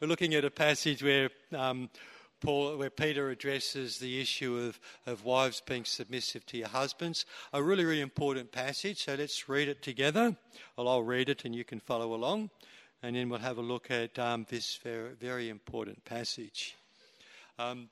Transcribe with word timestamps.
we're 0.00 0.08
looking 0.08 0.34
at 0.34 0.44
a 0.44 0.50
passage 0.50 1.02
where 1.02 1.30
um, 1.54 1.88
Paul, 2.40 2.76
where 2.76 2.90
Peter 2.90 3.30
addresses 3.30 3.98
the 3.98 4.20
issue 4.20 4.58
of, 4.58 4.78
of 5.06 5.24
wives 5.24 5.62
being 5.64 5.86
submissive 5.86 6.44
to 6.46 6.58
your 6.58 6.68
husbands. 6.68 7.24
A 7.54 7.62
really, 7.62 7.84
really 7.84 8.02
important 8.02 8.52
passage. 8.52 9.04
So 9.04 9.14
let's 9.14 9.48
read 9.48 9.68
it 9.68 9.82
together. 9.82 10.36
Well, 10.76 10.88
I'll 10.88 11.02
read 11.02 11.30
it 11.30 11.46
and 11.46 11.54
you 11.54 11.64
can 11.64 11.80
follow 11.80 12.14
along. 12.14 12.50
And 13.02 13.16
then 13.16 13.30
we'll 13.30 13.38
have 13.38 13.56
a 13.56 13.62
look 13.62 13.90
at 13.90 14.18
um, 14.18 14.46
this 14.50 14.76
very, 14.82 15.14
very 15.14 15.48
important 15.48 16.04
passage. 16.04 16.76
Um, 17.58 17.88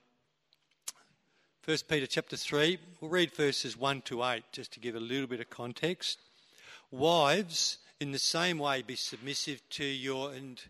1 1.65 1.77
Peter 1.89 2.05
chapter 2.05 2.37
3, 2.37 2.77
we'll 3.01 3.09
read 3.09 3.31
verses 3.33 3.75
1 3.75 4.03
to 4.03 4.23
8 4.23 4.43
just 4.51 4.73
to 4.73 4.79
give 4.79 4.93
a 4.95 4.99
little 4.99 5.25
bit 5.25 5.39
of 5.39 5.49
context. 5.49 6.19
Wives, 6.91 7.79
in 7.99 8.11
the 8.11 8.19
same 8.19 8.59
way, 8.59 8.83
be 8.83 8.95
submissive 8.95 9.67
to 9.71 9.83
your, 9.83 10.31
and 10.31 10.61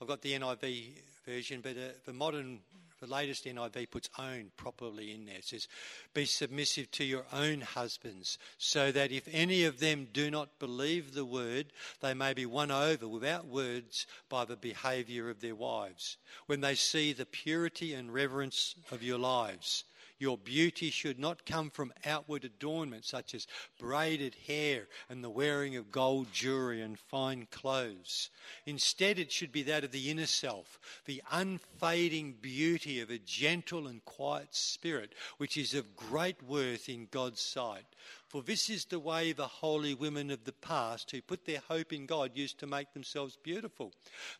I've 0.00 0.08
got 0.08 0.22
the 0.22 0.32
NIV 0.32 0.92
version, 1.26 1.60
but 1.62 1.72
uh, 1.72 1.92
the 2.06 2.12
modern 2.12 2.60
the 3.00 3.06
latest 3.06 3.46
NIV 3.46 3.90
puts 3.90 4.10
own 4.18 4.50
properly 4.58 5.12
in 5.12 5.24
there. 5.24 5.36
It 5.36 5.44
says, 5.44 5.68
Be 6.12 6.26
submissive 6.26 6.90
to 6.92 7.04
your 7.04 7.24
own 7.32 7.62
husbands, 7.62 8.38
so 8.58 8.92
that 8.92 9.10
if 9.10 9.26
any 9.32 9.64
of 9.64 9.80
them 9.80 10.08
do 10.12 10.30
not 10.30 10.58
believe 10.58 11.14
the 11.14 11.24
word, 11.24 11.66
they 12.00 12.12
may 12.12 12.34
be 12.34 12.44
won 12.44 12.70
over 12.70 13.08
without 13.08 13.46
words 13.46 14.06
by 14.28 14.44
the 14.44 14.56
behaviour 14.56 15.30
of 15.30 15.40
their 15.40 15.54
wives. 15.54 16.18
When 16.46 16.60
they 16.60 16.74
see 16.74 17.14
the 17.14 17.24
purity 17.24 17.94
and 17.94 18.12
reverence 18.12 18.74
of 18.90 19.02
your 19.02 19.18
lives, 19.18 19.84
your 20.20 20.36
beauty 20.36 20.90
should 20.90 21.18
not 21.18 21.46
come 21.46 21.70
from 21.70 21.92
outward 22.04 22.44
adornment 22.44 23.06
such 23.06 23.34
as 23.34 23.46
braided 23.78 24.36
hair 24.46 24.86
and 25.08 25.24
the 25.24 25.30
wearing 25.30 25.76
of 25.76 25.90
gold 25.90 26.30
jewelry 26.30 26.82
and 26.82 26.98
fine 26.98 27.48
clothes. 27.50 28.28
Instead, 28.66 29.18
it 29.18 29.32
should 29.32 29.50
be 29.50 29.62
that 29.62 29.82
of 29.82 29.92
the 29.92 30.10
inner 30.10 30.26
self, 30.26 30.78
the 31.06 31.22
unfading 31.32 32.34
beauty 32.40 33.00
of 33.00 33.10
a 33.10 33.18
gentle 33.18 33.86
and 33.86 34.04
quiet 34.04 34.54
spirit, 34.54 35.14
which 35.38 35.56
is 35.56 35.72
of 35.72 35.96
great 35.96 36.42
worth 36.42 36.90
in 36.90 37.08
God's 37.10 37.40
sight. 37.40 37.86
For 38.28 38.42
this 38.42 38.68
is 38.68 38.84
the 38.84 39.00
way 39.00 39.32
the 39.32 39.46
holy 39.46 39.94
women 39.94 40.30
of 40.30 40.44
the 40.44 40.52
past 40.52 41.10
who 41.10 41.22
put 41.22 41.46
their 41.46 41.62
hope 41.66 41.92
in 41.94 42.04
God 42.04 42.32
used 42.34 42.58
to 42.58 42.66
make 42.66 42.92
themselves 42.92 43.38
beautiful. 43.42 43.92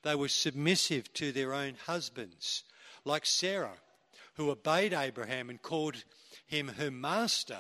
They 0.03 0.15
were 0.15 0.29
submissive 0.29 1.13
to 1.15 1.33
their 1.33 1.55
own 1.55 1.75
husbands, 1.87 2.65
like 3.05 3.25
Sarah 3.25 3.79
who 4.35 4.51
obeyed 4.51 4.93
Abraham 4.93 5.51
and 5.51 5.61
called 5.61 6.05
him 6.47 6.69
her 6.69 6.91
master. 6.91 7.59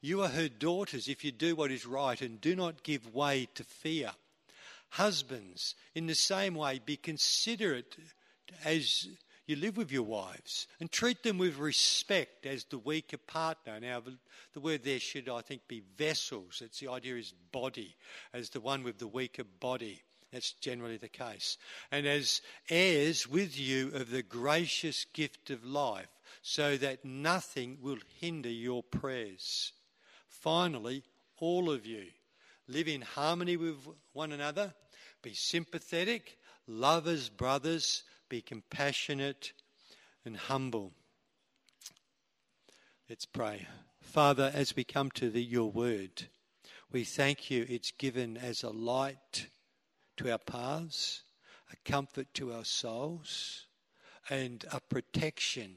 You 0.00 0.22
are 0.22 0.28
her 0.28 0.48
daughters 0.48 1.08
if 1.08 1.24
you 1.24 1.32
do 1.32 1.54
what 1.54 1.70
is 1.70 1.84
right 1.86 2.20
and 2.20 2.40
do 2.40 2.56
not 2.56 2.82
give 2.82 3.14
way 3.14 3.48
to 3.54 3.64
fear. 3.64 4.12
Husbands, 4.90 5.74
in 5.94 6.06
the 6.06 6.14
same 6.14 6.54
way, 6.54 6.80
be 6.84 6.96
considerate 6.96 7.96
as 8.64 9.06
you 9.46 9.56
live 9.56 9.76
with 9.76 9.90
your 9.90 10.04
wives 10.04 10.66
and 10.78 10.90
treat 10.90 11.22
them 11.22 11.36
with 11.36 11.58
respect 11.58 12.46
as 12.46 12.64
the 12.64 12.78
weaker 12.78 13.18
partner. 13.18 13.78
Now, 13.80 14.00
the 14.52 14.60
word 14.60 14.84
there 14.84 15.00
should, 15.00 15.28
I 15.28 15.40
think, 15.40 15.62
be 15.68 15.82
vessels. 15.96 16.62
It's 16.64 16.80
the 16.80 16.88
idea 16.88 17.16
is 17.16 17.34
body, 17.52 17.96
as 18.32 18.50
the 18.50 18.60
one 18.60 18.82
with 18.82 18.98
the 18.98 19.08
weaker 19.08 19.44
body. 19.44 20.02
That's 20.32 20.52
generally 20.52 20.96
the 20.96 21.08
case. 21.08 21.58
And 21.90 22.06
as 22.06 22.40
heirs 22.68 23.28
with 23.28 23.58
you 23.58 23.88
of 23.94 24.10
the 24.10 24.22
gracious 24.22 25.04
gift 25.12 25.50
of 25.50 25.64
life, 25.64 26.08
so 26.42 26.76
that 26.76 27.04
nothing 27.04 27.78
will 27.80 27.98
hinder 28.20 28.48
your 28.48 28.82
prayers. 28.82 29.72
Finally, 30.28 31.02
all 31.38 31.70
of 31.70 31.84
you, 31.84 32.06
live 32.68 32.88
in 32.88 33.02
harmony 33.02 33.56
with 33.56 33.76
one 34.12 34.32
another, 34.32 34.72
be 35.22 35.34
sympathetic, 35.34 36.38
love 36.66 37.08
as 37.08 37.28
brothers, 37.28 38.04
be 38.28 38.40
compassionate 38.40 39.52
and 40.24 40.36
humble. 40.36 40.92
Let's 43.08 43.26
pray. 43.26 43.66
Father, 44.00 44.50
as 44.54 44.76
we 44.76 44.84
come 44.84 45.10
to 45.12 45.30
the, 45.30 45.42
your 45.42 45.70
word, 45.70 46.28
we 46.92 47.04
thank 47.04 47.50
you 47.50 47.66
it's 47.68 47.90
given 47.90 48.36
as 48.36 48.62
a 48.62 48.70
light 48.70 49.48
to 50.20 50.30
our 50.30 50.38
paths, 50.38 51.22
a 51.72 51.90
comfort 51.90 52.26
to 52.34 52.52
our 52.52 52.64
souls, 52.64 53.64
and 54.28 54.66
a 54.70 54.78
protection 54.78 55.76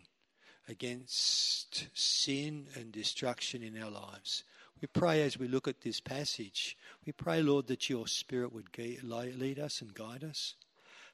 against 0.68 1.88
sin 1.94 2.68
and 2.76 2.92
destruction 2.92 3.64
in 3.64 3.82
our 3.82 3.90
lives. 3.90 4.44
We 4.82 4.88
pray 4.88 5.22
as 5.24 5.40
we 5.40 5.48
look 5.48 5.70
at 5.70 5.80
this 5.80 6.02
passage, 6.02 6.78
we 7.06 7.14
pray, 7.14 7.42
Lord, 7.42 7.68
that 7.68 7.90
your 7.90 8.06
Spirit 8.06 8.52
would 8.52 8.68
lead 8.78 9.60
us 9.60 9.80
and 9.80 9.94
guide 9.94 10.26
us. 10.26 10.56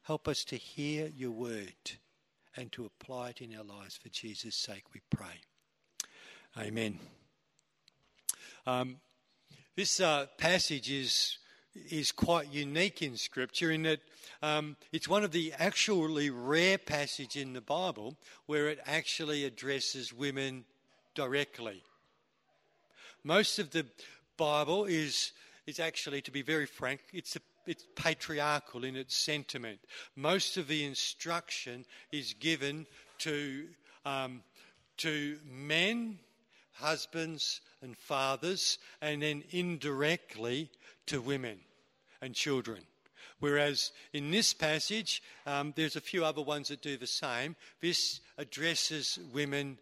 Help 0.02 0.28
us 0.28 0.44
to 0.46 0.56
hear 0.56 1.12
your 1.16 1.30
word 1.30 1.76
and 2.56 2.72
to 2.72 2.86
apply 2.86 3.30
it 3.30 3.42
in 3.42 3.56
our 3.56 3.64
lives. 3.64 3.96
For 3.96 4.10
Jesus' 4.10 4.56
sake, 4.56 4.86
we 4.92 5.02
pray. 5.12 5.42
Amen. 6.58 6.98
Um, 8.66 8.98
this 9.76 10.00
uh, 10.00 10.26
passage 10.40 10.90
is 10.90 11.39
is 11.90 12.12
quite 12.12 12.52
unique 12.52 13.02
in 13.02 13.18
Scripture 13.18 13.72
in 13.72 13.84
that 13.84 14.00
um, 14.42 14.76
it's 14.92 15.08
one 15.08 15.24
of 15.24 15.32
the 15.32 15.54
actually 15.58 16.30
rare 16.30 16.78
passages 16.78 17.42
in 17.42 17.54
the 17.54 17.62
Bible 17.62 18.16
where 18.46 18.70
it 18.70 18.80
actually 18.86 19.46
addresses 19.46 20.14
women 20.14 20.66
directly. 21.16 21.84
Most 23.24 23.60
of 23.60 23.72
the 23.72 23.86
Bible 24.38 24.86
is, 24.86 25.34
is 25.68 25.80
actually, 25.80 26.22
to 26.22 26.32
be 26.32 26.42
very 26.42 26.66
frank, 26.66 27.02
it's, 27.14 27.36
a, 27.36 27.40
it's 27.68 27.86
patriarchal 27.96 28.86
in 28.86 28.96
its 28.96 29.16
sentiment. 29.16 29.80
Most 30.16 30.58
of 30.58 30.68
the 30.68 30.86
instruction 30.86 31.86
is 32.12 32.34
given 32.34 32.88
to, 33.20 33.68
um, 34.06 34.42
to 34.98 35.38
men, 35.46 36.20
husbands, 36.80 37.62
and 37.82 37.98
fathers, 37.98 38.78
and 39.02 39.22
then 39.22 39.44
indirectly 39.52 40.70
to 41.06 41.22
women 41.22 41.60
and 42.22 42.36
children. 42.36 42.80
Whereas 43.40 43.92
in 44.12 44.32
this 44.32 44.54
passage, 44.54 45.24
um, 45.46 45.74
there's 45.76 45.96
a 45.96 46.02
few 46.02 46.26
other 46.26 46.42
ones 46.42 46.68
that 46.68 46.82
do 46.82 46.98
the 46.98 47.08
same. 47.08 47.56
This 47.82 48.20
addresses 48.38 49.18
women 49.34 49.78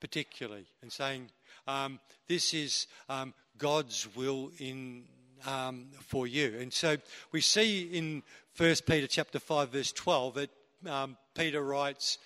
particularly 0.00 0.66
and 0.82 0.90
saying, 0.90 1.30
um, 1.68 2.00
This 2.26 2.52
is 2.54 2.86
um, 3.08 3.34
God's 3.58 4.08
will 4.16 4.50
in. 4.58 5.04
Um, 5.46 5.86
for 6.00 6.26
you, 6.26 6.58
and 6.60 6.70
so 6.70 6.98
we 7.32 7.40
see 7.40 7.84
in 7.84 8.22
First 8.52 8.84
Peter 8.84 9.06
chapter 9.06 9.38
five, 9.38 9.70
verse 9.70 9.90
twelve, 9.90 10.34
that 10.34 10.50
um, 10.86 11.16
Peter 11.34 11.62
writes, 11.62 12.18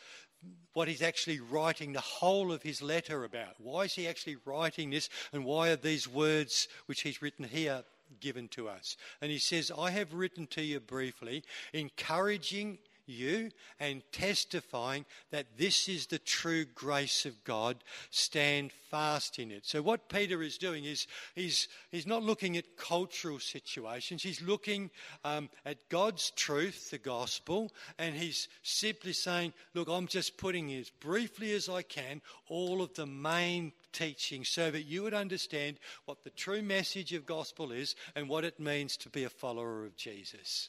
what 0.73 0.89
he's 0.89 1.03
actually 1.03 1.41
writing 1.41 1.93
the 1.93 2.01
whole 2.01 2.53
of 2.53 2.63
his 2.63 2.83
letter 2.83 3.25
about. 3.25 3.55
Why 3.59 3.85
is 3.85 3.95
he 3.95 4.09
actually 4.09 4.37
writing 4.45 4.91
this, 4.91 5.09
and 5.33 5.45
why 5.45 5.71
are 5.71 5.77
these 5.77 6.09
words 6.09 6.69
which 6.87 7.03
he's 7.03 7.23
written 7.23 7.45
here 7.45 7.85
given 8.21 8.49
to 8.49 8.69
us. 8.69 8.97
And 9.21 9.31
he 9.31 9.39
says, 9.39 9.73
I 9.77 9.91
have 9.91 10.13
written 10.15 10.47
to 10.49 10.63
you 10.63 10.81
briefly, 10.81 11.45
encouraging 11.73 12.79
you 13.07 13.51
and 13.79 14.03
testifying 14.13 15.05
that 15.31 15.47
this 15.57 15.89
is 15.89 16.07
the 16.07 16.19
true 16.19 16.65
grace 16.65 17.27
of 17.27 17.45
God. 17.45 17.77
Stand 18.11 18.73
fast 18.91 19.39
in 19.39 19.51
it. 19.51 19.67
So, 19.67 19.83
what 19.83 20.09
Peter 20.09 20.43
is 20.43 20.59
doing 20.59 20.85
is 20.85 21.07
he's, 21.35 21.69
he's 21.91 22.07
not 22.07 22.23
looking 22.23 22.57
at 22.57 22.77
cultural 22.77 23.39
situations, 23.39 24.23
he's 24.23 24.43
looking 24.43 24.91
um, 25.25 25.49
at 25.65 25.89
God's 25.89 26.31
truth, 26.31 26.91
the 26.91 26.99
gospel, 26.99 27.73
and 27.99 28.15
he's 28.15 28.49
simply 28.63 29.13
saying, 29.13 29.53
Look, 29.75 29.89
I'm 29.89 30.07
just 30.07 30.39
putting 30.39 30.73
as 30.75 30.91
briefly 30.91 31.53
as 31.55 31.69
I 31.69 31.83
can 31.83 32.23
all 32.49 32.83
of 32.83 32.95
the 32.95 33.07
main 33.07 33.73
teaching 33.93 34.45
so 34.45 34.71
that 34.71 34.83
you 34.83 35.03
would 35.03 35.15
understand 35.15 35.79
what 36.05 36.23
the 36.25 36.31
true 36.31 36.63
message 36.63 37.13
of 37.13 37.27
gospel 37.27 37.73
is 37.73 37.95
and 38.15 38.29
what 38.29 38.45
it 38.45 38.61
means 38.61 38.97
to 38.99 39.09
be 39.09 39.25
a 39.25 39.31
follower 39.31 39.85
of 39.85 39.97
Jesus. 39.97 40.69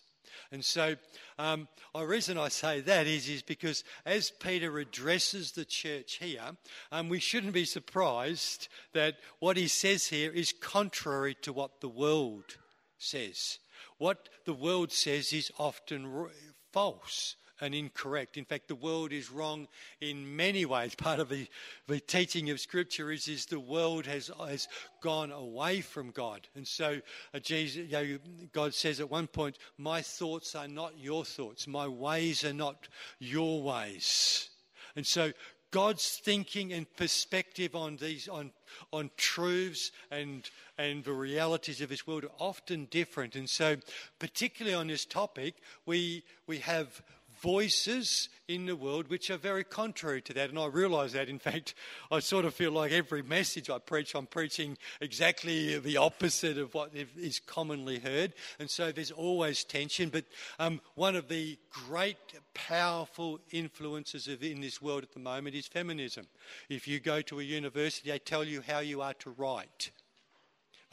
And 0.52 0.64
so, 0.64 0.96
um, 1.38 1.68
the 1.94 2.06
reason 2.06 2.38
I 2.38 2.50
say 2.50 2.82
that 2.82 3.08
is, 3.08 3.30
is 3.30 3.42
because 3.42 3.84
as 4.06 4.32
Peter 4.32 4.78
addresses 4.80 5.52
the 5.52 5.66
church 5.66 6.18
here, 6.18 6.52
um, 6.92 7.10
we 7.10 7.20
shouldn't 7.20 7.54
be 7.54 7.66
surprised 7.66 8.68
that 8.94 9.16
what 9.40 9.58
he 9.58 9.68
says 9.68 10.08
here 10.08 10.32
is 10.32 10.54
contrary 10.60 11.36
to 11.42 11.54
what 11.54 11.82
the 11.82 11.90
world 11.90 12.58
says. 12.98 13.60
What 13.98 14.30
the 14.46 14.54
world 14.54 14.92
says 14.92 15.32
is 15.34 15.52
often 15.58 16.30
false 16.72 17.36
and 17.62 17.74
incorrect. 17.74 18.38
In 18.38 18.46
fact, 18.46 18.68
the 18.68 18.76
world 18.76 19.12
is 19.12 19.32
wrong 19.32 19.68
in 20.02 20.36
many 20.36 20.66
ways. 20.66 20.96
Part 20.98 21.20
of 21.20 21.30
the, 21.30 21.48
the 21.88 22.00
teaching 22.00 22.50
of 22.50 22.60
Scripture 22.60 23.12
is, 23.12 23.28
is 23.28 23.46
the 23.46 23.60
world 23.60 24.06
has, 24.06 24.32
has 24.48 24.68
gone 25.02 25.32
away 25.32 25.82
from 25.82 26.12
God. 26.12 26.48
And 26.56 26.68
so 26.68 27.00
uh, 27.34 27.40
Jesus, 27.40 27.90
you 27.90 27.92
know, 27.92 28.18
God 28.54 28.74
says 28.74 29.00
at 29.00 29.10
one 29.10 29.28
point, 29.28 29.58
My 29.78 30.02
thoughts 30.02 30.56
are 30.56 30.68
not 30.68 30.98
your 30.98 31.26
thoughts, 31.26 31.68
my 31.68 31.88
ways 31.88 32.44
are 32.44 32.54
not 32.54 32.88
your 33.20 33.62
ways. 33.62 34.50
And 34.96 35.06
so 35.06 35.32
God's 35.76 36.22
thinking 36.24 36.72
and 36.72 36.88
perspective 36.96 37.76
on 37.76 37.98
these 37.98 38.30
on 38.30 38.52
on 38.94 39.12
truths 39.18 39.92
and 40.10 40.50
and 40.78 41.04
the 41.04 41.12
realities 41.12 41.82
of 41.82 41.90
this 41.90 42.08
world 42.08 42.24
are 42.24 42.32
often 42.40 42.86
different. 42.86 43.36
And 43.36 43.50
so, 43.50 43.76
particularly 44.18 44.74
on 44.74 44.88
this 44.88 45.04
topic, 45.04 45.56
we 45.86 46.24
we 46.48 46.60
have 46.60 47.04
voices 47.42 48.30
in 48.48 48.66
the 48.66 48.76
world 48.76 49.10
which 49.10 49.30
are 49.30 49.38
very 49.38 49.64
contrary 49.64 50.22
to 50.22 50.34
that. 50.34 50.50
And 50.50 50.60
I 50.60 50.68
realise 50.68 51.14
that, 51.14 51.30
in 51.30 51.40
fact, 51.40 51.74
I 52.12 52.20
sort 52.20 52.46
of 52.46 52.54
feel 52.54 52.72
like 52.72 52.92
every 52.92 53.24
message 53.24 53.70
I 53.70 53.80
preach, 53.80 54.16
I'm 54.16 54.28
preaching 54.28 54.78
exactly 55.02 55.80
the 55.80 55.98
opposite 55.98 56.58
of 56.58 56.74
what 56.74 56.92
is 56.94 57.40
commonly 57.40 58.00
heard. 58.00 58.34
And 58.60 58.70
so 58.70 58.92
there's 58.92 59.12
always 59.12 59.64
tension. 59.64 60.10
But 60.10 60.26
um, 60.60 60.82
one 60.96 61.16
of 61.16 61.28
the 61.28 61.58
great, 61.88 62.18
powerful 62.54 63.40
influences 63.52 64.28
of, 64.28 64.44
in 64.44 64.62
this 64.62 64.82
world 64.82 65.04
at 65.04 65.14
the 65.14 65.20
moment 65.20 65.56
is 65.56 65.68
feminism. 65.68 66.28
If 66.70 66.88
you 66.88 67.00
go 67.00 67.22
to 67.22 67.40
a 67.40 67.44
university, 67.44 68.12
they 68.12 68.20
tell 68.20 68.44
you 68.44 68.62
how 68.62 68.80
you 68.80 69.02
are 69.02 69.14
to 69.16 69.32
write. 69.32 69.92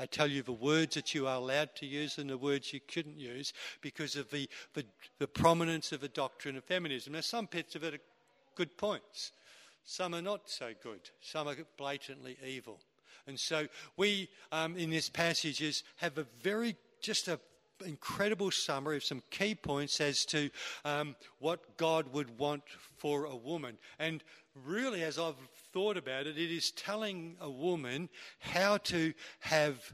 I 0.03 0.07
tell 0.07 0.27
you 0.27 0.43
the 0.43 0.51
words 0.51 0.97
that 0.97 1.15
you 1.15 1.29
are 1.29 1.37
allowed 1.37 1.77
to 1.77 1.87
use 1.87 2.19
and 2.19 2.29
the 2.29 2.37
words 2.37 2.73
you 2.73 2.81
couldn't 2.81 3.21
use 3.21 3.53
because 3.83 4.17
of 4.17 4.29
the, 4.33 4.49
the, 4.75 4.85
the 5.21 5.29
prominence 5.29 5.93
of 5.93 6.01
the 6.01 6.09
doctrine 6.09 6.57
of 6.57 6.65
feminism. 6.65 7.13
Now, 7.13 7.21
some 7.21 7.47
bits 7.49 7.77
of 7.77 7.85
it 7.85 7.95
are 7.95 8.01
good 8.57 8.77
points, 8.77 9.31
some 9.85 10.13
are 10.13 10.21
not 10.21 10.51
so 10.51 10.73
good, 10.83 11.09
some 11.21 11.47
are 11.47 11.55
blatantly 11.79 12.37
evil. 12.45 12.81
And 13.29 13.39
so 13.39 13.69
we, 13.97 14.29
um, 14.51 14.77
in 14.77 14.91
this 14.91 15.09
passages, 15.09 15.85
have 15.99 16.19
a 16.19 16.27
very, 16.43 16.75
just 17.01 17.29
a 17.29 17.39
incredible 17.83 18.51
summary 18.51 18.97
of 18.97 19.05
some 19.05 19.23
key 19.31 19.55
points 19.55 20.01
as 20.01 20.25
to 20.27 20.51
um, 20.85 21.17
what 21.39 21.77
God 21.77 22.13
would 22.13 22.39
want 22.39 22.63
for 22.99 23.25
a 23.25 23.37
woman. 23.37 23.79
And 23.99 24.23
really, 24.65 25.03
as 25.03 25.19
I've 25.19 25.37
thought 25.73 25.97
about 25.97 26.27
it, 26.27 26.39
it 26.39 26.51
is 26.51 26.71
telling 26.71 27.37
a 27.41 27.51
woman 27.51 28.09
how 28.39 28.79
to 28.79 29.13
have. 29.41 29.93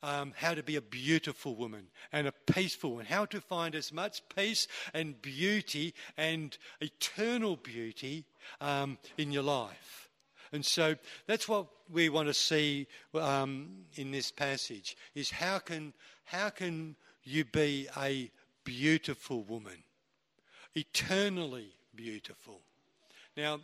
Um, 0.00 0.32
how 0.36 0.54
to 0.54 0.62
be 0.62 0.76
a 0.76 0.80
beautiful 0.80 1.56
woman 1.56 1.88
and 2.12 2.28
a 2.28 2.32
peaceful 2.46 2.94
one, 2.94 3.04
how 3.04 3.24
to 3.24 3.40
find 3.40 3.74
as 3.74 3.92
much 3.92 4.22
peace 4.28 4.68
and 4.94 5.20
beauty 5.20 5.92
and 6.16 6.56
eternal 6.80 7.56
beauty 7.56 8.24
um, 8.60 8.98
in 9.16 9.32
your 9.32 9.42
life. 9.42 10.08
And 10.52 10.64
so 10.64 10.94
that's 11.26 11.48
what 11.48 11.66
we 11.90 12.08
want 12.10 12.28
to 12.28 12.34
see 12.34 12.86
um, 13.14 13.86
in 13.96 14.12
this 14.12 14.30
passage: 14.30 14.96
is 15.16 15.30
how 15.30 15.58
can 15.58 15.92
how 16.24 16.50
can 16.50 16.94
you 17.28 17.44
be 17.44 17.88
a 17.96 18.30
beautiful 18.64 19.42
woman, 19.42 19.82
eternally 20.74 21.72
beautiful? 21.94 22.60
Now, 23.36 23.60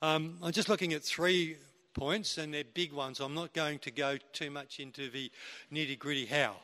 um, 0.00 0.38
I'm 0.42 0.52
just 0.52 0.68
looking 0.68 0.92
at 0.92 1.02
three 1.02 1.56
points, 1.94 2.38
and 2.38 2.54
they're 2.54 2.64
big 2.64 2.92
ones. 2.92 3.20
I'm 3.20 3.34
not 3.34 3.52
going 3.52 3.78
to 3.80 3.90
go 3.90 4.18
too 4.32 4.50
much 4.50 4.80
into 4.80 5.10
the 5.10 5.30
nitty 5.72 5.98
gritty 5.98 6.26
how, 6.26 6.56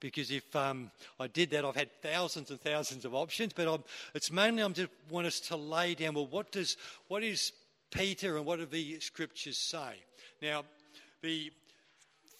because 0.00 0.30
if 0.30 0.54
um, 0.56 0.90
I 1.18 1.26
did 1.26 1.50
that, 1.50 1.64
I've 1.64 1.76
had 1.76 1.90
thousands 2.02 2.50
and 2.50 2.60
thousands 2.60 3.04
of 3.04 3.14
options. 3.14 3.52
But 3.52 3.68
I'm, 3.68 3.84
it's 4.14 4.30
mainly 4.30 4.62
I 4.62 4.68
just 4.68 4.90
want 5.10 5.26
us 5.26 5.40
to 5.40 5.56
lay 5.56 5.94
down. 5.94 6.14
Well, 6.14 6.26
what 6.26 6.52
does 6.52 6.76
what 7.08 7.22
is 7.22 7.52
Peter 7.90 8.36
and 8.36 8.46
what 8.46 8.58
do 8.58 8.66
the 8.66 9.00
scriptures 9.00 9.58
say? 9.58 9.96
Now, 10.40 10.64
the 11.22 11.52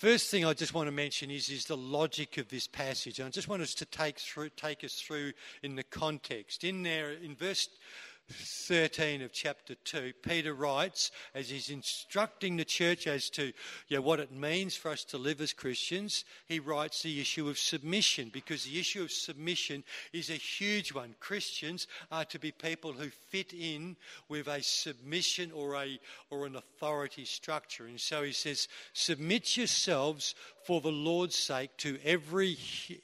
first 0.01 0.31
thing 0.31 0.47
I 0.47 0.55
just 0.55 0.73
want 0.73 0.87
to 0.87 0.93
mention 0.93 1.31
is, 1.31 1.51
is 1.51 1.67
the 1.67 1.77
logic 1.77 2.39
of 2.39 2.49
this 2.49 2.67
passage. 2.67 3.19
And 3.19 3.27
I 3.27 3.31
just 3.31 3.49
want 3.49 3.61
us 3.61 3.75
to 3.75 3.85
take, 3.85 4.19
through, 4.19 4.49
take 4.57 4.83
us 4.83 4.95
through 4.95 5.33
in 5.63 5.77
the 5.77 5.83
context. 5.83 6.65
In 6.65 6.83
there, 6.83 7.13
in 7.13 7.37
verse 7.37 7.69
13 8.33 9.23
of 9.23 9.33
chapter 9.33 9.75
2, 9.85 10.13
Peter 10.23 10.55
writes, 10.55 11.11
as 11.35 11.51
he's 11.51 11.71
instructing 11.71 12.57
the 12.57 12.65
church 12.65 13.07
as 13.07 13.29
to 13.31 13.53
you 13.89 13.97
know, 13.97 14.01
what 14.01 14.21
it 14.21 14.33
means 14.33 14.77
for 14.77 14.91
us 14.91 15.05
to 15.05 15.19
live 15.19 15.41
as 15.41 15.53
Christians, 15.53 16.25
he 16.47 16.61
writes 16.61 17.03
the 17.03 17.21
issue 17.21 17.49
of 17.49 17.59
submission 17.59 18.31
because 18.33 18.65
the 18.65 18.79
issue 18.79 19.03
of 19.03 19.11
submission 19.11 19.85
is 20.13 20.31
a 20.31 20.35
huge 20.35 20.93
one. 20.93 21.15
Christians 21.21 21.87
are 22.11 22.25
to 22.27 22.39
be 22.39 22.53
people 22.53 22.93
who 22.93 23.11
fit 23.29 23.53
in 23.53 23.97
with 24.29 24.47
a 24.47 24.63
submission 24.63 25.51
or, 25.53 25.75
a, 25.77 25.99
or 26.31 26.47
an 26.47 26.57
authority 26.57 27.25
structure. 27.25 27.87
And 27.87 28.01
so 28.01 28.23
he 28.23 28.33
says, 28.33 28.69
Submit 28.93 29.57
yourselves 29.57 30.35
for 30.65 30.81
the 30.81 30.93
Lord's 30.93 31.37
sake 31.37 31.77
to 31.79 31.99
every 32.05 32.57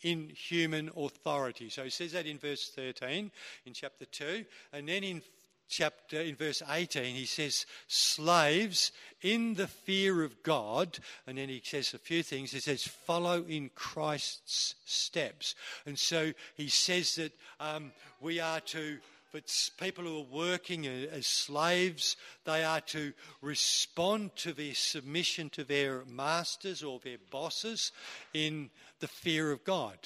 inhuman 0.02 0.90
authority. 0.96 1.68
So 1.70 1.84
he 1.84 1.90
says 1.90 2.12
that 2.12 2.26
in 2.26 2.38
verse 2.38 2.70
13 2.70 3.30
in 3.64 3.72
chapter 3.72 4.04
2. 4.04 4.44
And 4.72 4.88
then 4.88 5.04
in 5.04 5.22
chapter, 5.68 6.20
in 6.20 6.36
verse 6.36 6.62
18, 6.68 7.14
he 7.14 7.26
says, 7.26 7.66
Slaves 7.88 8.92
in 9.22 9.54
the 9.54 9.66
fear 9.66 10.22
of 10.22 10.42
God. 10.42 10.98
And 11.26 11.38
then 11.38 11.48
he 11.48 11.60
says 11.64 11.94
a 11.94 11.98
few 11.98 12.22
things. 12.22 12.52
He 12.52 12.60
says, 12.60 12.84
Follow 12.84 13.44
in 13.44 13.70
Christ's 13.74 14.74
steps. 14.84 15.54
And 15.84 15.98
so 15.98 16.32
he 16.54 16.68
says 16.68 17.16
that 17.16 17.32
um, 17.60 17.92
we 18.20 18.40
are 18.40 18.60
to 18.60 18.98
but 19.36 19.70
people 19.78 20.04
who 20.04 20.20
are 20.20 20.48
working 20.48 20.86
as 20.86 21.26
slaves, 21.26 22.16
they 22.46 22.64
are 22.64 22.80
to 22.80 23.12
respond 23.42 24.34
to 24.34 24.54
their 24.54 24.72
submission 24.72 25.50
to 25.50 25.62
their 25.62 26.06
masters 26.06 26.82
or 26.82 26.98
their 27.00 27.18
bosses 27.30 27.92
in 28.32 28.70
the 29.00 29.08
fear 29.08 29.52
of 29.52 29.62
God. 29.62 29.98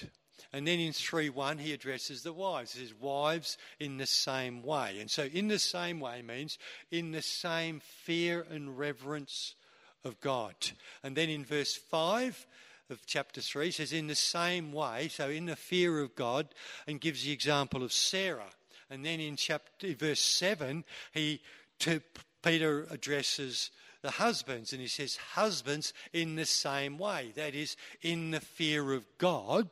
And 0.52 0.66
then 0.66 0.80
in 0.80 0.92
3 0.92 1.30
1, 1.30 1.58
he 1.58 1.72
addresses 1.72 2.24
the 2.24 2.32
wives. 2.32 2.72
He 2.72 2.80
says, 2.80 2.92
Wives 3.00 3.56
in 3.78 3.98
the 3.98 4.06
same 4.06 4.64
way. 4.64 4.98
And 4.98 5.08
so, 5.08 5.22
in 5.22 5.46
the 5.46 5.60
same 5.60 6.00
way 6.00 6.22
means 6.22 6.58
in 6.90 7.12
the 7.12 7.22
same 7.22 7.78
fear 7.78 8.44
and 8.50 8.76
reverence 8.76 9.54
of 10.04 10.20
God. 10.20 10.56
And 11.04 11.16
then 11.16 11.28
in 11.28 11.44
verse 11.44 11.76
5, 11.76 12.48
of 12.88 13.06
chapter 13.06 13.40
3 13.40 13.70
says, 13.70 13.92
in 13.92 14.08
the 14.08 14.16
same 14.16 14.72
way, 14.72 15.06
so 15.06 15.28
in 15.28 15.46
the 15.46 15.54
fear 15.54 16.00
of 16.00 16.16
God, 16.16 16.48
and 16.88 17.00
gives 17.00 17.22
the 17.22 17.30
example 17.30 17.84
of 17.84 17.92
Sarah. 17.92 18.50
And 18.90 19.04
then 19.04 19.20
in 19.20 19.36
chapter 19.36 19.94
verse 19.94 20.20
7, 20.20 20.84
he 21.12 21.40
to, 21.80 22.02
Peter 22.42 22.86
addresses 22.90 23.70
the 24.02 24.10
husbands 24.10 24.72
and 24.72 24.80
he 24.80 24.88
says, 24.88 25.16
Husbands 25.16 25.92
in 26.12 26.36
the 26.36 26.46
same 26.46 26.98
way, 26.98 27.32
that 27.36 27.54
is, 27.54 27.76
in 28.02 28.30
the 28.30 28.40
fear 28.40 28.92
of 28.92 29.06
God. 29.18 29.68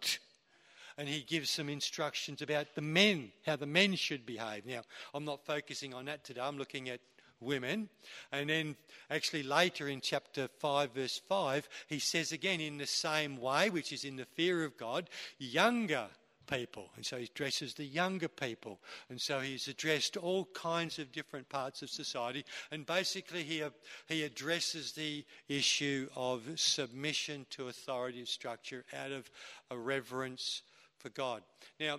And 0.96 1.08
he 1.08 1.20
gives 1.20 1.50
some 1.50 1.68
instructions 1.68 2.42
about 2.42 2.74
the 2.74 2.82
men, 2.82 3.30
how 3.46 3.56
the 3.56 3.66
men 3.66 3.94
should 3.94 4.26
behave. 4.26 4.66
Now, 4.66 4.82
I'm 5.14 5.24
not 5.24 5.46
focusing 5.46 5.94
on 5.94 6.06
that 6.06 6.24
today, 6.24 6.40
I'm 6.40 6.58
looking 6.58 6.88
at 6.88 7.00
women. 7.40 7.88
And 8.32 8.50
then, 8.50 8.76
actually, 9.10 9.44
later 9.44 9.88
in 9.88 10.00
chapter 10.00 10.48
5, 10.58 10.92
verse 10.92 11.20
5, 11.28 11.68
he 11.86 12.00
says 12.00 12.32
again, 12.32 12.60
in 12.60 12.78
the 12.78 12.86
same 12.86 13.36
way, 13.36 13.70
which 13.70 13.92
is 13.92 14.04
in 14.04 14.16
the 14.16 14.24
fear 14.24 14.64
of 14.64 14.76
God, 14.76 15.08
younger 15.38 16.08
people. 16.48 16.90
And 16.96 17.06
so 17.06 17.16
he 17.16 17.24
addresses 17.24 17.74
the 17.74 17.84
younger 17.84 18.28
people. 18.28 18.80
And 19.08 19.20
so 19.20 19.38
he's 19.38 19.68
addressed 19.68 20.16
all 20.16 20.46
kinds 20.54 20.98
of 20.98 21.12
different 21.12 21.48
parts 21.48 21.82
of 21.82 21.90
society. 21.90 22.44
And 22.72 22.84
basically, 22.84 23.44
he, 23.44 23.62
he 24.08 24.24
addresses 24.24 24.92
the 24.92 25.24
issue 25.48 26.08
of 26.16 26.42
submission 26.56 27.46
to 27.50 27.68
authority 27.68 28.24
structure 28.24 28.84
out 28.98 29.12
of 29.12 29.30
a 29.70 29.78
reverence 29.78 30.62
for 30.98 31.10
God. 31.10 31.42
Now, 31.78 31.98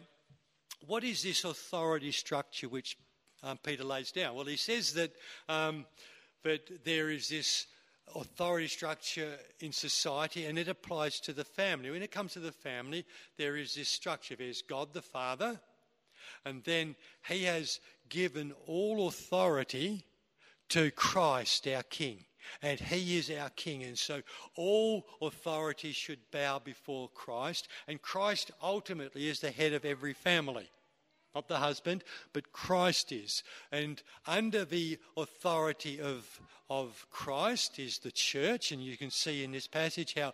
what 0.85 1.03
is 1.03 1.23
this 1.23 1.43
authority 1.43 2.11
structure 2.11 2.67
which 2.67 2.97
um, 3.43 3.57
Peter 3.63 3.83
lays 3.83 4.11
down? 4.11 4.35
Well, 4.35 4.45
he 4.45 4.57
says 4.57 4.93
that, 4.93 5.11
um, 5.47 5.85
that 6.43 6.83
there 6.83 7.09
is 7.09 7.29
this 7.29 7.67
authority 8.15 8.67
structure 8.67 9.37
in 9.59 9.71
society, 9.71 10.45
and 10.45 10.57
it 10.57 10.67
applies 10.67 11.19
to 11.21 11.33
the 11.33 11.43
family. 11.43 11.91
When 11.91 12.01
it 12.01 12.11
comes 12.11 12.33
to 12.33 12.39
the 12.39 12.51
family, 12.51 13.05
there 13.37 13.57
is 13.57 13.75
this 13.75 13.89
structure 13.89 14.35
there's 14.35 14.61
God 14.61 14.93
the 14.93 15.01
Father, 15.01 15.59
and 16.45 16.63
then 16.63 16.95
He 17.27 17.43
has 17.43 17.79
given 18.09 18.53
all 18.67 19.07
authority 19.07 20.05
to 20.69 20.91
Christ, 20.91 21.67
our 21.67 21.83
King. 21.83 22.25
And 22.61 22.79
he 22.79 23.17
is 23.17 23.29
our 23.29 23.49
king. 23.51 23.83
And 23.83 23.99
so 23.99 24.21
all 24.55 25.05
authority 25.21 25.91
should 25.91 26.31
bow 26.31 26.57
before 26.57 27.09
Christ. 27.09 27.67
And 27.87 28.01
Christ 28.01 28.49
ultimately 28.63 29.27
is 29.27 29.39
the 29.39 29.51
head 29.51 29.73
of 29.73 29.85
every 29.85 30.13
family 30.13 30.69
not 31.35 31.47
the 31.47 31.57
husband, 31.57 32.03
but 32.33 32.51
Christ 32.51 33.11
is. 33.11 33.43
And 33.71 34.01
under 34.25 34.65
the 34.65 34.97
authority 35.15 35.99
of, 36.01 36.39
of 36.69 37.05
Christ 37.11 37.79
is 37.79 37.99
the 37.99 38.11
church. 38.11 38.71
And 38.71 38.83
you 38.83 38.97
can 38.97 39.11
see 39.11 39.43
in 39.43 39.51
this 39.51 39.67
passage 39.67 40.15
how 40.17 40.33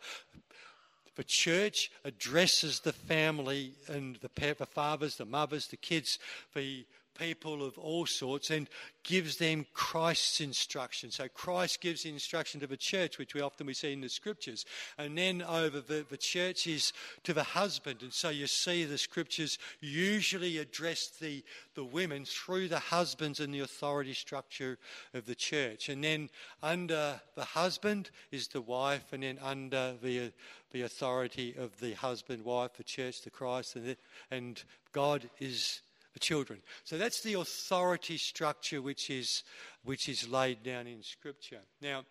the 1.15 1.23
church 1.23 1.91
addresses 2.03 2.81
the 2.81 2.93
family 2.93 3.73
and 3.87 4.17
the, 4.17 4.53
the 4.57 4.65
fathers, 4.65 5.15
the 5.15 5.25
mothers, 5.25 5.67
the 5.67 5.77
kids, 5.77 6.19
the 6.53 6.85
people 7.15 7.63
of 7.63 7.77
all 7.77 8.05
sorts 8.05 8.49
and 8.51 8.69
gives 9.03 9.37
them 9.37 9.65
Christ's 9.73 10.41
instruction. 10.41 11.11
So 11.11 11.27
Christ 11.27 11.81
gives 11.81 12.03
the 12.03 12.09
instruction 12.09 12.59
to 12.59 12.67
the 12.67 12.77
church, 12.77 13.17
which 13.17 13.33
we 13.33 13.41
often 13.41 13.67
we 13.67 13.73
see 13.73 13.93
in 13.93 14.01
the 14.01 14.09
scriptures. 14.09 14.65
And 14.97 15.17
then 15.17 15.41
over 15.41 15.79
the, 15.79 16.05
the 16.09 16.17
church 16.17 16.67
is 16.67 16.91
to 17.23 17.33
the 17.33 17.43
husband. 17.43 18.01
And 18.01 18.13
so 18.13 18.29
you 18.29 18.47
see 18.47 18.83
the 18.83 18.97
scriptures 18.97 19.57
usually 19.79 20.57
address 20.57 21.07
the, 21.07 21.43
the 21.75 21.83
women 21.83 22.25
through 22.25 22.67
the 22.67 22.79
husbands 22.79 23.39
and 23.39 23.53
the 23.53 23.59
authority 23.61 24.13
structure 24.13 24.77
of 25.13 25.25
the 25.25 25.35
church. 25.35 25.89
And 25.89 26.03
then 26.03 26.29
under 26.61 27.21
the 27.35 27.45
husband 27.45 28.09
is 28.31 28.47
the 28.47 28.61
wife, 28.61 29.13
and 29.13 29.23
then 29.23 29.39
under 29.41 29.93
the, 30.01 30.31
the 30.71 30.81
authority 30.81 31.55
of 31.57 31.79
the 31.79 31.93
husband, 31.93 32.43
wife, 32.43 32.73
the 32.77 32.83
church, 32.83 33.21
the 33.21 33.29
Christ, 33.29 33.75
and, 33.75 33.85
the, 33.85 33.97
and 34.31 34.63
God 34.91 35.29
is 35.39 35.81
children. 36.19 36.61
So 36.83 36.97
that's 36.97 37.21
the 37.21 37.33
authority 37.33 38.17
structure 38.17 38.81
which 38.81 39.09
is, 39.09 39.43
which 39.83 40.09
is 40.09 40.27
laid 40.29 40.63
down 40.63 40.87
in 40.87 41.03
Scripture. 41.03 41.61
Now, 41.81 42.05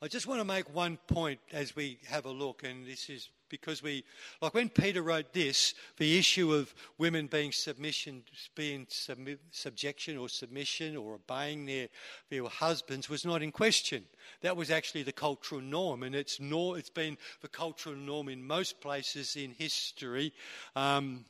I 0.00 0.08
just 0.08 0.26
want 0.26 0.40
to 0.40 0.44
make 0.44 0.72
one 0.74 0.98
point 1.08 1.40
as 1.52 1.74
we 1.74 1.98
have 2.08 2.26
a 2.26 2.30
look, 2.30 2.62
and 2.62 2.86
this 2.86 3.10
is 3.10 3.30
because 3.48 3.82
we, 3.82 4.04
like 4.40 4.54
when 4.54 4.68
Peter 4.68 5.02
wrote 5.02 5.32
this, 5.32 5.74
the 5.96 6.18
issue 6.18 6.52
of 6.52 6.74
women 6.98 7.26
being 7.26 7.52
submission, 7.52 8.22
being 8.54 8.86
subjection 9.50 10.16
or 10.16 10.28
submission 10.28 10.96
or 10.96 11.14
obeying 11.14 11.66
their, 11.66 11.88
their 12.30 12.44
husbands 12.44 13.08
was 13.08 13.24
not 13.24 13.42
in 13.42 13.52
question. 13.52 14.04
That 14.42 14.56
was 14.56 14.70
actually 14.70 15.02
the 15.02 15.12
cultural 15.12 15.60
norm, 15.60 16.02
and 16.02 16.14
it's, 16.14 16.40
nor, 16.40 16.78
it's 16.78 16.90
been 16.90 17.16
the 17.42 17.48
cultural 17.48 17.94
norm 17.94 18.28
in 18.28 18.44
most 18.44 18.80
places 18.80 19.36
in 19.36 19.52
history. 19.52 20.32
Um, 20.74 21.24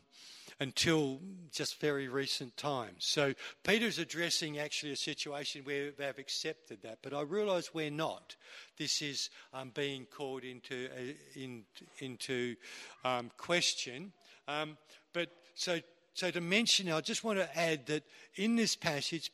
until 0.61 1.21
just 1.53 1.81
very 1.81 2.09
recent 2.09 2.57
times. 2.57 3.05
So 3.07 3.35
Peter's 3.63 3.99
addressing 3.99 4.59
actually 4.59 4.93
a 4.93 4.97
situation 4.97 5.63
where 5.65 5.91
they've 5.91 6.19
accepted 6.19 6.83
that, 6.83 6.99
but 7.03 7.13
I 7.13 7.23
realise 7.23 7.75
we're 7.75 7.91
not. 7.91 8.37
This 8.79 9.03
is 9.03 9.31
um, 9.53 9.73
being 9.75 10.07
called 10.07 10.45
into 10.45 10.89
uh, 10.97 11.13
in, 11.35 11.65
into 11.99 12.57
um, 13.05 13.31
question. 13.37 14.13
Um, 14.47 14.77
but 15.13 15.31
so 15.55 15.81
so 16.15 16.31
to 16.31 16.41
mention, 16.41 16.91
I 16.91 17.01
just 17.01 17.25
want 17.25 17.41
to 17.41 17.59
add 17.59 17.87
that 17.87 18.05
in 18.37 18.55
this 18.55 18.77
passage, 18.77 19.33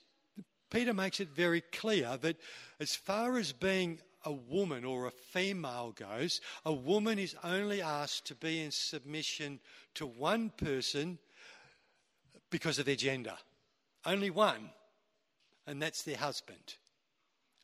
Peter 0.71 0.95
makes 0.95 1.21
it 1.21 1.29
very 1.29 1.61
clear 1.61 2.17
that 2.23 2.37
as 2.79 2.95
far 2.95 3.37
as 3.37 3.53
being 3.53 3.99
a 4.25 4.33
woman 4.33 4.85
or 4.85 5.07
a 5.07 5.11
female 5.11 5.93
goes, 5.93 6.41
a 6.65 6.73
woman 6.73 7.19
is 7.19 7.37
only 7.43 7.83
asked 7.83 8.27
to 8.27 8.35
be 8.35 8.61
in 8.63 8.71
submission 8.71 9.61
to 9.95 10.07
one 10.07 10.51
person 10.51 11.19
because 12.51 12.79
of 12.79 12.87
their 12.87 12.97
gender. 12.97 13.37
Only 14.05 14.31
one, 14.31 14.71
and 15.67 15.81
that's 15.81 16.03
their 16.03 16.17
husband. 16.17 16.77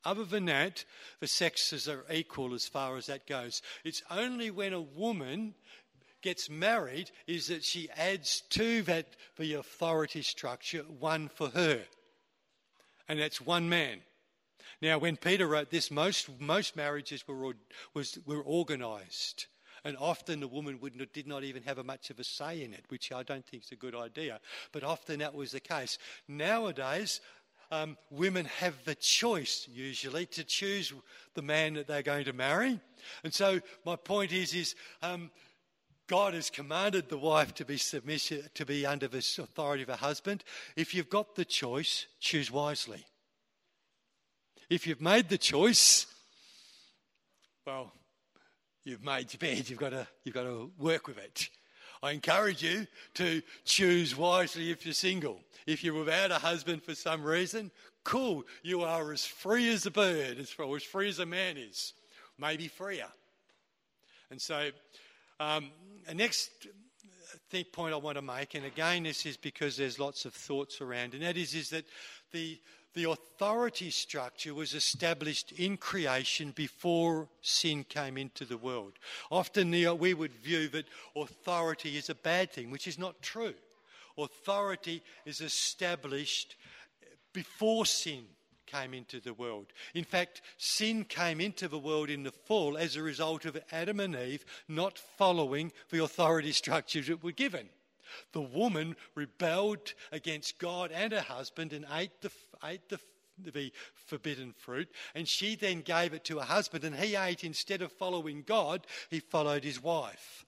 Other 0.05 0.25
than 0.25 0.45
that, 0.45 0.85
the 1.21 1.27
sexes 1.27 1.89
are 1.89 2.05
equal 2.11 2.55
as 2.55 2.69
far 2.69 2.97
as 2.97 3.07
that 3.07 3.27
goes. 3.27 3.61
It's 3.85 4.03
only 4.11 4.51
when 4.51 4.73
a 4.73 4.81
woman 4.81 5.55
gets 6.23 6.49
married 6.49 7.11
is 7.27 7.49
that 7.49 7.65
she 7.65 7.89
adds 7.97 8.43
to 8.51 8.83
that 8.83 9.07
the 9.37 9.55
authority 9.55 10.23
structure 10.23 10.83
one 10.83 11.29
for 11.29 11.49
her. 11.49 11.81
And 13.09 13.19
that's 13.21 13.41
one 13.41 13.69
man. 13.69 14.01
Now, 14.83 14.99
when 14.99 15.17
Peter 15.17 15.47
wrote 15.47 15.71
this, 15.71 15.91
most, 15.91 16.29
most 16.41 16.77
marriages 16.77 17.27
were, 17.27 17.55
was, 17.95 18.19
were 18.27 18.45
organised. 18.45 19.47
And 19.85 19.97
often 19.99 20.41
the 20.41 20.49
woman 20.49 20.81
would, 20.81 21.13
did 21.13 21.27
not 21.27 21.45
even 21.45 21.63
have 21.63 21.79
a 21.79 21.85
much 21.85 22.11
of 22.11 22.19
a 22.19 22.25
say 22.25 22.63
in 22.63 22.75
it, 22.75 22.85
which 22.89 23.13
I 23.13 23.23
don't 23.23 23.47
think 23.47 23.65
is 23.65 23.73
a 23.73 23.77
good 23.77 23.95
idea. 23.95 24.41
But 24.73 24.83
often 24.83 25.21
that 25.21 25.35
was 25.35 25.53
the 25.53 25.61
case. 25.61 25.99
Nowadays, 26.27 27.21
um, 27.71 27.97
women 28.11 28.47
have 28.61 28.75
the 28.85 28.95
choice 28.95 29.69
usually 29.73 30.27
to 30.27 30.45
choose 30.45 30.93
the 31.35 31.43
man 31.43 31.75
that 31.75 31.87
they're 31.87 32.03
going 32.03 32.25
to 32.25 32.33
marry. 32.33 32.81
And 33.25 33.33
so 33.33 33.61
my 33.85 33.97
point 33.97 34.33
is, 34.33 34.55
is 34.55 34.75
um, 35.03 35.31
God 36.07 36.35
has 36.35 36.51
commanded 36.51 37.09
the 37.09 37.19
wife 37.19 37.55
to 37.55 37.65
be 37.65 37.79
submission, 37.79 38.43
to 38.55 38.67
be 38.67 38.87
under 38.87 39.09
the 39.09 39.19
authority 39.19 39.83
of 39.83 39.89
her 39.89 39.97
husband. 39.97 40.45
If 40.77 40.95
you've 40.95 41.11
got 41.11 41.35
the 41.35 41.45
choice, 41.45 42.07
choose 42.21 42.51
wisely. 42.51 43.05
If 44.69 44.87
you've 44.87 45.01
made 45.01 45.29
the 45.29 45.39
choice, 45.39 46.07
well, 47.65 47.93
you've 48.85 49.05
made 49.05 49.33
your 49.33 49.39
bed. 49.39 49.71
You've 49.71 49.79
got 49.79 49.91
to, 49.91 50.09
you've 50.25 50.35
got 50.35 50.43
to 50.43 50.73
work 50.77 51.07
with 51.07 51.19
it. 51.19 51.49
I 52.03 52.11
encourage 52.11 52.65
you 52.65 52.87
to 53.15 53.43
choose 53.65 54.17
wisely 54.17 54.71
if 54.71 54.85
you're 54.85 54.93
single. 54.93 55.41
If 55.67 55.85
you're 55.85 55.95
without 55.95 56.33
a 56.33 56.39
husband 56.39 56.83
for 56.83 56.97
some 56.97 57.23
reason, 57.23 57.71
cool. 58.03 58.43
You 58.63 58.83
are 58.83 59.13
as 59.13 59.25
free 59.25 59.69
as 59.73 59.87
a 59.87 59.91
bird, 59.91 60.39
as 60.39 60.51
free 60.51 61.09
as 61.09 61.19
a 61.21 61.27
man 61.27 61.57
is, 61.57 61.93
maybe 62.37 62.67
freer. 62.67 63.09
And 64.31 64.43
so, 64.43 64.71
um, 65.39 65.71
the 66.09 66.15
next 66.15 66.51
point 67.73 67.95
I 67.95 67.99
want 67.99 68.17
to 68.17 68.23
make, 68.23 68.55
and 68.55 68.65
again, 68.65 69.05
this 69.05 69.27
is 69.27 69.37
because 69.37 69.77
there's 69.77 70.01
lots 70.01 70.25
of 70.25 70.35
thoughts 70.35 70.81
around, 70.81 71.15
and 71.15 71.23
that 71.23 71.37
is, 71.37 71.55
is 71.55 71.71
that 71.71 71.85
the 72.33 72.59
the 72.97 73.11
authority 73.11 73.91
structure 73.91 74.55
was 74.55 74.73
established 74.73 75.53
in 75.53 75.77
creation 75.77 76.51
before 76.57 77.29
sin 77.43 77.85
came 77.85 78.17
into 78.17 78.47
the 78.47 78.57
world. 78.57 78.95
Often 79.31 79.71
we 79.99 80.15
would 80.15 80.33
view 80.33 80.69
that 80.69 80.87
authority 81.15 81.99
is 81.99 82.09
a 82.09 82.15
bad 82.15 82.51
thing, 82.51 82.71
which 82.71 82.89
is 82.89 82.99
not 82.99 83.21
true. 83.21 83.53
Authority 84.17 85.03
is 85.27 85.43
established 85.43 86.57
before 87.35 87.85
sin 87.85 88.25
came 88.65 88.95
into 88.95 89.21
the 89.21 89.35
world. 89.35 89.67
In 89.95 90.05
fact, 90.05 90.41
sin 90.57 91.05
came 91.05 91.39
into 91.39 91.69
the 91.69 91.79
world 91.79 92.09
in 92.09 92.23
the 92.23 92.33
fall 92.33 92.79
as 92.79 92.97
a 92.97 93.03
result 93.03 93.45
of 93.45 93.63
Adam 93.73 94.01
and 94.01 94.17
Eve 94.17 94.47
not 94.69 94.99
following 94.99 95.71
the 95.91 96.03
authority 96.03 96.51
structures 96.51 97.09
that 97.09 97.23
were 97.23 97.33
given. 97.33 97.69
The 98.33 98.41
woman 98.41 98.97
rebelled 99.15 99.93
against 100.13 100.59
God 100.59 100.91
and 100.93 101.13
her 101.13 101.21
husband 101.21 101.73
and 101.73 101.87
ate 101.93 102.21
the, 102.21 102.31
ate 102.65 102.89
the, 102.89 103.01
the 103.39 103.73
forbidden 103.95 104.53
fruit. 104.57 104.89
And 105.15 105.29
she 105.29 105.57
then 105.57 105.81
gave 105.81 106.13
it 106.15 106.25
to 106.25 106.39
her 106.39 106.45
husband, 106.45 106.85
and 106.85 106.97
he 106.97 107.17
ate 107.17 107.45
instead 107.45 107.83
of 107.83 107.93
following 107.93 108.43
God, 108.47 108.87
he 109.11 109.21
followed 109.21 109.65
his 109.65 109.83
wife. 109.83 110.45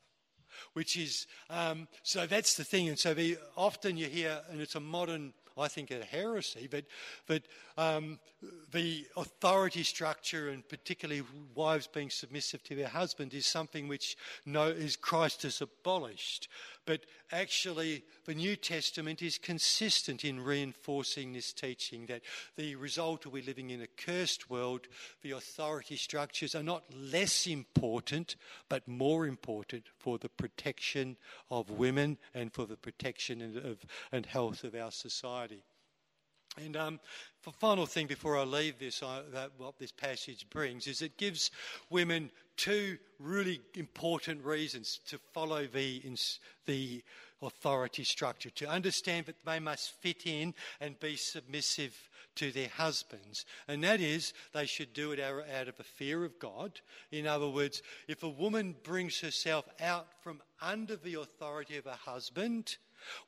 Which 0.72 0.96
is, 0.96 1.26
um, 1.50 1.86
so 2.02 2.26
that's 2.26 2.56
the 2.56 2.64
thing. 2.64 2.88
And 2.88 2.98
so 2.98 3.14
the, 3.14 3.38
often 3.56 3.96
you 3.96 4.06
hear, 4.06 4.40
and 4.50 4.60
it's 4.60 4.74
a 4.74 4.80
modern 4.80 5.32
I 5.58 5.68
think, 5.68 5.90
a 5.90 6.04
heresy, 6.04 6.68
but, 6.70 6.84
but 7.26 7.42
um, 7.76 8.18
the 8.70 9.06
authority 9.16 9.82
structure 9.82 10.50
and 10.50 10.66
particularly 10.68 11.22
wives 11.54 11.86
being 11.86 12.10
submissive 12.10 12.62
to 12.64 12.74
their 12.74 12.88
husband 12.88 13.34
is 13.34 13.46
something 13.46 13.88
which 13.88 14.16
no, 14.46 14.68
is 14.68 14.96
Christ 14.96 15.42
has 15.42 15.60
abolished. 15.60 16.48
But 16.88 17.04
actually, 17.30 18.02
the 18.24 18.34
New 18.34 18.56
Testament 18.56 19.20
is 19.20 19.36
consistent 19.36 20.24
in 20.24 20.40
reinforcing 20.40 21.34
this 21.34 21.52
teaching 21.52 22.06
that 22.06 22.22
the 22.56 22.76
result 22.76 23.26
of 23.26 23.32
we 23.32 23.42
living 23.42 23.68
in 23.68 23.82
a 23.82 23.86
cursed 23.86 24.48
world, 24.48 24.88
the 25.20 25.32
authority 25.32 25.96
structures 25.96 26.54
are 26.54 26.62
not 26.62 26.84
less 26.96 27.46
important, 27.46 28.36
but 28.70 28.88
more 28.88 29.26
important 29.26 29.84
for 29.98 30.16
the 30.16 30.30
protection 30.30 31.18
of 31.50 31.68
women 31.68 32.16
and 32.32 32.54
for 32.54 32.64
the 32.64 32.78
protection 32.78 33.60
of, 33.62 33.84
and 34.10 34.24
health 34.24 34.64
of 34.64 34.74
our 34.74 34.90
society. 34.90 35.64
And 36.56 36.76
um, 36.76 37.00
the 37.44 37.52
final 37.52 37.86
thing 37.86 38.06
before 38.06 38.36
I 38.36 38.44
leave 38.44 38.78
this, 38.78 39.02
I, 39.02 39.22
that, 39.32 39.52
what 39.58 39.78
this 39.78 39.92
passage 39.92 40.48
brings, 40.50 40.86
is 40.86 41.02
it 41.02 41.16
gives 41.16 41.50
women 41.90 42.30
two 42.56 42.98
really 43.20 43.60
important 43.74 44.44
reasons 44.44 45.00
to 45.08 45.18
follow 45.32 45.66
the, 45.66 46.02
the 46.66 47.02
authority 47.42 48.04
structure, 48.04 48.50
to 48.50 48.68
understand 48.68 49.26
that 49.26 49.44
they 49.46 49.60
must 49.60 49.92
fit 50.00 50.26
in 50.26 50.54
and 50.80 50.98
be 50.98 51.16
submissive 51.16 51.96
to 52.34 52.50
their 52.52 52.68
husbands. 52.68 53.44
And 53.66 53.82
that 53.84 54.00
is, 54.00 54.32
they 54.52 54.66
should 54.66 54.92
do 54.92 55.12
it 55.12 55.20
out 55.20 55.68
of 55.68 55.78
a 55.78 55.84
fear 55.84 56.24
of 56.24 56.38
God. 56.38 56.80
In 57.10 57.26
other 57.26 57.48
words, 57.48 57.82
if 58.06 58.22
a 58.22 58.28
woman 58.28 58.76
brings 58.82 59.20
herself 59.20 59.68
out 59.80 60.06
from 60.22 60.40
under 60.60 60.96
the 60.96 61.14
authority 61.14 61.76
of 61.76 61.84
her 61.84 61.98
husband, 62.04 62.76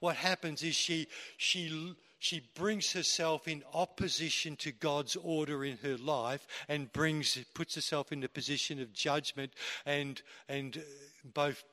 what 0.01 0.17
happens 0.17 0.63
is 0.63 0.75
she, 0.75 1.07
she 1.37 1.95
she 2.21 2.43
brings 2.55 2.93
herself 2.93 3.49
in 3.49 3.65
opposition 3.73 4.55
to 4.57 4.71
God's 4.71 5.17
order 5.17 5.65
in 5.65 5.79
her 5.79 5.97
life 5.97 6.47
and 6.69 6.93
brings 6.93 7.37
puts 7.55 7.75
herself 7.75 8.13
in 8.13 8.21
the 8.21 8.29
position 8.29 8.81
of 8.81 8.93
judgment 8.93 9.53
and 9.87 10.21
and 10.49 10.77
uh, 10.77 10.81
both 11.25 11.65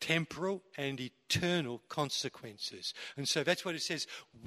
temporal 0.00 0.62
and 0.76 1.00
eternal 1.00 1.80
consequences. 1.88 2.92
And 3.16 3.26
so 3.26 3.44
that's 3.44 3.64
what 3.64 3.76
it 3.76 3.82
says. 3.82 4.06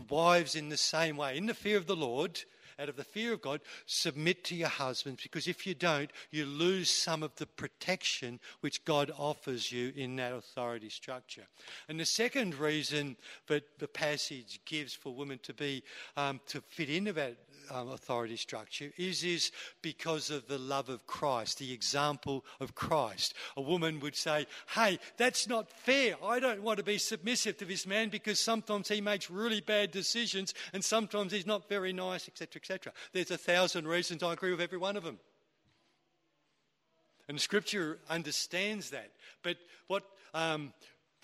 Wives, 0.09 0.55
in 0.55 0.69
the 0.69 0.77
same 0.77 1.15
way, 1.15 1.37
in 1.37 1.45
the 1.45 1.53
fear 1.53 1.77
of 1.77 1.87
the 1.87 1.95
Lord, 1.95 2.43
out 2.79 2.89
of 2.89 2.95
the 2.95 3.03
fear 3.03 3.33
of 3.33 3.41
God, 3.41 3.61
submit 3.85 4.43
to 4.45 4.55
your 4.55 4.67
husbands 4.67 5.23
because 5.23 5.47
if 5.47 5.65
you 5.65 5.73
don't, 5.73 6.11
you 6.31 6.45
lose 6.45 6.89
some 6.89 7.23
of 7.23 7.35
the 7.35 7.45
protection 7.45 8.39
which 8.61 8.85
God 8.85 9.11
offers 9.17 9.71
you 9.71 9.93
in 9.95 10.15
that 10.17 10.33
authority 10.33 10.89
structure. 10.89 11.47
And 11.89 11.99
the 11.99 12.05
second 12.05 12.55
reason 12.55 13.17
that 13.47 13.79
the 13.79 13.87
passage 13.87 14.59
gives 14.65 14.93
for 14.93 15.13
women 15.13 15.39
to 15.43 15.53
be 15.53 15.83
um, 16.15 16.39
to 16.47 16.61
fit 16.61 16.89
into 16.89 17.13
that 17.13 17.35
um, 17.71 17.89
authority 17.89 18.37
structure 18.37 18.91
is, 18.97 19.23
is 19.23 19.51
because 19.81 20.29
of 20.29 20.47
the 20.47 20.57
love 20.57 20.89
of 20.89 21.05
Christ, 21.07 21.59
the 21.59 21.73
example 21.73 22.45
of 22.59 22.75
Christ. 22.75 23.33
A 23.55 23.61
woman 23.61 23.99
would 23.99 24.15
say, 24.15 24.47
Hey, 24.73 24.99
that's 25.17 25.47
not 25.47 25.69
fair. 25.69 26.15
I 26.23 26.39
don't 26.39 26.63
want 26.63 26.77
to 26.77 26.83
be 26.83 26.97
submissive 26.97 27.57
to 27.57 27.65
this 27.65 27.85
man 27.85 28.09
because 28.09 28.39
sometimes 28.39 28.89
he 28.89 29.01
makes 29.01 29.29
really 29.29 29.61
bad 29.61 29.91
decisions 29.91 30.53
and 30.73 30.83
sometimes 30.83 31.31
he's 31.31 31.45
not 31.45 31.69
very 31.69 31.93
nice, 31.93 32.27
etc., 32.27 32.59
etc. 32.61 32.93
There's 33.13 33.31
a 33.31 33.37
thousand 33.37 33.87
reasons. 33.87 34.23
I 34.23 34.33
agree 34.33 34.51
with 34.51 34.61
every 34.61 34.77
one 34.77 34.97
of 34.97 35.03
them. 35.03 35.19
And 37.29 37.41
Scripture 37.41 37.99
understands 38.09 38.91
that. 38.91 39.11
But 39.43 39.57
what 39.87 40.03
um, 40.33 40.73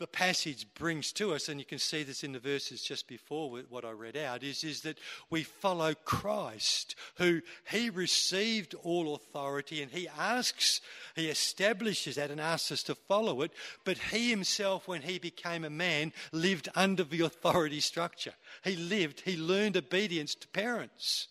the 0.03 0.07
passage 0.07 0.67
brings 0.73 1.13
to 1.13 1.33
us, 1.33 1.47
and 1.47 1.61
you 1.61 1.65
can 1.65 1.79
see 1.79 2.03
this 2.03 2.25
in 2.25 2.33
the 2.33 2.39
verses 2.39 2.81
just 2.81 3.07
before 3.07 3.49
what 3.69 3.85
I 3.85 3.91
read 3.91 4.17
out, 4.17 4.43
is, 4.43 4.65
is 4.65 4.81
that 4.81 4.97
we 5.29 5.43
follow 5.43 5.93
Christ, 5.93 6.95
who 7.15 7.39
he 7.71 7.89
received 7.89 8.75
all 8.83 9.15
authority 9.15 9.81
and 9.81 9.89
he 9.89 10.09
asks, 10.09 10.81
he 11.15 11.29
establishes 11.29 12.15
that 12.15 12.31
and 12.31 12.41
asks 12.41 12.69
us 12.73 12.83
to 12.83 12.95
follow 12.95 13.43
it. 13.43 13.53
But 13.85 13.97
he 13.97 14.29
himself, 14.29 14.89
when 14.89 15.03
he 15.03 15.19
became 15.19 15.63
a 15.63 15.69
man, 15.69 16.11
lived 16.33 16.67
under 16.75 17.05
the 17.05 17.21
authority 17.21 17.79
structure. 17.79 18.33
He 18.65 18.75
lived, 18.75 19.21
he 19.21 19.37
learned 19.37 19.77
obedience 19.77 20.35
to 20.35 20.49
parents, 20.49 21.29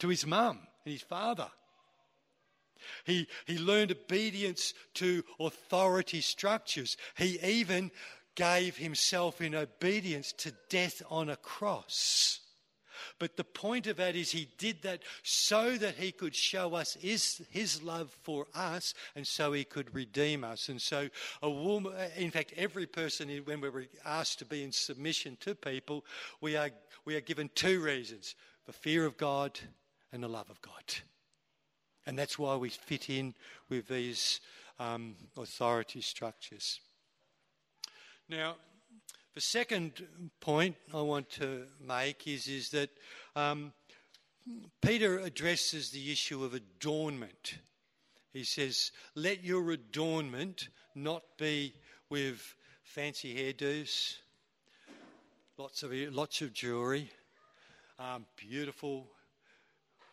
to 0.00 0.08
his 0.08 0.26
mum 0.26 0.58
and 0.84 0.92
his 0.92 1.02
father. 1.02 1.52
He, 3.04 3.28
he 3.46 3.58
learned 3.58 3.92
obedience 3.92 4.74
to 4.94 5.24
authority 5.38 6.20
structures. 6.20 6.96
He 7.16 7.38
even 7.42 7.90
gave 8.34 8.76
himself 8.76 9.40
in 9.40 9.54
obedience 9.54 10.32
to 10.32 10.52
death 10.68 11.02
on 11.10 11.28
a 11.28 11.36
cross. 11.36 12.40
But 13.18 13.36
the 13.36 13.44
point 13.44 13.86
of 13.86 13.96
that 13.96 14.16
is 14.16 14.30
he 14.30 14.48
did 14.58 14.82
that 14.82 15.02
so 15.22 15.76
that 15.76 15.96
he 15.96 16.12
could 16.12 16.34
show 16.34 16.74
us 16.74 16.94
his, 16.94 17.42
his 17.50 17.82
love 17.82 18.16
for 18.22 18.46
us 18.54 18.94
and 19.14 19.26
so 19.26 19.52
he 19.52 19.64
could 19.64 19.94
redeem 19.94 20.44
us. 20.44 20.68
And 20.68 20.80
so 20.80 21.08
a 21.42 21.50
woman, 21.50 21.92
in 22.16 22.30
fact, 22.30 22.54
every 22.56 22.86
person, 22.86 23.28
when 23.44 23.60
we're 23.60 23.86
asked 24.04 24.38
to 24.40 24.44
be 24.44 24.64
in 24.64 24.72
submission 24.72 25.36
to 25.40 25.54
people, 25.54 26.04
we 26.40 26.56
are, 26.56 26.70
we 27.04 27.14
are 27.16 27.20
given 27.20 27.50
two 27.54 27.80
reasons, 27.80 28.34
the 28.66 28.72
fear 28.72 29.04
of 29.04 29.16
God 29.16 29.58
and 30.12 30.22
the 30.22 30.28
love 30.28 30.50
of 30.50 30.60
God. 30.60 30.94
And 32.06 32.18
that's 32.18 32.38
why 32.38 32.56
we 32.56 32.68
fit 32.68 33.08
in 33.08 33.34
with 33.68 33.88
these 33.88 34.40
um, 34.78 35.16
authority 35.36 36.00
structures. 36.00 36.80
Now, 38.28 38.56
the 39.34 39.40
second 39.40 40.06
point 40.40 40.76
I 40.92 41.00
want 41.00 41.30
to 41.30 41.64
make 41.80 42.26
is, 42.28 42.46
is 42.46 42.70
that 42.70 42.90
um, 43.34 43.72
Peter 44.80 45.18
addresses 45.18 45.90
the 45.90 46.12
issue 46.12 46.44
of 46.44 46.54
adornment. 46.54 47.58
He 48.32 48.44
says, 48.44 48.92
Let 49.14 49.42
your 49.42 49.70
adornment 49.70 50.68
not 50.94 51.22
be 51.38 51.74
with 52.10 52.54
fancy 52.82 53.34
hairdos, 53.34 54.18
lots 55.56 55.82
of, 55.82 55.92
lots 55.92 56.40
of 56.42 56.52
jewelry, 56.52 57.10
um, 57.98 58.26
beautiful, 58.36 59.08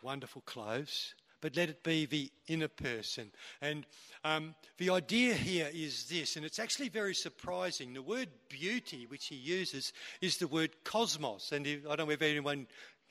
wonderful 0.01 0.41
clothes, 0.41 1.13
but 1.41 1.55
let 1.55 1.69
it 1.69 1.83
be 1.83 2.05
the 2.05 2.31
inner 2.47 2.67
person. 2.67 3.31
And 3.61 3.85
um, 4.23 4.55
the 4.77 4.91
idea 4.91 5.33
here 5.33 5.69
is 5.73 6.05
this, 6.05 6.35
and 6.35 6.45
it's 6.45 6.59
actually 6.59 6.89
very 6.89 7.15
surprising. 7.15 7.93
The 7.93 8.01
word 8.01 8.29
beauty, 8.47 9.05
which 9.07 9.27
he 9.27 9.35
uses, 9.35 9.91
is 10.21 10.37
the 10.37 10.47
word 10.47 10.71
cosmos. 10.83 11.51
And 11.51 11.67
I 11.67 11.95
don't 11.95 12.07
know 12.07 12.13
if 12.13 12.21
anyone 12.21 12.67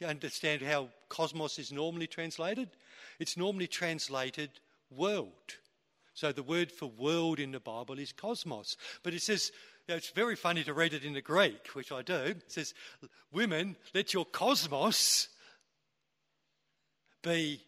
understand 0.07 0.63
how 0.63 0.89
cosmos 1.09 1.59
is 1.59 1.73
normally 1.73 2.07
translated. 2.07 2.71
It's 3.19 3.37
normally 3.37 3.67
translated 3.67 4.51
world. 4.91 5.57
So 6.15 6.33
the 6.33 6.43
word 6.43 6.73
for 6.73 6.87
world 6.87 7.39
in 7.39 7.53
the 7.53 7.61
Bible 7.61 7.99
is 7.99 8.13
cosmos. 8.13 8.77
But 9.03 9.15
it 9.15 9.23
says, 9.23 9.53
it's 9.89 10.11
very 10.11 10.37
funny 10.37 10.63
to 10.65 10.75
read 10.75 10.95
it 10.95 11.05
in 11.05 11.15
the 11.15 11.21
Greek, 11.21 11.69
which 11.69 11.93
I 11.93 12.03
do. 12.03 12.15
It 12.15 12.53
says, 12.53 12.75
Women, 13.33 13.77
let 13.95 14.15
your 14.15 14.25
cosmos 14.25 15.29
be 17.23 17.61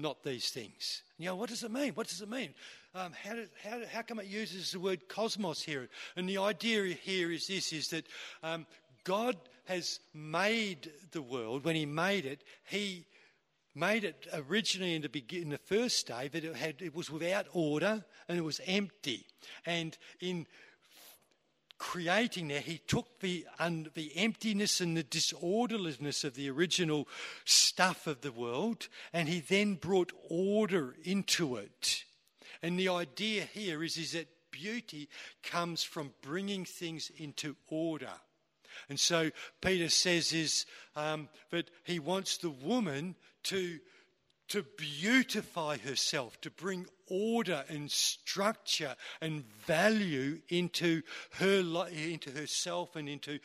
not 0.00 0.22
these 0.22 0.50
things. 0.50 1.02
You 1.18 1.26
know, 1.26 1.36
what 1.36 1.50
does 1.50 1.62
it 1.62 1.70
mean? 1.70 1.92
What 1.92 2.08
does 2.08 2.20
it 2.20 2.28
mean? 2.28 2.54
Um, 2.94 3.12
how, 3.12 3.34
did, 3.34 3.50
how, 3.62 3.80
how 3.92 4.02
come 4.02 4.18
it 4.18 4.26
uses 4.26 4.72
the 4.72 4.80
word 4.80 5.08
cosmos 5.08 5.62
here? 5.62 5.88
And 6.16 6.28
the 6.28 6.38
idea 6.38 6.94
here 6.94 7.30
is 7.30 7.46
this, 7.46 7.72
is 7.72 7.88
that 7.88 8.06
um, 8.42 8.66
God 9.04 9.36
has 9.66 10.00
made 10.12 10.90
the 11.12 11.22
world. 11.22 11.64
When 11.64 11.76
he 11.76 11.86
made 11.86 12.26
it, 12.26 12.42
he 12.68 13.06
made 13.74 14.04
it 14.04 14.26
originally 14.48 14.94
in 14.94 15.02
the, 15.02 15.08
begin, 15.08 15.42
in 15.42 15.48
the 15.50 15.58
first 15.58 16.08
day 16.08 16.28
that 16.28 16.44
it, 16.44 16.56
had, 16.56 16.82
it 16.82 16.94
was 16.94 17.10
without 17.10 17.46
order 17.52 18.04
and 18.28 18.38
it 18.38 18.42
was 18.42 18.60
empty. 18.66 19.26
And 19.64 19.96
in 20.20 20.46
creating 21.80 22.48
there, 22.48 22.60
he 22.60 22.78
took 22.86 23.20
the, 23.20 23.46
un, 23.58 23.88
the 23.94 24.12
emptiness 24.14 24.80
and 24.80 24.96
the 24.96 25.02
disorderliness 25.02 26.22
of 26.24 26.34
the 26.34 26.48
original 26.48 27.08
stuff 27.46 28.06
of 28.06 28.20
the 28.20 28.30
world 28.30 28.86
and 29.14 29.28
he 29.28 29.40
then 29.40 29.74
brought 29.74 30.12
order 30.28 30.94
into 31.02 31.56
it. 31.56 32.04
And 32.62 32.78
the 32.78 32.90
idea 32.90 33.44
here 33.44 33.82
is, 33.82 33.96
is 33.96 34.12
that 34.12 34.28
beauty 34.50 35.08
comes 35.42 35.82
from 35.82 36.12
bringing 36.20 36.66
things 36.66 37.10
into 37.16 37.56
order. 37.68 38.12
And 38.90 39.00
so 39.00 39.30
Peter 39.62 39.88
says 39.88 40.34
is 40.34 40.66
um, 40.94 41.30
that 41.50 41.70
he 41.84 41.98
wants 41.98 42.36
the 42.36 42.50
woman 42.50 43.16
to 43.44 43.80
to 44.48 44.64
beautify 44.76 45.76
herself, 45.76 46.40
to 46.40 46.50
bring 46.50 46.84
order 47.10 47.64
and 47.68 47.90
structure 47.90 48.96
and 49.20 49.44
value 49.66 50.40
into 50.48 51.02
her 51.32 51.62
into 51.92 52.30
herself 52.30 52.96
and 52.96 53.08
into 53.08 53.38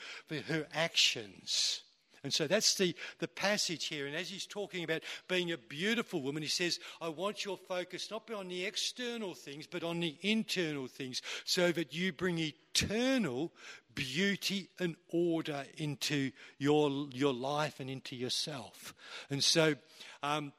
her 0.47 0.67
actions. 0.73 1.81
And 2.25 2.33
so 2.33 2.47
that's 2.47 2.73
the, 2.73 2.95
the 3.19 3.27
passage 3.27 3.85
here. 3.85 4.07
And 4.07 4.15
as 4.15 4.29
he's 4.29 4.47
talking 4.47 4.83
about 4.83 5.03
being 5.27 5.51
a 5.51 5.59
beautiful 5.59 6.23
woman, 6.23 6.41
he 6.41 6.49
says, 6.49 6.79
I 6.99 7.07
want 7.07 7.45
your 7.45 7.55
focus 7.55 8.09
not 8.09 8.25
be 8.25 8.33
on 8.33 8.47
the 8.47 8.65
external 8.65 9.35
things, 9.35 9.67
but 9.67 9.83
on 9.83 9.99
the 9.99 10.17
internal 10.21 10.87
things, 10.87 11.21
so 11.43 11.71
that 11.73 11.93
you 11.93 12.11
bring 12.11 12.39
eternal 12.39 13.51
beauty 13.93 14.69
and 14.79 14.95
order 15.09 15.65
into 15.77 16.31
your, 16.57 17.07
your 17.11 17.31
life 17.31 17.79
and 17.79 17.91
into 17.91 18.15
yourself. 18.15 18.95
And 19.29 19.43
so, 19.43 19.75
um, 20.23 20.51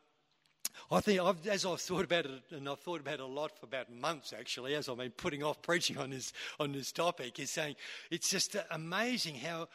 I 0.91 1.01
think 1.01 1.21
I've, 1.21 1.47
as 1.47 1.65
I've 1.65 1.81
thought 1.81 2.05
about 2.05 2.27
it, 2.27 2.43
and 2.51 2.69
I've 2.69 2.81
thought 2.81 3.01
about 3.01 3.15
it 3.15 3.21
a 3.21 3.27
lot 3.27 3.59
for 3.59 3.67
about 3.67 3.93
months 3.93 4.33
actually, 4.33 4.75
as 4.75 4.89
I've 4.89 4.99
been 4.99 5.11
putting 5.11 5.43
off 5.43 5.63
preaching 5.63 5.99
on 5.99 6.11
this 6.11 6.33
on 6.61 6.73
this 6.73 6.93
topic, 6.93 7.39
is 7.39 7.51
saying 7.51 7.77
it's 8.11 8.31
just 8.31 8.57
amazing 8.71 9.37
how 9.37 9.69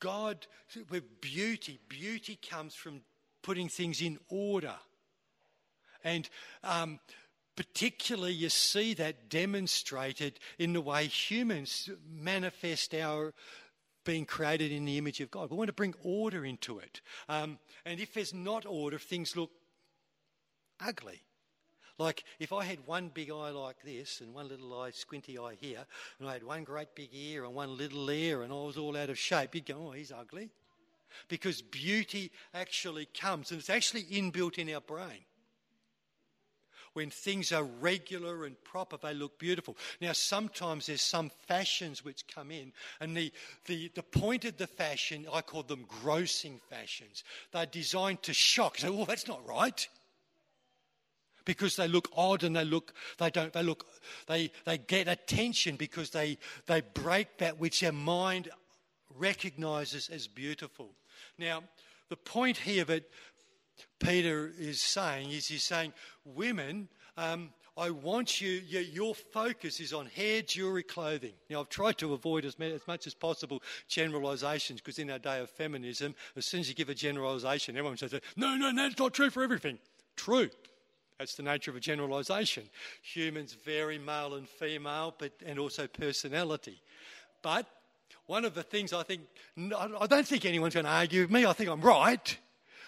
God, 0.00 0.46
with 0.90 1.20
beauty, 1.20 1.78
beauty 1.88 2.38
comes 2.48 2.74
from 2.74 3.00
putting 3.42 3.68
things 3.68 4.00
in 4.02 4.18
order, 4.28 4.74
and 6.04 6.28
um, 6.62 7.00
particularly 7.56 8.32
you 8.32 8.48
see 8.48 8.94
that 8.94 9.28
demonstrated 9.28 10.38
in 10.58 10.72
the 10.72 10.80
way 10.80 11.06
humans 11.06 11.90
manifest 12.08 12.94
our 12.94 13.34
being 14.04 14.24
created 14.24 14.72
in 14.72 14.86
the 14.86 14.96
image 14.96 15.20
of 15.20 15.30
God. 15.30 15.50
We 15.50 15.56
want 15.58 15.68
to 15.68 15.74
bring 15.74 15.94
order 16.02 16.44
into 16.44 16.78
it. 16.78 17.02
Um, 17.28 17.58
and 17.84 18.00
if 18.00 18.14
there's 18.14 18.32
not 18.32 18.64
order, 18.64 18.96
if 18.96 19.02
things 19.02 19.36
look 19.36 19.50
ugly. 20.80 21.22
Like 21.98 22.22
if 22.38 22.52
I 22.52 22.64
had 22.64 22.86
one 22.86 23.10
big 23.12 23.30
eye 23.30 23.50
like 23.50 23.82
this 23.82 24.20
and 24.20 24.32
one 24.32 24.48
little 24.48 24.80
eye, 24.80 24.90
squinty 24.90 25.36
eye 25.38 25.56
here, 25.60 25.84
and 26.18 26.28
I 26.28 26.34
had 26.34 26.44
one 26.44 26.62
great 26.62 26.94
big 26.94 27.10
ear 27.12 27.44
and 27.44 27.54
one 27.54 27.76
little 27.76 28.08
ear 28.08 28.42
and 28.42 28.52
I 28.52 28.56
was 28.56 28.78
all 28.78 28.96
out 28.96 29.10
of 29.10 29.18
shape, 29.18 29.54
you'd 29.54 29.66
go, 29.66 29.88
oh, 29.88 29.90
he's 29.90 30.12
ugly. 30.12 30.50
Because 31.28 31.62
beauty 31.62 32.30
actually 32.54 33.06
comes, 33.06 33.50
and 33.50 33.58
it's 33.58 33.70
actually 33.70 34.04
inbuilt 34.04 34.58
in 34.58 34.72
our 34.72 34.80
brain. 34.80 35.24
When 36.92 37.10
things 37.10 37.50
are 37.50 37.64
regular 37.64 38.44
and 38.44 38.62
proper, 38.62 38.98
they 38.98 39.14
look 39.14 39.38
beautiful. 39.38 39.76
Now, 40.00 40.12
sometimes 40.12 40.86
there's 40.86 41.00
some 41.00 41.30
fashions 41.46 42.04
which 42.04 42.28
come 42.32 42.50
in, 42.50 42.72
and 43.00 43.16
the, 43.16 43.32
the, 43.64 43.90
the 43.94 44.02
point 44.02 44.44
of 44.44 44.58
the 44.58 44.66
fashion, 44.66 45.26
I 45.32 45.40
call 45.40 45.62
them 45.62 45.86
grossing 46.02 46.60
fashions. 46.68 47.24
They're 47.52 47.66
designed 47.66 48.22
to 48.24 48.34
shock. 48.34 48.78
So, 48.78 49.00
oh, 49.00 49.04
that's 49.06 49.26
not 49.26 49.46
right 49.46 49.88
because 51.48 51.76
they 51.76 51.88
look 51.88 52.10
odd 52.14 52.44
and 52.44 52.54
they 52.54 52.64
look 52.64 52.92
they 53.16 53.30
don't 53.30 53.54
they 53.54 53.62
look 53.62 53.86
they 54.26 54.52
they 54.66 54.76
get 54.76 55.08
attention 55.08 55.76
because 55.76 56.10
they 56.10 56.36
they 56.66 56.82
break 56.92 57.38
that 57.38 57.58
which 57.58 57.80
their 57.80 57.90
mind 57.90 58.50
recognizes 59.16 60.10
as 60.10 60.28
beautiful. 60.28 60.90
Now, 61.38 61.62
the 62.10 62.16
point 62.16 62.58
here 62.58 62.84
that 62.84 63.08
Peter 63.98 64.52
is 64.58 64.82
saying 64.82 65.30
is 65.30 65.46
he's 65.46 65.64
saying, 65.64 65.94
women, 66.26 66.88
um, 67.16 67.50
I 67.78 67.90
want 67.90 68.42
you, 68.42 68.50
your 68.50 69.14
focus 69.14 69.80
is 69.80 69.94
on 69.94 70.06
hair, 70.06 70.42
jewelry, 70.42 70.82
clothing. 70.82 71.32
Now, 71.48 71.60
I've 71.60 71.70
tried 71.70 71.96
to 71.98 72.12
avoid 72.12 72.44
as, 72.44 72.56
as 72.60 72.86
much 72.86 73.06
as 73.06 73.14
possible 73.14 73.62
generalizations 73.88 74.80
because 74.80 74.98
in 74.98 75.10
our 75.10 75.18
day 75.18 75.40
of 75.40 75.48
feminism, 75.48 76.14
as 76.36 76.44
soon 76.44 76.60
as 76.60 76.68
you 76.68 76.74
give 76.74 76.90
a 76.90 76.94
generalization, 76.94 77.76
everyone 77.76 77.96
says, 77.96 78.12
no, 78.36 78.54
no, 78.54 78.70
no, 78.70 78.86
it's 78.86 78.98
not 78.98 79.14
true 79.14 79.30
for 79.30 79.42
everything. 79.42 79.78
True. 80.16 80.50
That's 81.18 81.34
the 81.34 81.42
nature 81.42 81.70
of 81.72 81.76
a 81.76 81.80
generalization. 81.80 82.64
Humans 83.02 83.56
vary 83.64 83.98
male 83.98 84.34
and 84.34 84.48
female, 84.48 85.14
but 85.18 85.32
and 85.44 85.58
also 85.58 85.86
personality. 85.88 86.80
But 87.42 87.66
one 88.26 88.44
of 88.44 88.54
the 88.54 88.62
things 88.62 88.92
I 88.92 89.02
think, 89.02 89.22
I 89.56 90.06
don't 90.06 90.26
think 90.26 90.44
anyone's 90.44 90.74
going 90.74 90.86
to 90.86 90.92
argue 90.92 91.22
with 91.22 91.30
me. 91.30 91.44
I 91.44 91.52
think 91.54 91.70
I'm 91.70 91.80
right. 91.80 92.38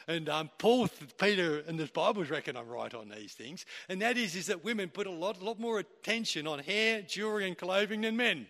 And 0.06 0.28
um, 0.28 0.50
Paul, 0.58 0.88
Peter, 1.18 1.58
and 1.66 1.78
the 1.78 1.86
Bibles 1.86 2.30
reckon 2.30 2.56
I'm 2.56 2.68
right 2.68 2.92
on 2.94 3.08
these 3.08 3.32
things. 3.32 3.64
And 3.88 4.02
that 4.02 4.16
is, 4.16 4.34
is 4.36 4.46
that 4.46 4.64
women 4.64 4.88
put 4.88 5.06
a 5.06 5.10
lot, 5.10 5.42
lot 5.42 5.58
more 5.58 5.78
attention 5.78 6.46
on 6.46 6.58
hair, 6.58 7.02
jewelry, 7.02 7.46
and 7.46 7.56
clothing 7.56 8.00
than 8.00 8.16
men. 8.16 8.46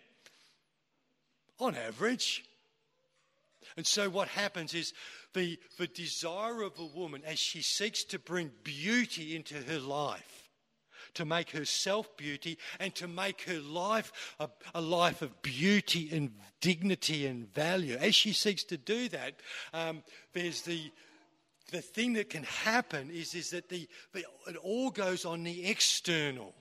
on 1.58 1.76
average. 1.76 2.44
And 3.76 3.86
so 3.86 4.08
what 4.10 4.28
happens 4.28 4.74
is 4.74 4.92
the, 5.34 5.58
the 5.78 5.86
desire 5.86 6.62
of 6.62 6.78
a 6.78 6.84
woman 6.84 7.22
as 7.24 7.38
she 7.38 7.62
seeks 7.62 8.04
to 8.04 8.18
bring 8.18 8.50
beauty 8.64 9.36
into 9.36 9.54
her 9.54 9.78
life, 9.78 10.48
to 11.14 11.24
make 11.24 11.50
herself 11.50 12.16
beauty 12.16 12.58
and 12.78 12.94
to 12.96 13.08
make 13.08 13.42
her 13.42 13.60
life 13.60 14.34
a, 14.38 14.48
a 14.74 14.80
life 14.80 15.22
of 15.22 15.42
beauty 15.42 16.08
and 16.12 16.32
dignity 16.60 17.26
and 17.26 17.52
value. 17.54 17.96
As 17.96 18.14
she 18.14 18.32
seeks 18.32 18.64
to 18.64 18.76
do 18.76 19.08
that, 19.08 19.34
um, 19.72 20.02
there's 20.32 20.62
the 20.62 20.90
the 21.70 21.80
thing 21.80 22.14
that 22.14 22.30
can 22.30 22.42
happen 22.42 23.10
is, 23.10 23.34
is 23.34 23.50
that 23.50 23.68
the, 23.68 23.88
the, 24.12 24.24
it 24.48 24.56
all 24.56 24.90
goes 24.90 25.24
on 25.24 25.44
the 25.44 25.66
external 25.66 26.52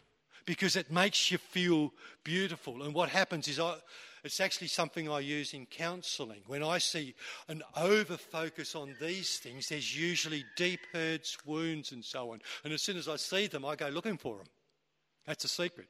because 0.45 0.75
it 0.75 0.91
makes 0.91 1.31
you 1.31 1.37
feel 1.37 1.91
beautiful. 2.23 2.83
And 2.83 2.93
what 2.93 3.09
happens 3.09 3.47
is 3.47 3.59
I, 3.59 3.75
it's 4.23 4.39
actually 4.39 4.67
something 4.67 5.09
I 5.09 5.19
use 5.19 5.53
in 5.53 5.65
counselling. 5.65 6.41
When 6.47 6.63
I 6.63 6.77
see 6.77 7.15
an 7.47 7.63
over 7.75 8.17
focus 8.17 8.75
on 8.75 8.95
these 8.99 9.37
things, 9.37 9.69
there's 9.69 9.97
usually 9.97 10.45
deep 10.55 10.81
hurts, 10.93 11.37
wounds, 11.45 11.91
and 11.91 12.03
so 12.03 12.31
on. 12.31 12.39
And 12.63 12.73
as 12.73 12.81
soon 12.81 12.97
as 12.97 13.07
I 13.07 13.15
see 13.15 13.47
them, 13.47 13.65
I 13.65 13.75
go 13.75 13.87
looking 13.89 14.17
for 14.17 14.37
them. 14.37 14.47
That's 15.25 15.45
a 15.45 15.49
secret. 15.49 15.87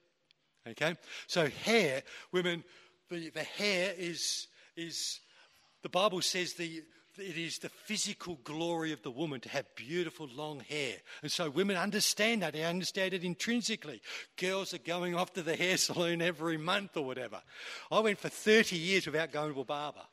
Okay? 0.68 0.96
So, 1.28 1.48
hair, 1.48 2.04
women, 2.32 2.63
the, 3.10 3.30
the 3.30 3.44
hair 3.44 3.94
is, 3.98 4.48
is, 4.76 5.20
the 5.82 5.89
Bible 5.89 6.22
says 6.22 6.54
the, 6.54 6.84
it 7.19 7.38
is 7.38 7.60
the 7.60 7.69
physical 7.69 8.39
glory 8.43 8.91
of 8.91 9.01
the 9.03 9.12
woman 9.12 9.39
to 9.41 9.49
have 9.49 9.65
beautiful 9.75 10.27
long 10.34 10.62
hair. 10.62 10.95
And 11.21 11.32
so 11.32 11.49
women 11.49 11.77
understand 11.77 12.41
that. 12.41 12.53
They 12.53 12.63
understand 12.63 13.13
it 13.13 13.23
intrinsically. 13.23 14.01
Girls 14.38 14.73
are 14.73 14.79
going 14.79 15.15
off 15.15 15.34
to 15.34 15.41
the 15.41 15.55
hair 15.55 15.77
salon 15.77 16.21
every 16.21 16.58
month 16.58 16.97
or 16.97 17.05
whatever. 17.05 17.41
I 17.91 17.99
went 17.99 18.19
for 18.19 18.29
30 18.29 18.75
years 18.75 19.05
without 19.05 19.32
going 19.32 19.53
to 19.53 19.62
a 19.62 19.65
barber. 19.65 20.05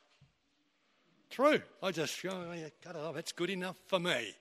True. 1.30 1.60
I 1.82 1.90
just, 1.90 2.24
oh, 2.24 2.54
cut 2.82 2.96
it 2.96 3.00
off. 3.00 3.14
That's 3.14 3.32
good 3.32 3.50
enough 3.50 3.76
for 3.86 3.98
me. 3.98 4.34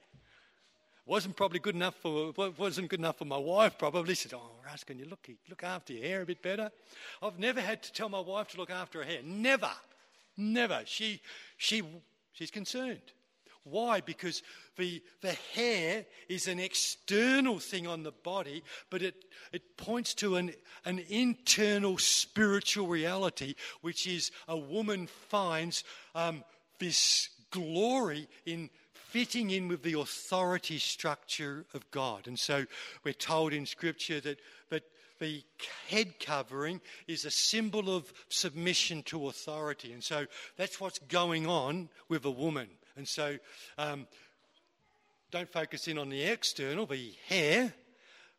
Wasn't 1.07 1.35
probably 1.35 1.59
good 1.59 1.75
enough 1.75 1.95
for 1.95 2.33
wasn't 2.57 2.89
good 2.89 2.99
enough 2.99 3.19
for 3.19 3.25
my 3.25 3.37
wife. 3.37 3.77
Probably 3.77 4.15
she 4.15 4.27
said, 4.27 4.33
"Oh, 4.33 4.49
Russ, 4.65 4.83
can 4.83 4.97
you 4.97 5.05
look 5.05 5.27
look 5.47 5.63
after 5.63 5.93
your 5.93 6.03
hair 6.03 6.21
a 6.23 6.25
bit 6.25 6.41
better?" 6.41 6.71
I've 7.21 7.37
never 7.37 7.61
had 7.61 7.83
to 7.83 7.93
tell 7.93 8.09
my 8.09 8.19
wife 8.19 8.47
to 8.49 8.57
look 8.57 8.71
after 8.71 9.03
her 9.03 9.05
hair. 9.05 9.19
Never, 9.23 9.71
never. 10.35 10.81
She 10.85 11.21
she 11.57 11.83
She's 12.35 12.51
concerned. 12.51 13.13
Why? 13.63 13.99
Because 13.99 14.43
the, 14.77 15.01
the 15.21 15.35
hair 15.55 16.05
is 16.29 16.47
an 16.47 16.59
external 16.59 17.57
thing 17.57 17.87
on 17.87 18.03
the 18.03 18.11
body, 18.11 18.61
but 18.91 19.01
it, 19.01 19.15
it 19.51 19.75
points 19.75 20.13
to 20.15 20.35
an, 20.35 20.53
an 20.85 20.99
internal 21.09 21.97
spiritual 21.97 22.87
reality, 22.87 23.55
which 23.81 24.05
is 24.05 24.29
a 24.47 24.55
woman 24.55 25.07
finds 25.07 25.83
um, 26.13 26.43
this 26.77 27.29
glory 27.49 28.27
in 28.45 28.69
fitting 28.93 29.49
in 29.49 29.67
with 29.67 29.81
the 29.81 29.97
authority 29.97 30.77
structure 30.77 31.65
of 31.73 31.89
God. 31.89 32.27
And 32.27 32.37
so 32.37 32.65
we're 33.03 33.13
told 33.13 33.53
in 33.53 33.65
Scripture 33.65 34.19
that, 34.19 34.39
that 34.69 34.83
the 35.25 35.43
head 35.89 36.19
covering 36.19 36.79
is 37.07 37.25
a 37.25 37.31
symbol 37.31 37.95
of 37.95 38.13
submission 38.29 39.01
to 39.03 39.27
authority. 39.27 39.91
And 39.91 40.03
so 40.03 40.27
that's 40.55 40.79
what's 40.79 40.99
going 40.99 41.47
on 41.47 41.89
with 42.09 42.25
a 42.25 42.31
woman. 42.31 42.67
And 42.95 43.07
so 43.07 43.37
um, 43.79 44.05
don't 45.31 45.49
focus 45.49 45.87
in 45.87 45.97
on 45.97 46.09
the 46.09 46.21
external, 46.23 46.85
the 46.85 47.13
hair. 47.27 47.73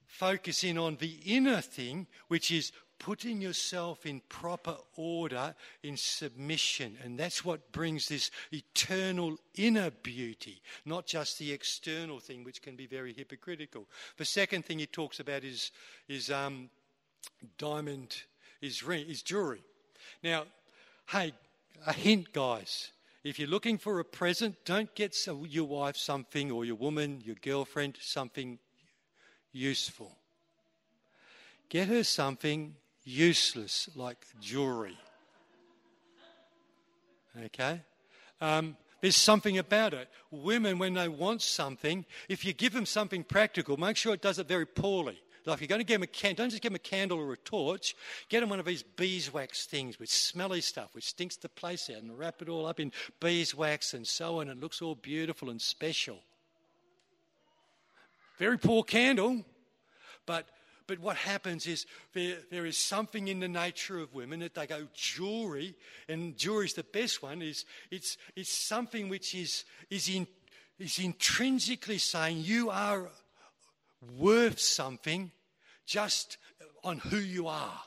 Focus 0.07 0.63
in 0.63 0.79
on 0.79 0.97
the 0.97 1.19
inner 1.25 1.61
thing, 1.61 2.07
which 2.29 2.53
is 2.53 2.71
putting 2.99 3.41
yourself 3.41 4.07
in 4.07 4.21
proper 4.29 4.77
order 4.97 5.55
in 5.83 5.97
submission. 5.97 6.97
And 7.03 7.19
that's 7.19 7.45
what 7.45 7.73
brings 7.73 8.09
this 8.09 8.31
eternal 8.53 9.37
inner 9.55 9.91
beauty, 9.91 10.61
not 10.85 11.07
just 11.07 11.39
the 11.39 11.53
external 11.53 12.21
thing, 12.21 12.45
which 12.45 12.63
can 12.63 12.77
be 12.77 12.87
very 12.87 13.13
hypocritical. 13.13 13.87
The 14.17 14.25
second 14.25 14.65
thing 14.65 14.79
he 14.79 14.87
talks 14.87 15.21
about 15.21 15.45
is, 15.45 15.71
is 16.09 16.31
um, 16.31 16.71
diamond, 17.59 18.17
is, 18.61 18.83
ring, 18.83 19.07
is 19.09 19.23
jewelry. 19.23 19.63
Now, 20.23 20.45
hey, 21.11 21.33
a 21.87 21.93
hint, 21.93 22.33
guys. 22.33 22.91
If 23.25 23.39
you're 23.39 23.49
looking 23.49 23.77
for 23.77 23.99
a 23.99 24.05
present, 24.05 24.57
don't 24.65 24.95
get 24.95 25.17
your 25.27 25.65
wife 25.65 25.97
something 25.97 26.53
or 26.53 26.65
your 26.65 26.77
woman, 26.77 27.23
your 27.25 27.35
girlfriend, 27.43 27.99
something 28.01 28.59
useful. 29.53 30.17
Get 31.69 31.89
her 31.89 32.05
something 32.05 32.77
useless 33.07 33.89
like 33.95 34.19
jewelry. 34.41 34.99
Okay? 37.47 37.81
Um, 38.41 38.77
there's 39.01 39.17
something 39.17 39.57
about 39.57 39.95
it. 39.95 40.09
Women, 40.31 40.79
when 40.79 40.95
they 40.95 41.09
want 41.09 41.41
something, 41.41 42.05
if 42.29 42.45
you 42.45 42.53
give 42.53 42.73
them 42.73 42.87
something 42.87 43.25
practical, 43.25 43.77
make 43.77 43.97
sure 43.97 44.13
it 44.13 44.21
does 44.21 44.39
it 44.39 44.49
very 44.49 44.67
poorly. 44.67 45.19
Like 45.45 45.55
if 45.55 45.61
you're 45.61 45.69
going 45.69 45.81
to 45.81 45.85
give 45.85 46.01
them 46.01 46.03
a 46.03 46.09
candle, 46.09 46.43
don't 46.43 46.51
just 46.51 46.63
give 46.63 46.73
them 46.73 46.77
a 46.77 46.81
candle 46.81 47.19
or 47.21 47.33
a 47.33 47.37
torch. 47.37 47.95
Get 48.29 48.41
them 48.41 48.49
one 48.49 48.59
of 48.59 48.67
these 48.67 48.83
beeswax 48.83 49.65
things 49.67 49.99
with 49.99 50.09
smelly 50.09 50.61
stuff, 50.61 50.89
which 50.93 51.05
stinks 51.05 51.37
the 51.37 51.49
place 51.49 51.89
out, 51.89 52.03
and 52.03 52.19
wrap 52.19 52.43
it 52.43 52.49
all 52.49 52.67
up 52.67 52.81
in 52.81 52.91
beeswax 53.21 53.95
and 53.95 54.05
so 54.05 54.41
on. 54.41 54.49
It 54.49 54.59
looks 54.59 54.83
all 54.83 54.97
beautiful 54.97 55.51
and 55.51 55.63
special. 55.63 56.19
Very 58.39 58.59
poor 58.59 58.83
candle, 58.83 59.45
but 60.27 60.49
but 60.87 61.01
what 61.01 61.17
happens 61.17 61.67
is 61.67 61.87
there, 62.13 62.39
there 62.51 62.67
is 62.67 62.79
something 62.79 63.29
in 63.29 63.41
the 63.41 63.49
nature 63.49 63.99
of 63.99 64.15
women 64.15 64.41
that 64.41 64.55
they 64.55 64.67
go 64.67 64.87
jewelry, 64.95 65.75
and 66.09 66.37
jewelry 66.37 66.67
is 66.67 66.75
the 66.75 66.85
best 66.85 67.23
one. 67.23 67.43
Is 67.43 67.65
it's 67.91 68.17
it's 68.37 68.53
something 68.53 69.09
which 69.09 69.35
is 69.35 69.65
is 69.91 70.09
in 70.09 70.27
is 70.79 70.99
intrinsically 70.99 71.99
saying 71.99 72.39
you 72.41 72.71
are 72.71 73.09
worth 74.19 74.61
something 74.61 75.33
just 75.87 76.39
on 76.85 76.99
who 76.99 77.19
you 77.19 77.49
are. 77.49 77.81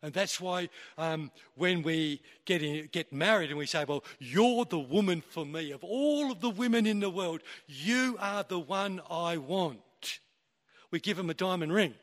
And 0.00 0.14
that's 0.14 0.40
why 0.40 0.68
um, 0.96 1.32
when 1.56 1.82
we 1.82 2.22
get, 2.44 2.62
in, 2.62 2.88
get 2.92 3.12
married 3.12 3.50
and 3.50 3.58
we 3.58 3.66
say, 3.66 3.84
Well, 3.84 4.04
you're 4.20 4.64
the 4.64 4.78
woman 4.78 5.22
for 5.22 5.44
me, 5.44 5.72
of 5.72 5.82
all 5.82 6.30
of 6.30 6.40
the 6.40 6.50
women 6.50 6.86
in 6.86 7.00
the 7.00 7.10
world, 7.10 7.40
you 7.66 8.16
are 8.20 8.44
the 8.44 8.60
one 8.60 9.00
I 9.10 9.38
want 9.38 9.80
we 10.90 11.00
give 11.00 11.18
him 11.18 11.30
a 11.30 11.34
diamond 11.34 11.72
ring. 11.72 11.94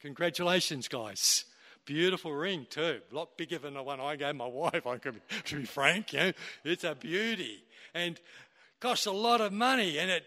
Congratulations, 0.00 0.88
guys. 0.88 1.44
Beautiful 1.84 2.32
ring, 2.32 2.66
too. 2.68 3.00
A 3.10 3.14
lot 3.14 3.36
bigger 3.36 3.58
than 3.58 3.74
the 3.74 3.82
one 3.82 4.00
I 4.00 4.16
gave 4.16 4.36
my 4.36 4.46
wife, 4.46 4.86
I 4.86 4.98
could 4.98 5.20
to 5.46 5.56
be 5.56 5.64
frank. 5.64 6.12
You 6.12 6.18
know? 6.18 6.32
It's 6.64 6.84
a 6.84 6.94
beauty. 6.94 7.64
And 7.94 8.20
costs 8.80 9.06
a 9.06 9.12
lot 9.12 9.40
of 9.40 9.52
money, 9.52 9.98
and 9.98 10.10
it, 10.10 10.24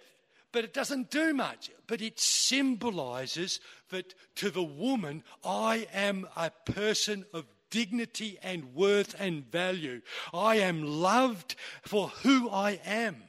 but 0.51 0.63
it 0.63 0.73
doesn't 0.73 1.11
do 1.11 1.33
much. 1.33 1.69
But 1.87 2.01
it 2.01 2.19
symbolizes 2.19 3.59
that 3.89 4.13
to 4.35 4.49
the 4.49 4.63
woman, 4.63 5.23
I 5.45 5.87
am 5.93 6.27
a 6.35 6.49
person 6.49 7.25
of 7.33 7.45
dignity 7.69 8.37
and 8.43 8.75
worth 8.75 9.15
and 9.19 9.49
value. 9.49 10.01
I 10.33 10.57
am 10.57 10.83
loved 10.83 11.55
for 11.83 12.09
who 12.09 12.49
I 12.49 12.81
am. 12.83 13.23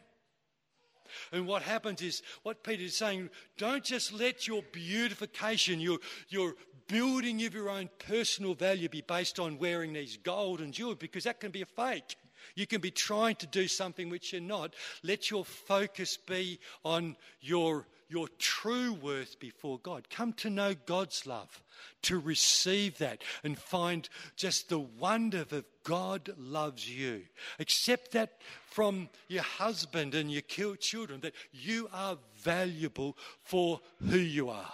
And 1.33 1.47
what 1.47 1.63
happens 1.63 2.03
is, 2.03 2.23
what 2.43 2.63
Peter 2.63 2.83
is 2.83 2.97
saying, 2.97 3.31
don't 3.57 3.83
just 3.83 4.13
let 4.13 4.47
your 4.47 4.63
beautification, 4.71 5.81
your, 5.81 5.99
your 6.29 6.55
building 6.89 7.43
of 7.45 7.55
your 7.55 7.71
own 7.71 7.89
personal 7.99 8.55
value 8.55 8.89
be 8.89 9.01
based 9.01 9.41
on 9.41 9.59
wearing 9.59 9.95
these 9.95 10.19
gold 10.19 10.61
and 10.61 10.75
jewelry, 10.75 10.97
because 11.01 11.25
that 11.25 11.41
can 11.41 11.51
be 11.51 11.63
a 11.63 11.67
fake. 11.67 12.17
You 12.55 12.67
can 12.67 12.81
be 12.81 12.91
trying 12.91 13.37
to 13.37 13.47
do 13.47 13.67
something 13.67 14.11
which 14.11 14.33
you're 14.33 14.43
not. 14.43 14.75
Let 15.03 15.31
your 15.31 15.45
focus 15.45 16.19
be 16.19 16.59
on 16.85 17.17
your, 17.41 17.87
your 18.13 18.29
true 18.39 18.93
worth 18.93 19.41
before 19.41 19.79
God. 19.79 20.11
Come 20.11 20.35
to 20.35 20.51
know 20.51 20.75
God's 20.75 21.27
love, 21.27 21.63
to 22.03 22.19
receive 22.19 22.99
that 22.99 23.23
and 23.43 23.59
find 23.59 24.07
just 24.37 24.69
the 24.69 24.79
wonder 24.79 25.47
of 25.51 25.65
God 25.83 26.29
loves 26.37 26.89
you. 26.89 27.23
Accept 27.59 28.13
that 28.13 28.43
from 28.67 29.09
your 29.29 29.43
husband 29.43 30.15
and 30.15 30.31
your 30.31 30.43
children, 30.77 31.21
that 31.21 31.33
you 31.53 31.89
are 31.91 32.19
valuable 32.43 33.17
for 33.43 33.81
who 34.07 34.19
you 34.19 34.51
are. 34.51 34.73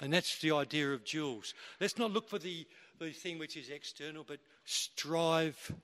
And 0.00 0.12
that's 0.12 0.40
the 0.40 0.52
idea 0.52 0.90
of 0.92 1.04
jewels. 1.04 1.52
Let's 1.80 1.98
not 1.98 2.12
look 2.12 2.28
for 2.28 2.38
the, 2.38 2.66
the 2.98 3.10
thing 3.10 3.38
which 3.38 3.56
is 3.56 3.68
external, 3.68 4.24
but 4.26 4.38
strive 4.64 5.74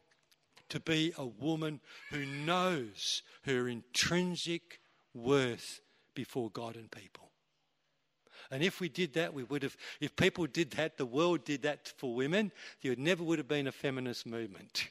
to 0.71 0.81
be 0.81 1.13
a 1.19 1.27
woman 1.27 1.81
who 2.11 2.25
knows 2.25 3.23
her 3.45 3.69
intrinsic 3.69 4.81
worth 5.13 5.81
before 6.15 6.51
God 6.51 6.77
and 6.77 6.91
people. 6.91 7.31
And 8.51 8.63
if 8.63 8.81
we 8.81 8.89
did 8.89 9.15
that, 9.15 9.33
we 9.33 9.43
would 9.45 9.63
have, 9.63 9.77
if 10.01 10.15
people 10.17 10.47
did 10.47 10.73
that, 10.73 10.99
the 10.99 11.07
world 11.07 11.45
did 11.45 11.63
that 11.63 11.93
for 11.97 12.15
women, 12.15 12.53
there 12.83 12.95
never 12.97 13.23
would 13.25 13.39
have 13.39 13.49
been 13.49 13.67
a 13.67 13.73
feminist 13.73 14.27
movement. 14.27 14.89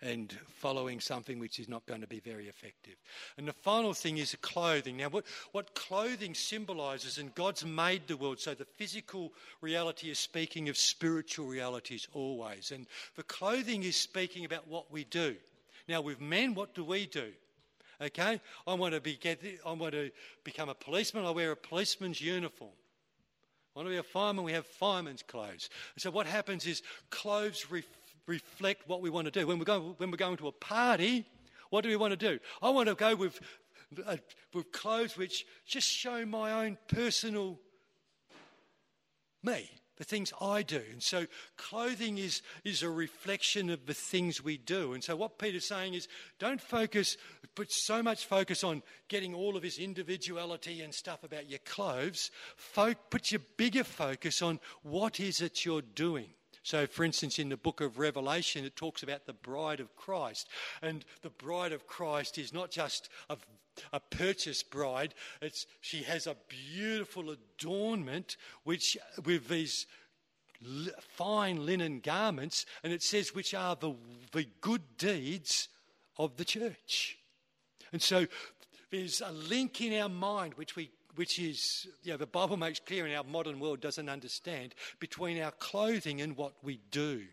and 0.00 0.32
following 0.46 1.00
something 1.00 1.38
which 1.38 1.58
is 1.58 1.68
not 1.68 1.84
going 1.86 2.00
to 2.00 2.06
be 2.06 2.20
very 2.20 2.46
effective. 2.48 2.94
And 3.36 3.48
the 3.48 3.52
final 3.52 3.92
thing 3.92 4.18
is 4.18 4.36
clothing. 4.40 4.96
Now, 4.96 5.08
what, 5.08 5.24
what 5.52 5.74
clothing 5.74 6.34
symbolizes, 6.34 7.18
and 7.18 7.34
God's 7.34 7.64
made 7.64 8.06
the 8.06 8.16
world, 8.16 8.38
so 8.38 8.54
the 8.54 8.64
physical 8.64 9.32
reality 9.60 10.10
is 10.10 10.18
speaking 10.18 10.68
of 10.68 10.76
spiritual 10.76 11.46
realities 11.46 12.06
always. 12.12 12.70
And 12.70 12.86
the 13.16 13.24
clothing 13.24 13.82
is 13.82 13.96
speaking 13.96 14.44
about 14.44 14.68
what 14.68 14.90
we 14.92 15.04
do. 15.04 15.36
Now, 15.88 16.00
with 16.00 16.20
men, 16.20 16.54
what 16.54 16.74
do 16.74 16.84
we 16.84 17.06
do? 17.06 17.32
Okay, 18.00 18.40
I 18.66 18.74
want 18.74 18.94
to 18.94 19.00
be 19.00 19.16
get, 19.16 19.40
I 19.66 19.72
want 19.72 19.92
to 19.92 20.10
become 20.44 20.68
a 20.68 20.74
policeman. 20.74 21.24
I 21.24 21.30
wear 21.30 21.50
a 21.50 21.56
policeman's 21.56 22.20
uniform. 22.20 22.70
I 23.74 23.78
want 23.78 23.88
to 23.88 23.90
be 23.90 23.98
a 23.98 24.04
fireman. 24.04 24.44
We 24.44 24.52
have 24.52 24.66
fireman's 24.66 25.22
clothes. 25.22 25.68
So 25.96 26.10
what 26.10 26.26
happens 26.26 26.64
is 26.64 26.82
clothes 27.10 27.66
ref, 27.70 27.84
reflect 28.26 28.88
what 28.88 29.00
we 29.00 29.10
want 29.10 29.24
to 29.24 29.32
do. 29.32 29.46
When 29.46 29.58
we're 29.58 29.64
going 29.64 29.94
when 29.98 30.10
we're 30.12 30.16
going 30.16 30.36
to 30.36 30.46
a 30.46 30.52
party, 30.52 31.26
what 31.70 31.82
do 31.82 31.88
we 31.88 31.96
want 31.96 32.12
to 32.12 32.16
do? 32.16 32.38
I 32.62 32.70
want 32.70 32.88
to 32.88 32.94
go 32.94 33.16
with 33.16 33.40
uh, 34.06 34.16
with 34.54 34.70
clothes 34.70 35.16
which 35.16 35.44
just 35.66 35.88
show 35.88 36.24
my 36.24 36.64
own 36.64 36.78
personal 36.88 37.58
me 39.42 39.70
the 39.98 40.04
things 40.04 40.32
I 40.40 40.62
do. 40.62 40.80
And 40.90 41.02
so 41.02 41.26
clothing 41.56 42.18
is, 42.18 42.40
is 42.64 42.82
a 42.82 42.88
reflection 42.88 43.68
of 43.68 43.84
the 43.86 43.94
things 43.94 44.42
we 44.42 44.56
do. 44.56 44.94
And 44.94 45.04
so 45.04 45.16
what 45.16 45.38
Peter's 45.38 45.66
saying 45.66 45.94
is 45.94 46.08
don't 46.38 46.60
focus, 46.60 47.16
put 47.54 47.70
so 47.70 48.02
much 48.02 48.24
focus 48.24 48.64
on 48.64 48.82
getting 49.08 49.34
all 49.34 49.56
of 49.56 49.62
his 49.62 49.78
individuality 49.78 50.80
and 50.80 50.94
stuff 50.94 51.24
about 51.24 51.50
your 51.50 51.58
clothes. 51.66 52.30
Fo- 52.56 52.94
put 53.10 53.32
your 53.32 53.42
bigger 53.56 53.84
focus 53.84 54.40
on 54.40 54.60
what 54.82 55.20
is 55.20 55.40
it 55.40 55.64
you're 55.64 55.82
doing. 55.82 56.28
So, 56.68 56.86
for 56.86 57.02
instance, 57.02 57.38
in 57.38 57.48
the 57.48 57.56
book 57.56 57.80
of 57.80 57.98
Revelation, 57.98 58.66
it 58.66 58.76
talks 58.76 59.02
about 59.02 59.24
the 59.24 59.32
bride 59.32 59.80
of 59.80 59.96
Christ. 59.96 60.50
And 60.82 61.02
the 61.22 61.30
bride 61.30 61.72
of 61.72 61.86
Christ 61.86 62.36
is 62.36 62.52
not 62.52 62.70
just 62.70 63.08
a, 63.30 63.38
a 63.90 64.00
purchased 64.00 64.70
bride, 64.70 65.14
it's, 65.40 65.64
she 65.80 66.02
has 66.02 66.26
a 66.26 66.36
beautiful 66.46 67.30
adornment 67.30 68.36
which, 68.64 68.98
with 69.24 69.48
these 69.48 69.86
fine 71.00 71.64
linen 71.64 72.00
garments, 72.00 72.66
and 72.84 72.92
it 72.92 73.02
says, 73.02 73.34
which 73.34 73.54
are 73.54 73.74
the, 73.74 73.94
the 74.32 74.46
good 74.60 74.98
deeds 74.98 75.70
of 76.18 76.36
the 76.36 76.44
church. 76.44 77.16
And 77.92 78.02
so 78.02 78.26
there's 78.90 79.22
a 79.22 79.32
link 79.32 79.80
in 79.80 79.98
our 79.98 80.10
mind 80.10 80.52
which 80.52 80.76
we 80.76 80.90
which 81.18 81.40
is, 81.40 81.88
you 82.04 82.12
know, 82.12 82.16
the 82.16 82.26
Bible 82.26 82.56
makes 82.56 82.78
clear 82.78 83.04
and 83.04 83.12
our 83.12 83.24
modern 83.24 83.58
world 83.58 83.80
doesn't 83.80 84.08
understand, 84.08 84.72
between 85.00 85.42
our 85.42 85.50
clothing 85.50 86.20
and 86.20 86.36
what 86.36 86.52
we 86.62 86.78
do. 86.92 87.24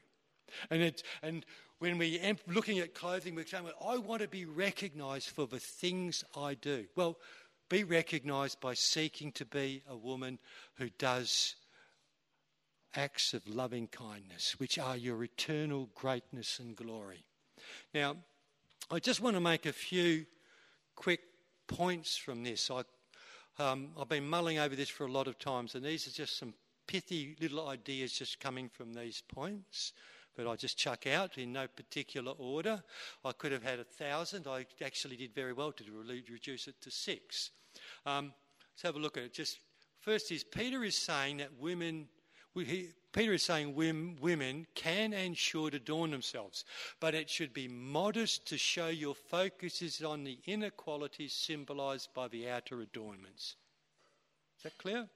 And, 0.72 0.82
it, 0.82 1.04
and 1.22 1.46
when 1.78 2.00
we 2.00 2.20
are 2.20 2.34
looking 2.48 2.80
at 2.80 2.96
clothing, 2.96 3.36
we're 3.36 3.46
saying, 3.46 3.64
well, 3.64 3.94
I 3.94 3.98
want 3.98 4.24
to 4.24 4.28
be 4.28 4.46
recognized 4.46 5.30
for 5.30 5.46
the 5.46 5.60
things 5.60 6.24
I 6.36 6.56
do. 6.56 6.86
Well, 6.96 7.18
be 7.70 7.84
recognized 7.84 8.60
by 8.60 8.74
seeking 8.74 9.32
to 9.34 9.46
be 9.46 9.84
a 9.88 9.96
woman 9.96 10.40
who 10.80 10.90
does 10.98 11.56
acts 12.96 13.36
of 13.36 13.48
loving 13.48 13.88
kindness, 13.88 14.60
which 14.60 14.80
are 14.80 14.98
your 14.98 15.24
eternal 15.24 15.90
greatness 15.94 16.58
and 16.58 16.76
glory. 16.76 17.24
Now, 17.94 18.16
I 18.90 18.98
just 18.98 19.22
want 19.22 19.36
to 19.36 19.42
make 19.42 19.68
a 19.68 19.74
few 19.74 20.26
quick 20.96 21.20
points 21.68 22.18
from 22.18 22.44
this. 22.44 22.72
I 22.72 22.82
um, 23.60 23.90
I've 24.00 24.10
been 24.10 24.28
mulling 24.28 24.60
over 24.60 24.76
this 24.76 24.90
for 24.90 25.06
a 25.06 25.12
lot 25.12 25.28
of 25.28 25.40
times, 25.40 25.76
and 25.76 25.84
these 25.84 26.08
are 26.08 26.12
just 26.12 26.38
some 26.38 26.54
pithy 26.88 27.36
little 27.40 27.68
ideas 27.68 28.12
just 28.14 28.40
coming 28.40 28.70
from 28.70 28.94
these 28.94 29.24
points 29.28 29.94
but 30.36 30.48
I 30.48 30.56
just 30.56 30.78
chuck 30.78 31.08
out 31.08 31.38
in 31.38 31.54
no 31.54 31.68
particular 31.68 32.34
order. 32.38 32.84
I 33.24 33.32
could 33.32 33.52
have 33.52 33.64
had 33.64 33.80
a 33.80 33.84
thousand. 33.84 34.48
I 34.48 34.66
actually 34.84 35.16
did 35.16 35.34
very 35.34 35.54
well 35.54 35.72
to 35.72 35.84
reduce 36.30 36.68
it 36.68 36.76
to 36.82 36.92
six. 36.92 37.52
Um, 38.06 38.34
let's 38.72 38.82
have 38.84 38.96
a 38.96 39.00
look 39.00 39.18
at 39.18 39.24
it. 39.24 39.34
Just 39.34 39.60
first 40.00 40.32
is 40.32 40.44
Peter 40.44 40.84
is 40.84 40.98
saying 40.98 41.38
that 41.38 41.58
women 41.60 42.08
he, 42.56 42.90
Peter 43.12 43.34
is 43.34 43.44
saying 43.44 43.76
women 43.76 44.68
can 44.76 45.14
and 45.14 45.38
should 45.38 45.74
adorn 45.74 46.12
themselves, 46.12 46.66
but 47.00 47.16
it 47.16 47.30
should 47.30 47.54
be 47.54 47.68
modest 47.68 48.46
to 48.48 48.58
show 48.58 48.88
your 48.88 49.16
focus 49.16 49.82
is 49.82 50.04
on 50.04 50.24
the 50.24 50.40
inner 50.46 50.70
qualities 50.70 51.34
symbolized 51.34 52.14
by 52.14 52.28
the 52.28 52.50
outer 52.50 52.82
adornments. 52.82 53.56
Is 54.58 54.64
that 54.64 54.78
clear? 54.78 55.08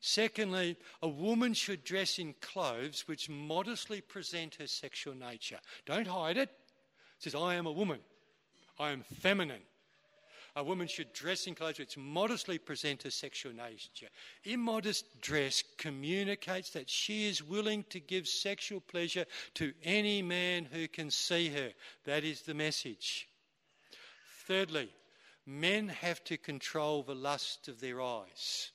Secondly, 0.00 0.76
a 1.02 1.08
woman 1.08 1.54
should 1.54 1.82
dress 1.82 2.18
in 2.18 2.34
clothes 2.40 3.08
which 3.08 3.28
modestly 3.28 4.00
present 4.00 4.54
her 4.56 4.68
sexual 4.68 5.14
nature. 5.14 5.58
Don't 5.86 6.06
hide 6.06 6.36
it. 6.36 6.50
It 6.50 7.22
says, 7.24 7.34
I 7.34 7.54
am 7.56 7.66
a 7.66 7.72
woman. 7.72 7.98
I 8.78 8.90
am 8.90 9.02
feminine. 9.02 9.62
A 10.54 10.62
woman 10.62 10.86
should 10.86 11.14
dress 11.14 11.46
in 11.46 11.54
clothes 11.54 11.78
which 11.78 11.96
modestly 11.96 12.58
present 12.58 13.04
her 13.04 13.10
sexual 13.10 13.54
nature. 13.54 14.08
Immodest 14.44 15.20
dress 15.22 15.64
communicates 15.78 16.70
that 16.70 16.90
she 16.90 17.26
is 17.26 17.42
willing 17.42 17.84
to 17.88 18.00
give 18.00 18.28
sexual 18.28 18.80
pleasure 18.80 19.24
to 19.54 19.72
any 19.82 20.20
man 20.20 20.66
who 20.70 20.88
can 20.88 21.10
see 21.10 21.48
her. 21.48 21.70
That 22.04 22.24
is 22.24 22.42
the 22.42 22.52
message. 22.52 23.28
Thirdly, 24.46 24.90
men 25.46 25.88
have 25.88 26.22
to 26.24 26.36
control 26.36 27.02
the 27.02 27.14
lust 27.14 27.68
of 27.68 27.80
their 27.80 28.02
eyes. 28.02 28.72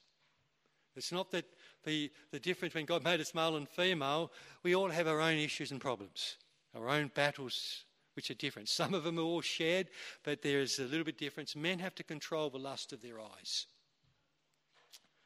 It's 0.96 1.12
not 1.12 1.30
that 1.32 1.46
the, 1.84 2.12
the 2.32 2.40
difference 2.40 2.74
when 2.74 2.86
God 2.86 3.04
made 3.04 3.22
us 3.22 3.36
male 3.36 3.56
and 3.56 3.70
female, 3.70 4.32
we 4.63 4.74
all 4.74 4.90
have 4.90 5.08
our 5.08 5.22
own 5.22 5.38
issues 5.38 5.72
and 5.72 5.80
problems, 5.80 6.38
our 6.74 6.90
own 6.90 7.12
battles 7.13 7.84
which 8.17 8.32
are 8.32 8.34
different. 8.34 8.67
Some 8.67 8.95
of 8.95 9.03
them 9.03 9.19
are 9.19 9.21
all 9.21 9.41
shared, 9.41 9.89
but 10.23 10.41
there 10.41 10.60
is 10.60 10.80
a 10.80 10.86
little 10.86 11.06
bit 11.06 11.19
difference. 11.19 11.56
Men 11.56 11.77
have 11.77 11.93
to 11.95 12.03
control 12.03 12.49
the 12.49 12.58
lust 12.58 12.91
of 12.91 13.03
their 13.03 13.21
eyes. 13.21 13.67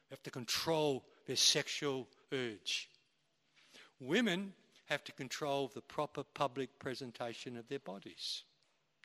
They 0.09 0.13
have 0.13 0.23
to 0.23 0.29
control 0.29 1.05
their 1.25 1.37
sexual 1.37 2.09
urge. 2.33 2.89
Women 4.01 4.51
have 4.87 5.05
to 5.05 5.13
control 5.13 5.71
the 5.73 5.79
proper 5.79 6.23
public 6.23 6.79
presentation 6.79 7.55
of 7.55 7.69
their 7.69 7.79
bodies. 7.79 8.43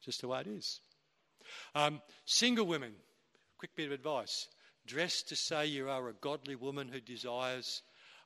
Just 0.04 0.20
the 0.20 0.28
way 0.28 0.40
it 0.40 0.48
is. 0.48 0.80
Um, 1.76 2.02
single 2.24 2.66
women, 2.66 2.92
quick 3.56 3.76
bit 3.76 3.86
of 3.86 3.92
advice. 3.92 4.48
Dress 4.84 5.22
to 5.22 5.36
say 5.36 5.66
you 5.66 5.88
are 5.88 6.08
a 6.08 6.14
godly 6.14 6.56
woman 6.56 6.88
who 6.88 6.98
desires 6.98 7.82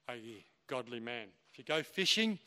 a 0.09 0.43
godly 0.67 1.01
man. 1.01 1.27
If 1.53 1.59
you 1.59 1.65
go 1.65 1.83
fishing, 1.83 2.39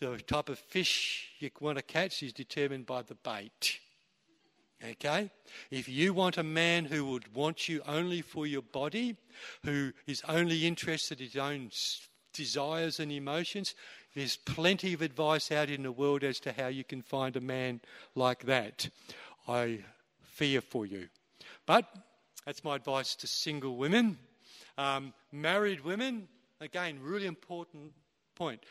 the 0.00 0.16
type 0.18 0.48
of 0.48 0.58
fish 0.58 1.28
you 1.38 1.50
want 1.60 1.76
to 1.76 1.82
catch 1.82 2.22
is 2.22 2.32
determined 2.32 2.86
by 2.86 3.02
the 3.02 3.14
bait. 3.14 3.78
Okay? 4.82 5.30
If 5.70 5.88
you 5.88 6.14
want 6.14 6.38
a 6.38 6.42
man 6.42 6.86
who 6.86 7.04
would 7.06 7.34
want 7.34 7.68
you 7.68 7.82
only 7.86 8.22
for 8.22 8.46
your 8.46 8.62
body, 8.62 9.16
who 9.62 9.92
is 10.06 10.22
only 10.26 10.66
interested 10.66 11.20
in 11.20 11.26
his 11.26 11.36
own 11.36 11.70
desires 12.32 12.98
and 12.98 13.12
emotions, 13.12 13.74
there's 14.14 14.36
plenty 14.36 14.94
of 14.94 15.02
advice 15.02 15.52
out 15.52 15.68
in 15.68 15.82
the 15.82 15.92
world 15.92 16.24
as 16.24 16.40
to 16.40 16.52
how 16.52 16.68
you 16.68 16.82
can 16.82 17.02
find 17.02 17.36
a 17.36 17.40
man 17.40 17.80
like 18.14 18.44
that. 18.44 18.88
I 19.46 19.80
fear 20.22 20.62
for 20.62 20.86
you. 20.86 21.08
But 21.66 21.84
that's 22.46 22.64
my 22.64 22.76
advice 22.76 23.14
to 23.16 23.26
single 23.26 23.76
women. 23.76 24.18
Um, 24.78 25.12
married 25.30 25.84
women, 25.84 26.26
again, 26.60 26.98
really 27.02 27.26
important 27.26 27.92
point 28.34 28.64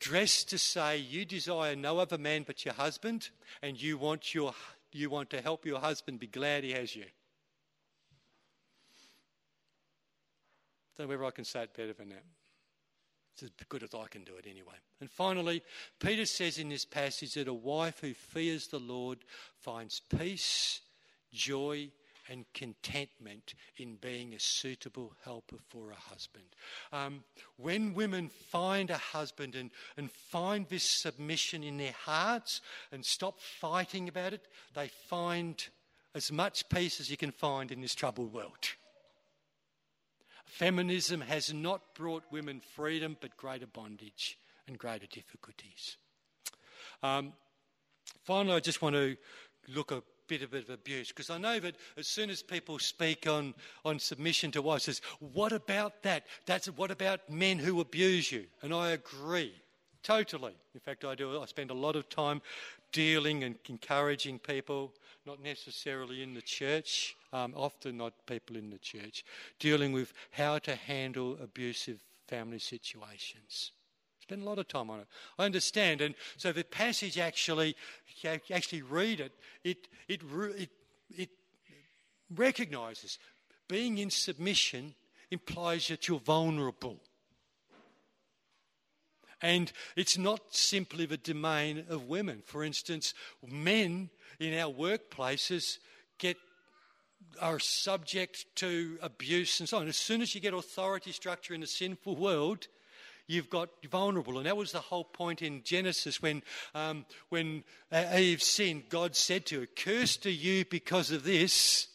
dressed 0.00 0.50
to 0.50 0.58
say 0.58 0.98
you 0.98 1.24
desire 1.24 1.76
no 1.76 1.98
other 1.98 2.18
man 2.18 2.44
but 2.46 2.64
your 2.64 2.74
husband 2.74 3.30
and 3.62 3.80
you 3.80 3.96
want, 3.98 4.34
your, 4.34 4.54
you 4.92 5.10
want 5.10 5.30
to 5.30 5.40
help 5.40 5.64
your 5.64 5.80
husband 5.80 6.20
be 6.20 6.26
glad 6.26 6.64
he 6.64 6.72
has 6.72 6.94
you. 6.94 7.04
Don't 10.96 11.06
know 11.06 11.10
whether 11.10 11.24
I 11.24 11.30
can 11.30 11.44
say 11.44 11.62
it 11.62 11.74
better 11.74 11.92
than 11.92 12.10
that. 12.10 12.24
It's 13.34 13.42
as 13.42 13.50
good 13.68 13.82
as 13.82 13.94
I 13.94 14.06
can 14.08 14.22
do 14.22 14.36
it 14.36 14.46
anyway. 14.48 14.74
And 15.00 15.10
finally, 15.10 15.62
Peter 15.98 16.24
says 16.24 16.58
in 16.58 16.68
this 16.68 16.84
passage 16.84 17.34
that 17.34 17.48
a 17.48 17.54
wife 17.54 17.98
who 18.00 18.14
fears 18.14 18.68
the 18.68 18.78
Lord 18.78 19.18
finds 19.58 20.00
peace, 20.00 20.80
joy, 21.32 21.90
and 22.30 22.44
contentment 22.54 23.54
in 23.76 23.96
being 23.96 24.34
a 24.34 24.40
suitable 24.40 25.12
helper 25.24 25.58
for 25.68 25.90
a 25.90 25.94
husband. 25.94 26.46
Um, 26.92 27.24
when 27.56 27.94
women 27.94 28.30
find 28.50 28.90
a 28.90 28.98
husband 28.98 29.54
and, 29.54 29.70
and 29.96 30.10
find 30.10 30.68
this 30.68 30.84
submission 30.84 31.62
in 31.62 31.76
their 31.76 31.94
hearts 32.04 32.60
and 32.92 33.04
stop 33.04 33.40
fighting 33.40 34.08
about 34.08 34.32
it, 34.32 34.46
they 34.74 34.88
find 35.08 35.66
as 36.14 36.30
much 36.30 36.68
peace 36.68 37.00
as 37.00 37.10
you 37.10 37.16
can 37.16 37.32
find 37.32 37.72
in 37.72 37.80
this 37.80 37.94
troubled 37.94 38.32
world. 38.32 38.74
Feminism 40.44 41.20
has 41.20 41.52
not 41.52 41.94
brought 41.94 42.22
women 42.30 42.60
freedom, 42.60 43.16
but 43.20 43.36
greater 43.36 43.66
bondage 43.66 44.38
and 44.68 44.78
greater 44.78 45.06
difficulties. 45.06 45.96
Um, 47.02 47.32
finally, 48.22 48.54
I 48.54 48.60
just 48.60 48.80
want 48.80 48.94
to 48.94 49.16
look 49.68 49.90
a 49.90 50.02
bit 50.28 50.42
of, 50.42 50.50
bit 50.50 50.64
of 50.64 50.70
abuse 50.70 51.08
because 51.08 51.30
I 51.30 51.38
know 51.38 51.58
that 51.60 51.76
as 51.96 52.06
soon 52.06 52.30
as 52.30 52.42
people 52.42 52.78
speak 52.78 53.26
on, 53.26 53.54
on 53.84 53.98
submission 53.98 54.50
to 54.52 54.62
wives, 54.62 54.84
says, 54.84 55.00
what 55.18 55.52
about 55.52 56.02
that? 56.02 56.26
That's 56.46 56.66
what 56.66 56.90
about 56.90 57.28
men 57.30 57.58
who 57.58 57.80
abuse 57.80 58.30
you? 58.32 58.44
And 58.62 58.72
I 58.72 58.90
agree. 58.90 59.54
Totally. 60.02 60.52
In 60.74 60.80
fact, 60.80 61.04
I 61.04 61.14
do. 61.14 61.40
I 61.40 61.46
spend 61.46 61.70
a 61.70 61.74
lot 61.74 61.96
of 61.96 62.08
time 62.08 62.42
dealing 62.92 63.42
and 63.42 63.56
encouraging 63.68 64.38
people, 64.38 64.92
not 65.26 65.42
necessarily 65.42 66.22
in 66.22 66.34
the 66.34 66.42
church, 66.42 67.16
um, 67.32 67.54
often 67.56 67.96
not 67.96 68.12
people 68.26 68.56
in 68.56 68.70
the 68.70 68.78
church, 68.78 69.24
dealing 69.58 69.92
with 69.92 70.12
how 70.30 70.58
to 70.58 70.74
handle 70.76 71.38
abusive 71.42 71.98
family 72.28 72.58
situations. 72.58 73.72
Spend 74.24 74.40
a 74.40 74.46
lot 74.46 74.58
of 74.58 74.66
time 74.68 74.88
on 74.88 75.00
it. 75.00 75.06
I 75.38 75.44
understand, 75.44 76.00
and 76.00 76.14
so 76.38 76.50
the 76.50 76.64
passage 76.64 77.18
actually, 77.18 77.76
actually 78.24 78.80
read 78.80 79.20
it. 79.20 79.32
It 79.62 79.86
it 80.08 80.22
it 80.56 80.70
it 81.10 81.28
recognizes 82.34 83.18
being 83.68 83.98
in 83.98 84.08
submission 84.08 84.94
implies 85.30 85.88
that 85.88 86.08
you're 86.08 86.20
vulnerable. 86.20 87.00
And 89.42 89.70
it's 89.94 90.16
not 90.16 90.40
simply 90.54 91.04
the 91.04 91.18
domain 91.18 91.84
of 91.90 92.08
women. 92.08 92.42
For 92.46 92.64
instance, 92.64 93.12
men 93.46 94.08
in 94.40 94.58
our 94.58 94.72
workplaces 94.72 95.76
get 96.16 96.38
are 97.42 97.58
subject 97.58 98.46
to 98.54 98.96
abuse 99.02 99.60
and 99.60 99.68
so 99.68 99.80
on. 99.80 99.88
As 99.88 99.98
soon 99.98 100.22
as 100.22 100.34
you 100.34 100.40
get 100.40 100.54
authority 100.54 101.12
structure 101.12 101.52
in 101.52 101.62
a 101.62 101.66
sinful 101.66 102.16
world, 102.16 102.68
you've 103.26 103.50
got 103.50 103.70
vulnerable. 103.90 104.38
And 104.38 104.46
that 104.46 104.56
was 104.56 104.72
the 104.72 104.80
whole 104.80 105.04
point 105.04 105.42
in 105.42 105.62
Genesis 105.62 106.20
when, 106.20 106.42
um, 106.74 107.06
when 107.28 107.64
Eve 107.92 108.42
sinned. 108.42 108.88
God 108.88 109.16
said 109.16 109.46
to 109.46 109.60
her, 109.60 109.66
Cursed 109.66 110.26
are 110.26 110.30
you 110.30 110.64
because 110.64 111.10
of 111.10 111.24
this. 111.24 111.88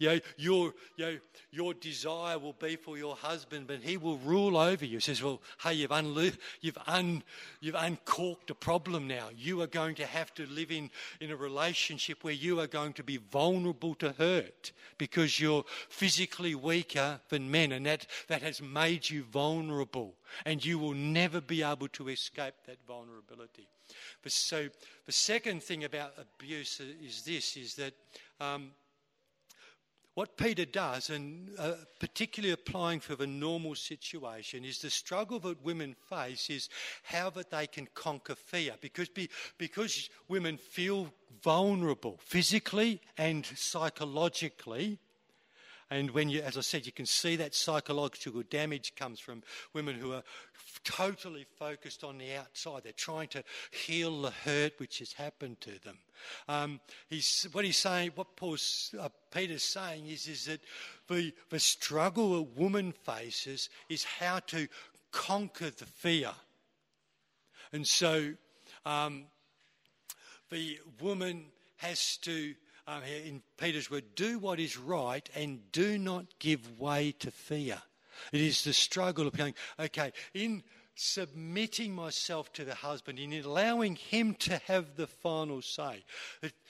You 0.00 0.08
know, 0.08 0.20
your, 0.38 0.74
you 0.96 1.04
know, 1.04 1.18
your 1.52 1.74
desire 1.74 2.38
will 2.38 2.54
be 2.54 2.76
for 2.76 2.96
your 2.96 3.14
husband, 3.14 3.66
but 3.66 3.80
he 3.82 3.98
will 3.98 4.16
rule 4.16 4.56
over 4.56 4.82
you. 4.84 4.96
He 4.96 5.00
says, 5.00 5.22
Well, 5.22 5.42
hey, 5.62 5.74
you've, 5.74 5.90
unlo- 5.90 6.36
you've, 6.62 6.78
un- 6.86 7.22
you've 7.60 7.74
uncorked 7.74 8.50
a 8.50 8.54
problem 8.54 9.06
now. 9.06 9.28
You 9.36 9.60
are 9.60 9.66
going 9.66 9.96
to 9.96 10.06
have 10.06 10.32
to 10.34 10.46
live 10.46 10.72
in, 10.72 10.90
in 11.20 11.30
a 11.30 11.36
relationship 11.36 12.24
where 12.24 12.32
you 12.32 12.60
are 12.60 12.66
going 12.66 12.94
to 12.94 13.04
be 13.04 13.18
vulnerable 13.18 13.94
to 13.96 14.12
hurt 14.12 14.72
because 14.96 15.38
you're 15.38 15.66
physically 15.90 16.54
weaker 16.54 17.20
than 17.28 17.50
men, 17.50 17.70
and 17.70 17.84
that, 17.84 18.06
that 18.28 18.40
has 18.40 18.62
made 18.62 19.10
you 19.10 19.22
vulnerable, 19.24 20.14
and 20.46 20.64
you 20.64 20.78
will 20.78 20.94
never 20.94 21.42
be 21.42 21.62
able 21.62 21.88
to 21.88 22.08
escape 22.08 22.54
that 22.66 22.78
vulnerability. 22.88 23.68
But 24.22 24.32
so 24.32 24.68
the 25.04 25.12
second 25.12 25.62
thing 25.62 25.84
about 25.84 26.14
abuse 26.18 26.80
is 26.80 27.22
this: 27.22 27.56
is 27.56 27.74
that 27.74 27.92
um, 28.40 28.70
what 30.20 30.36
Peter 30.36 30.66
does, 30.66 31.08
and 31.08 31.48
uh, 31.58 31.72
particularly 31.98 32.52
applying 32.52 33.00
for 33.00 33.16
the 33.16 33.26
normal 33.26 33.74
situation, 33.74 34.66
is 34.66 34.78
the 34.80 34.90
struggle 34.90 35.38
that 35.38 35.64
women 35.64 35.96
face 36.10 36.50
is 36.50 36.68
how 37.04 37.30
that 37.30 37.50
they 37.50 37.66
can 37.66 37.88
conquer 37.94 38.34
fear. 38.34 38.74
Because, 38.82 39.08
be, 39.08 39.30
because 39.56 40.10
women 40.28 40.58
feel 40.58 41.08
vulnerable 41.42 42.18
physically 42.22 43.00
and 43.16 43.46
psychologically, 43.46 44.98
and 45.90 46.12
when 46.12 46.28
you, 46.28 46.40
as 46.40 46.56
I 46.56 46.60
said, 46.60 46.86
you 46.86 46.92
can 46.92 47.06
see 47.06 47.34
that 47.36 47.54
psychological 47.54 48.42
damage 48.48 48.94
comes 48.94 49.18
from 49.18 49.42
women 49.74 49.96
who 49.96 50.12
are 50.12 50.22
totally 50.84 51.46
focused 51.58 52.04
on 52.04 52.18
the 52.18 52.34
outside. 52.36 52.84
They're 52.84 52.92
trying 52.92 53.28
to 53.28 53.42
heal 53.72 54.22
the 54.22 54.30
hurt 54.30 54.74
which 54.78 55.00
has 55.00 55.12
happened 55.12 55.60
to 55.62 55.78
them. 55.80 55.98
Um, 56.48 56.80
he's, 57.08 57.48
what 57.52 57.64
he's 57.64 57.76
saying, 57.76 58.12
what 58.14 58.36
Paul's, 58.36 58.94
uh, 59.00 59.08
Peter's 59.32 59.64
saying 59.64 60.06
is, 60.06 60.28
is 60.28 60.44
that 60.44 60.60
the, 61.08 61.32
the 61.48 61.58
struggle 61.58 62.36
a 62.36 62.42
woman 62.42 62.92
faces 62.92 63.68
is 63.88 64.04
how 64.04 64.38
to 64.46 64.68
conquer 65.10 65.70
the 65.70 65.86
fear. 65.86 66.30
And 67.72 67.86
so 67.86 68.34
um, 68.86 69.24
the 70.50 70.78
woman 71.00 71.46
has 71.78 72.16
to 72.18 72.54
um, 72.86 73.02
in 73.04 73.42
Peter's 73.56 73.90
word, 73.90 74.04
do 74.14 74.38
what 74.38 74.60
is 74.60 74.76
right 74.76 75.28
and 75.34 75.60
do 75.72 75.98
not 75.98 76.26
give 76.38 76.78
way 76.78 77.12
to 77.20 77.30
fear. 77.30 77.78
It 78.32 78.40
is 78.40 78.64
the 78.64 78.72
struggle 78.72 79.26
of 79.26 79.36
going, 79.36 79.54
okay, 79.78 80.12
in 80.34 80.62
submitting 80.94 81.94
myself 81.94 82.52
to 82.52 82.64
the 82.64 82.74
husband, 82.74 83.18
in 83.18 83.32
allowing 83.32 83.96
him 83.96 84.34
to 84.34 84.58
have 84.66 84.96
the 84.96 85.06
final 85.06 85.62
say. 85.62 86.04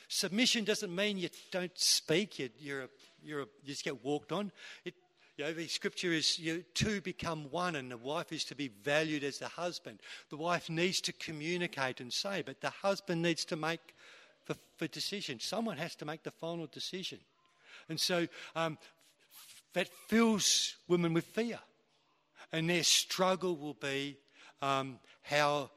Submission 0.09 0.64
doesn't 0.64 0.94
mean 0.94 1.18
you 1.18 1.29
don't 1.51 1.77
speak, 1.77 2.38
you, 2.38 2.49
you're 2.59 2.83
a, 2.83 2.88
you're 3.23 3.42
a, 3.42 3.46
you 3.62 3.68
just 3.68 3.85
get 3.85 4.05
walked 4.05 4.33
on. 4.33 4.53
It, 4.85 4.94
you 5.37 5.44
know, 5.44 5.53
the 5.55 5.68
scripture 5.68 6.12
is 6.12 6.38
you 6.38 6.64
two 6.75 7.01
become 7.01 7.51
one, 7.51 7.77
and 7.77 7.90
the 7.90 7.96
wife 7.96 8.33
is 8.33 8.44
to 8.44 8.55
be 8.55 8.68
valued 8.68 9.25
as 9.25 9.38
the 9.38 9.49
husband. 9.49 10.01
The 10.29 10.37
wife 10.37 10.68
needs 10.68 11.01
to 11.03 11.12
communicate 11.12 12.01
and 12.01 12.12
say, 12.12 12.42
but 12.44 12.61
the 12.61 12.70
husband 12.70 13.23
needs 13.23 13.44
to 13.46 13.57
make 13.57 13.94
for, 14.51 14.61
for 14.77 14.87
decision. 14.89 15.39
Someone 15.41 15.77
has 15.77 15.95
to 15.97 16.05
make 16.05 16.23
the 16.23 16.31
final 16.31 16.67
decision. 16.67 17.19
And 17.89 18.01
so 18.01 18.27
um, 18.57 18.79
that 19.75 19.89
fills 20.09 20.77
women 20.89 21.13
with 21.13 21.25
fear. 21.25 21.59
And 22.53 22.69
their 22.69 22.83
struggle 22.83 23.57
will 23.57 23.75
be 23.75 24.17
um, 24.61 24.99
how 25.23 25.71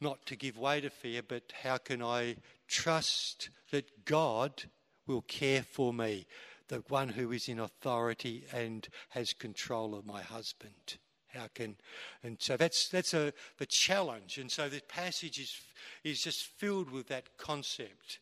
not 0.00 0.24
to 0.26 0.36
give 0.36 0.58
way 0.58 0.80
to 0.80 0.90
fear, 0.90 1.22
but 1.26 1.52
how 1.62 1.76
can 1.76 2.02
I 2.02 2.36
trust 2.66 3.50
that 3.70 4.04
God 4.04 4.64
will 5.06 5.22
care 5.22 5.62
for 5.62 5.92
me, 5.92 6.26
the 6.68 6.82
one 6.88 7.10
who 7.10 7.30
is 7.32 7.48
in 7.48 7.58
authority 7.60 8.44
and 8.52 8.88
has 9.10 9.32
control 9.32 9.94
of 9.94 10.06
my 10.06 10.22
husband. 10.22 10.98
How 11.34 11.46
can, 11.54 11.76
and 12.22 12.36
so 12.40 12.56
that's 12.56 12.88
that's 12.88 13.14
a 13.14 13.32
the 13.58 13.66
challenge, 13.66 14.38
and 14.38 14.50
so 14.50 14.68
the 14.68 14.80
passage 14.80 15.38
is 15.38 15.60
is 16.02 16.22
just 16.22 16.44
filled 16.58 16.90
with 16.90 17.08
that 17.08 17.36
concept. 17.38 18.18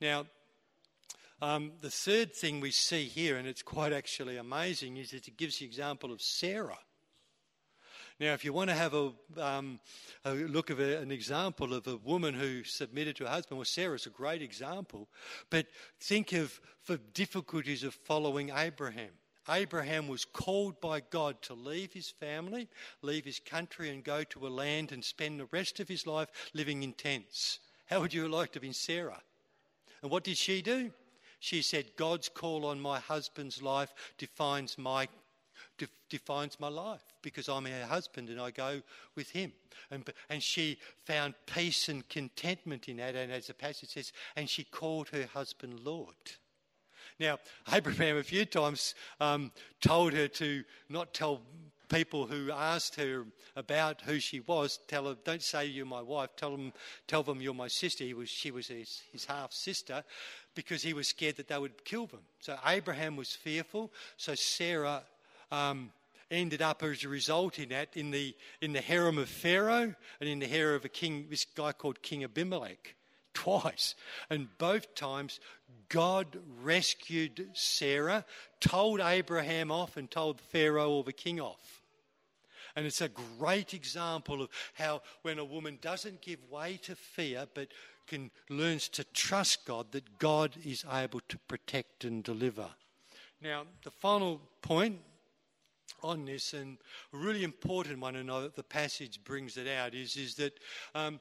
Now, 0.00 0.26
um, 1.40 1.72
the 1.80 1.90
third 1.90 2.34
thing 2.34 2.60
we 2.60 2.70
see 2.70 3.04
here, 3.04 3.36
and 3.36 3.48
it's 3.48 3.62
quite 3.62 3.92
actually 3.92 4.36
amazing, 4.36 4.96
is 4.96 5.10
that 5.10 5.26
it 5.26 5.36
gives 5.36 5.58
the 5.58 5.64
example 5.64 6.12
of 6.12 6.22
Sarah. 6.22 6.78
Now, 8.20 8.34
if 8.34 8.44
you 8.44 8.52
want 8.52 8.70
to 8.70 8.76
have 8.76 8.94
a, 8.94 9.12
um, 9.36 9.80
a 10.24 10.34
look 10.34 10.70
at 10.70 10.78
an 10.78 11.10
example 11.10 11.74
of 11.74 11.88
a 11.88 11.96
woman 11.96 12.34
who 12.34 12.62
submitted 12.62 13.16
to 13.16 13.24
her 13.24 13.30
husband, 13.30 13.58
well, 13.58 13.64
Sarah's 13.64 14.06
a 14.06 14.10
great 14.10 14.42
example. 14.42 15.08
But 15.50 15.66
think 15.98 16.32
of 16.32 16.60
the 16.86 16.98
difficulties 16.98 17.82
of 17.82 17.94
following 17.94 18.50
Abraham. 18.54 19.10
Abraham 19.48 20.08
was 20.08 20.24
called 20.24 20.80
by 20.80 21.00
God 21.00 21.42
to 21.42 21.54
leave 21.54 21.92
his 21.92 22.10
family, 22.10 22.68
leave 23.02 23.24
his 23.24 23.40
country, 23.40 23.90
and 23.90 24.04
go 24.04 24.22
to 24.24 24.46
a 24.46 24.48
land 24.48 24.92
and 24.92 25.04
spend 25.04 25.40
the 25.40 25.48
rest 25.50 25.80
of 25.80 25.88
his 25.88 26.06
life 26.06 26.28
living 26.54 26.82
in 26.82 26.92
tents. 26.92 27.58
How 27.86 28.00
would 28.00 28.14
you 28.14 28.28
like 28.28 28.52
to 28.52 28.56
have 28.56 28.62
been 28.62 28.72
Sarah? 28.72 29.20
And 30.02 30.10
what 30.10 30.24
did 30.24 30.36
she 30.36 30.62
do? 30.62 30.92
She 31.40 31.62
said, 31.62 31.96
God's 31.96 32.28
call 32.28 32.64
on 32.64 32.80
my 32.80 33.00
husband's 33.00 33.60
life 33.62 33.92
defines 34.16 34.78
my 34.78 35.08
de- 35.76 35.88
defines 36.08 36.60
my 36.60 36.68
life 36.68 37.02
because 37.22 37.48
I'm 37.48 37.64
her 37.64 37.86
husband 37.86 38.28
and 38.28 38.40
I 38.40 38.50
go 38.50 38.82
with 39.16 39.30
him. 39.30 39.52
And, 39.90 40.08
and 40.28 40.42
she 40.42 40.78
found 41.04 41.34
peace 41.46 41.88
and 41.88 42.08
contentment 42.08 42.88
in 42.88 42.98
that. 42.98 43.16
And 43.16 43.32
as 43.32 43.48
the 43.48 43.54
passage 43.54 43.90
says, 43.90 44.12
and 44.36 44.48
she 44.48 44.64
called 44.64 45.08
her 45.08 45.26
husband 45.26 45.80
Lord. 45.80 46.14
Now, 47.22 47.38
Abraham 47.72 48.16
a 48.16 48.22
few 48.24 48.44
times 48.44 48.96
um, 49.20 49.52
told 49.80 50.12
her 50.12 50.26
to 50.28 50.64
not 50.88 51.14
tell 51.14 51.40
people 51.88 52.26
who 52.26 52.50
asked 52.50 52.96
her 52.96 53.24
about 53.54 54.00
who 54.00 54.18
she 54.18 54.40
was, 54.40 54.80
tell 54.88 55.06
her, 55.06 55.16
don't 55.24 55.42
say 55.42 55.66
you're 55.66 55.86
my 55.86 56.02
wife, 56.02 56.30
tell 56.36 56.50
them, 56.50 56.72
tell 57.06 57.22
them 57.22 57.40
you're 57.40 57.54
my 57.54 57.68
sister. 57.68 58.02
He 58.02 58.14
was, 58.14 58.28
she 58.28 58.50
was 58.50 58.66
his, 58.66 59.02
his 59.12 59.24
half 59.24 59.52
sister 59.52 60.02
because 60.54 60.82
he 60.82 60.94
was 60.94 61.06
scared 61.06 61.36
that 61.36 61.46
they 61.46 61.58
would 61.58 61.84
kill 61.84 62.06
them. 62.06 62.22
So 62.40 62.58
Abraham 62.66 63.14
was 63.14 63.32
fearful. 63.32 63.92
So 64.16 64.34
Sarah 64.34 65.02
um, 65.52 65.92
ended 66.28 66.60
up 66.60 66.82
as 66.82 67.04
a 67.04 67.08
result 67.08 67.60
in 67.60 67.68
that 67.68 67.96
in 67.96 68.10
the, 68.10 68.34
in 68.60 68.72
the 68.72 68.80
harem 68.80 69.18
of 69.18 69.28
Pharaoh 69.28 69.94
and 70.20 70.28
in 70.28 70.40
the 70.40 70.48
harem 70.48 70.74
of 70.74 70.84
a 70.84 70.88
king, 70.88 71.26
this 71.30 71.44
guy 71.44 71.70
called 71.70 72.02
King 72.02 72.24
Abimelech 72.24 72.96
twice. 73.34 73.94
And 74.30 74.48
both 74.58 74.94
times, 74.94 75.40
God 75.88 76.38
rescued 76.62 77.50
Sarah, 77.52 78.24
told 78.60 79.00
Abraham 79.00 79.70
off, 79.70 79.96
and 79.96 80.10
told 80.10 80.40
Pharaoh 80.40 80.90
or 80.90 81.04
the 81.04 81.12
king 81.12 81.40
off. 81.40 81.82
And 82.74 82.86
it's 82.86 83.02
a 83.02 83.10
great 83.38 83.74
example 83.74 84.42
of 84.42 84.48
how 84.74 85.02
when 85.22 85.38
a 85.38 85.44
woman 85.44 85.78
doesn't 85.82 86.22
give 86.22 86.38
way 86.50 86.78
to 86.84 86.94
fear, 86.94 87.46
but 87.52 87.68
can 88.06 88.30
learns 88.48 88.88
to 88.90 89.04
trust 89.04 89.64
God, 89.66 89.92
that 89.92 90.18
God 90.18 90.56
is 90.64 90.84
able 90.90 91.20
to 91.28 91.38
protect 91.48 92.04
and 92.04 92.24
deliver. 92.24 92.68
Now, 93.40 93.64
the 93.82 93.90
final 93.90 94.40
point 94.60 94.98
on 96.02 96.24
this, 96.24 96.52
and 96.52 96.78
a 97.12 97.16
really 97.16 97.44
important 97.44 98.00
one, 98.00 98.16
and 98.16 98.28
the 98.28 98.62
passage 98.62 99.22
brings 99.24 99.56
it 99.56 99.68
out, 99.68 99.94
is, 99.94 100.16
is 100.16 100.34
that 100.36 100.58
um, 100.94 101.20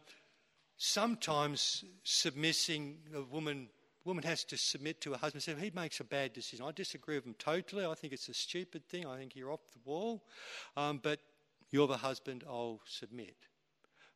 sometimes 0.82 1.86
submitting 2.04 2.98
a 3.16 3.22
woman 3.22 3.70
woman 4.04 4.24
has 4.24 4.44
to 4.44 4.58
submit 4.58 5.00
to 5.00 5.12
her 5.12 5.18
husband. 5.18 5.44
Say 5.44 5.54
he 5.54 5.72
makes 5.76 6.00
a 6.00 6.04
bad 6.04 6.34
decision. 6.34 6.66
I 6.66 6.72
disagree 6.72 7.16
with 7.16 7.26
him 7.28 7.36
totally. 7.38 7.86
I 7.86 7.94
think 7.94 8.14
it's 8.14 8.30
a 8.30 8.34
stupid 8.34 8.84
thing. 8.90 9.06
I 9.06 9.16
think 9.18 9.36
you're 9.36 9.52
off 9.52 9.60
the 9.74 9.90
wall. 9.90 10.24
Um, 10.76 11.00
but 11.04 11.20
you're 11.70 11.86
the 11.86 11.98
husband. 11.98 12.44
I'll 12.50 12.82
submit. 12.88 13.36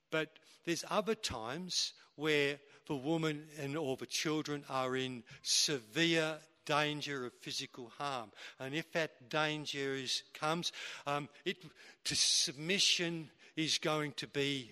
But 0.09 0.29
there's 0.65 0.83
other 0.89 1.13
times 1.13 1.93
where 2.15 2.57
the 2.87 2.95
woman 2.95 3.43
and 3.59 3.77
or 3.77 3.95
the 3.95 4.07
children 4.07 4.63
are 4.67 4.95
in 4.95 5.21
severe 5.43 6.37
danger 6.65 7.27
of 7.27 7.33
physical 7.41 7.91
harm. 7.95 8.31
And 8.59 8.73
if 8.73 8.91
that 8.93 9.29
danger 9.29 9.93
is, 9.93 10.23
comes, 10.33 10.71
um, 11.05 11.29
it, 11.45 11.57
to 12.05 12.15
submission 12.15 13.29
is 13.55 13.77
going 13.77 14.13
to 14.13 14.27
be 14.27 14.71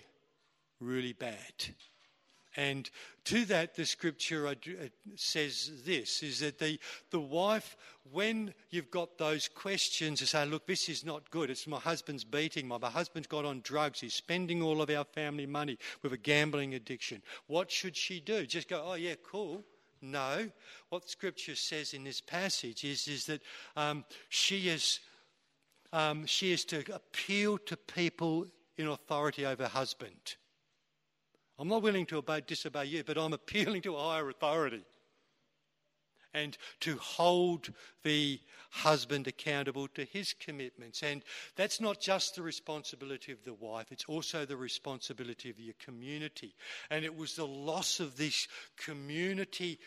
really 0.84 1.12
bad. 1.12 1.74
And 2.56 2.88
to 3.24 3.44
that, 3.46 3.74
the 3.74 3.84
scripture 3.84 4.46
uh, 4.46 4.54
says 5.16 5.72
this 5.84 6.22
is 6.22 6.38
that 6.38 6.58
the, 6.58 6.78
the 7.10 7.20
wife, 7.20 7.76
when 8.12 8.54
you've 8.70 8.90
got 8.90 9.18
those 9.18 9.48
questions 9.48 10.20
to 10.20 10.26
say, 10.26 10.46
look, 10.46 10.66
this 10.66 10.88
is 10.88 11.04
not 11.04 11.30
good, 11.30 11.50
it's 11.50 11.66
my 11.66 11.80
husband's 11.80 12.24
beating, 12.24 12.68
my, 12.68 12.78
my 12.78 12.90
husband's 12.90 13.26
got 13.26 13.44
on 13.44 13.60
drugs, 13.62 14.00
he's 14.00 14.14
spending 14.14 14.62
all 14.62 14.80
of 14.80 14.90
our 14.90 15.04
family 15.04 15.46
money 15.46 15.78
with 16.02 16.12
a 16.12 16.16
gambling 16.16 16.74
addiction. 16.74 17.22
What 17.48 17.70
should 17.70 17.96
she 17.96 18.20
do? 18.20 18.46
Just 18.46 18.68
go, 18.68 18.84
oh, 18.86 18.94
yeah, 18.94 19.14
cool. 19.28 19.64
No. 20.00 20.48
What 20.90 21.08
scripture 21.08 21.56
says 21.56 21.92
in 21.92 22.04
this 22.04 22.20
passage 22.20 22.84
is, 22.84 23.08
is 23.08 23.24
that 23.26 23.40
um, 23.74 24.04
she, 24.28 24.68
is, 24.68 25.00
um, 25.92 26.26
she 26.26 26.52
is 26.52 26.64
to 26.66 26.84
appeal 26.94 27.58
to 27.58 27.76
people 27.76 28.46
in 28.76 28.86
authority 28.86 29.44
over 29.44 29.66
husband. 29.66 30.36
I'm 31.58 31.68
not 31.68 31.82
willing 31.82 32.06
to 32.06 32.18
obey, 32.18 32.42
disobey 32.46 32.86
you, 32.86 33.04
but 33.04 33.18
I'm 33.18 33.32
appealing 33.32 33.82
to 33.82 33.96
a 33.96 34.00
higher 34.00 34.28
authority. 34.28 34.84
And 36.32 36.56
to 36.80 36.96
hold 36.96 37.72
the 38.02 38.40
husband 38.70 39.28
accountable 39.28 39.86
to 39.94 40.04
his 40.04 40.32
commitments. 40.32 41.04
And 41.04 41.22
that's 41.54 41.80
not 41.80 42.00
just 42.00 42.34
the 42.34 42.42
responsibility 42.42 43.30
of 43.30 43.44
the 43.44 43.54
wife, 43.54 43.92
it's 43.92 44.06
also 44.06 44.44
the 44.44 44.56
responsibility 44.56 45.48
of 45.48 45.60
your 45.60 45.74
community. 45.78 46.56
And 46.90 47.04
it 47.04 47.16
was 47.16 47.36
the 47.36 47.46
loss 47.46 48.00
of 48.00 48.16
this 48.16 48.48
community 48.76 49.78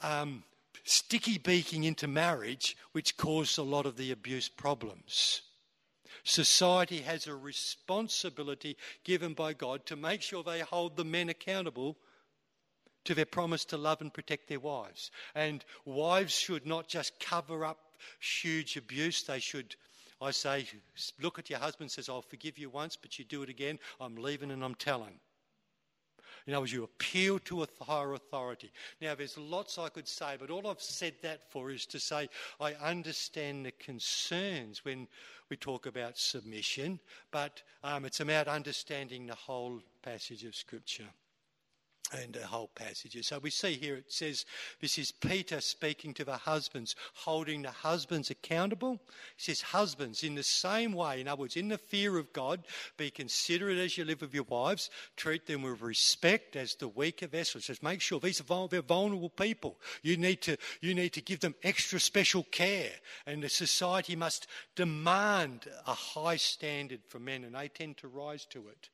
um, 0.00 0.42
sticky 0.84 1.38
beaking 1.38 1.84
into 1.84 2.08
marriage 2.08 2.76
which 2.92 3.16
caused 3.16 3.58
a 3.58 3.62
lot 3.62 3.86
of 3.86 3.96
the 3.96 4.10
abuse 4.10 4.48
problems. 4.48 5.42
Society 6.24 6.98
has 6.98 7.26
a 7.26 7.34
responsibility 7.34 8.76
given 9.04 9.34
by 9.34 9.52
God 9.52 9.84
to 9.86 9.96
make 9.96 10.22
sure 10.22 10.42
they 10.42 10.60
hold 10.60 10.96
the 10.96 11.04
men 11.04 11.28
accountable 11.28 11.96
to 13.04 13.14
their 13.14 13.26
promise 13.26 13.64
to 13.66 13.76
love 13.76 14.00
and 14.00 14.14
protect 14.14 14.48
their 14.48 14.60
wives. 14.60 15.10
And 15.34 15.64
wives 15.84 16.34
should 16.34 16.66
not 16.66 16.88
just 16.88 17.18
cover 17.18 17.64
up 17.64 17.78
huge 18.20 18.76
abuse, 18.76 19.22
they 19.22 19.40
should. 19.40 19.74
I 20.20 20.30
say, 20.30 20.66
look 21.20 21.40
at 21.40 21.50
your 21.50 21.58
husband, 21.58 21.90
says, 21.90 22.08
I'll 22.08 22.22
forgive 22.22 22.58
you 22.58 22.70
once, 22.70 22.96
but 22.96 23.18
you 23.18 23.24
do 23.24 23.42
it 23.42 23.48
again, 23.48 23.80
I'm 24.00 24.14
leaving 24.14 24.52
and 24.52 24.62
I'm 24.62 24.76
telling. 24.76 25.18
In 26.46 26.54
other 26.54 26.62
words, 26.62 26.72
you 26.72 26.84
appeal 26.84 27.38
to 27.40 27.62
a 27.62 27.68
higher 27.80 28.14
authority. 28.14 28.72
Now, 29.00 29.14
there's 29.14 29.38
lots 29.38 29.78
I 29.78 29.88
could 29.88 30.08
say, 30.08 30.36
but 30.38 30.50
all 30.50 30.66
I've 30.66 30.80
said 30.80 31.14
that 31.22 31.50
for 31.50 31.70
is 31.70 31.86
to 31.86 32.00
say 32.00 32.28
I 32.60 32.74
understand 32.74 33.66
the 33.66 33.72
concerns 33.72 34.84
when 34.84 35.06
we 35.48 35.56
talk 35.56 35.86
about 35.86 36.18
submission, 36.18 36.98
but 37.30 37.62
um, 37.84 38.04
it's 38.04 38.20
about 38.20 38.48
understanding 38.48 39.26
the 39.26 39.34
whole 39.34 39.80
passage 40.02 40.44
of 40.44 40.54
Scripture 40.54 41.08
and 42.12 42.34
the 42.34 42.46
whole 42.46 42.70
passages. 42.74 43.28
So 43.28 43.38
we 43.38 43.50
see 43.50 43.74
here 43.74 43.96
it 43.96 44.12
says 44.12 44.44
this 44.80 44.98
is 44.98 45.12
Peter 45.12 45.60
speaking 45.60 46.14
to 46.14 46.24
the 46.24 46.36
husbands, 46.36 46.94
holding 47.14 47.62
the 47.62 47.70
husbands 47.70 48.30
accountable. 48.30 49.00
He 49.36 49.42
says, 49.42 49.62
Husbands, 49.62 50.22
in 50.22 50.34
the 50.34 50.42
same 50.42 50.92
way, 50.92 51.20
in 51.20 51.28
other 51.28 51.40
words, 51.40 51.56
in 51.56 51.68
the 51.68 51.78
fear 51.78 52.18
of 52.18 52.32
God, 52.32 52.66
be 52.96 53.10
considerate 53.10 53.78
as 53.78 53.96
you 53.96 54.04
live 54.04 54.20
with 54.20 54.34
your 54.34 54.44
wives, 54.44 54.90
treat 55.16 55.46
them 55.46 55.62
with 55.62 55.80
respect 55.80 56.56
as 56.56 56.74
the 56.74 56.88
weaker 56.88 57.26
vessels. 57.26 57.66
Just 57.66 57.82
make 57.82 58.00
sure 58.00 58.20
these 58.20 58.40
are 58.40 58.68
they're 58.68 58.82
vulnerable 58.82 59.30
people. 59.30 59.78
You 60.02 60.16
need 60.16 60.42
to 60.42 60.56
you 60.80 60.94
need 60.94 61.12
to 61.14 61.22
give 61.22 61.40
them 61.40 61.54
extra 61.62 61.98
special 61.98 62.44
care. 62.44 62.92
And 63.26 63.42
the 63.42 63.48
society 63.48 64.16
must 64.16 64.46
demand 64.76 65.66
a 65.86 65.94
high 65.94 66.36
standard 66.36 67.00
for 67.08 67.18
men, 67.18 67.44
and 67.44 67.54
they 67.54 67.68
tend 67.68 67.96
to 67.98 68.08
rise 68.08 68.44
to 68.46 68.68
it. 68.68 68.88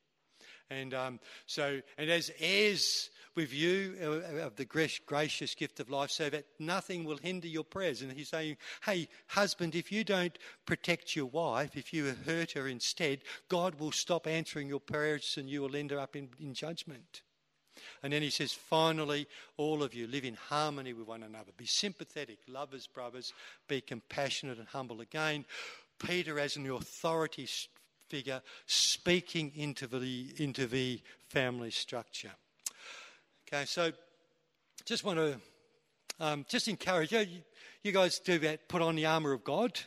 And 0.69 0.93
um, 0.93 1.19
so, 1.45 1.81
and 1.97 2.09
as 2.09 2.31
heirs 2.39 3.09
with 3.35 3.53
you 3.53 3.95
uh, 4.01 4.45
of 4.45 4.55
the 4.55 4.65
gracious 4.65 5.55
gift 5.55 5.79
of 5.79 5.89
life, 5.89 6.11
so 6.11 6.29
that 6.29 6.45
nothing 6.59 7.05
will 7.05 7.17
hinder 7.17 7.47
your 7.47 7.63
prayers. 7.63 8.01
And 8.01 8.11
he's 8.11 8.29
saying, 8.29 8.57
hey, 8.83 9.07
husband, 9.27 9.75
if 9.75 9.91
you 9.91 10.03
don't 10.03 10.37
protect 10.65 11.15
your 11.15 11.27
wife, 11.27 11.77
if 11.77 11.93
you 11.93 12.13
hurt 12.25 12.51
her 12.51 12.67
instead, 12.67 13.21
God 13.47 13.79
will 13.79 13.91
stop 13.91 14.27
answering 14.27 14.67
your 14.67 14.79
prayers 14.79 15.35
and 15.39 15.49
you 15.49 15.61
will 15.61 15.75
end 15.75 15.93
up 15.93 16.15
in, 16.15 16.29
in 16.39 16.53
judgment. 16.53 17.21
And 18.03 18.11
then 18.11 18.21
he 18.21 18.29
says, 18.29 18.51
finally, 18.51 19.27
all 19.57 19.83
of 19.83 19.93
you 19.93 20.05
live 20.07 20.25
in 20.25 20.35
harmony 20.35 20.93
with 20.93 21.07
one 21.07 21.23
another. 21.23 21.51
Be 21.55 21.65
sympathetic, 21.65 22.39
love 22.47 22.73
as 22.73 22.87
brothers, 22.87 23.33
be 23.67 23.79
compassionate 23.79 24.57
and 24.57 24.67
humble. 24.67 25.01
Again, 25.01 25.45
Peter, 25.97 26.39
as 26.39 26.55
an 26.55 26.69
authority 26.69 27.47
figure 28.09 28.41
speaking 28.65 29.51
into 29.55 29.87
the, 29.87 30.33
into 30.37 30.67
the 30.67 31.01
family 31.29 31.71
structure. 31.71 32.31
Okay, 33.47 33.65
so 33.65 33.91
just 34.85 35.03
want 35.03 35.19
to 35.19 35.39
um, 36.19 36.45
just 36.49 36.67
encourage 36.67 37.11
you, 37.11 37.25
you 37.83 37.91
guys 37.91 38.19
do 38.19 38.39
that, 38.39 38.67
put 38.67 38.81
on 38.81 38.95
the 38.95 39.05
armour 39.05 39.33
of 39.33 39.43
God. 39.43 39.79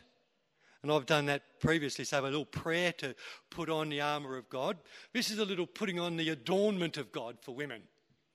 And 0.82 0.90
I've 0.90 1.06
done 1.06 1.26
that 1.26 1.42
previously, 1.60 2.04
so 2.04 2.16
have 2.16 2.24
a 2.24 2.28
little 2.28 2.44
prayer 2.44 2.92
to 2.94 3.14
put 3.50 3.70
on 3.70 3.88
the 3.88 4.00
armour 4.00 4.36
of 4.36 4.48
God. 4.48 4.78
This 5.12 5.30
is 5.30 5.38
a 5.38 5.44
little 5.44 5.66
putting 5.66 6.00
on 6.00 6.16
the 6.16 6.30
adornment 6.30 6.96
of 6.96 7.12
God 7.12 7.36
for 7.40 7.54
women. 7.54 7.82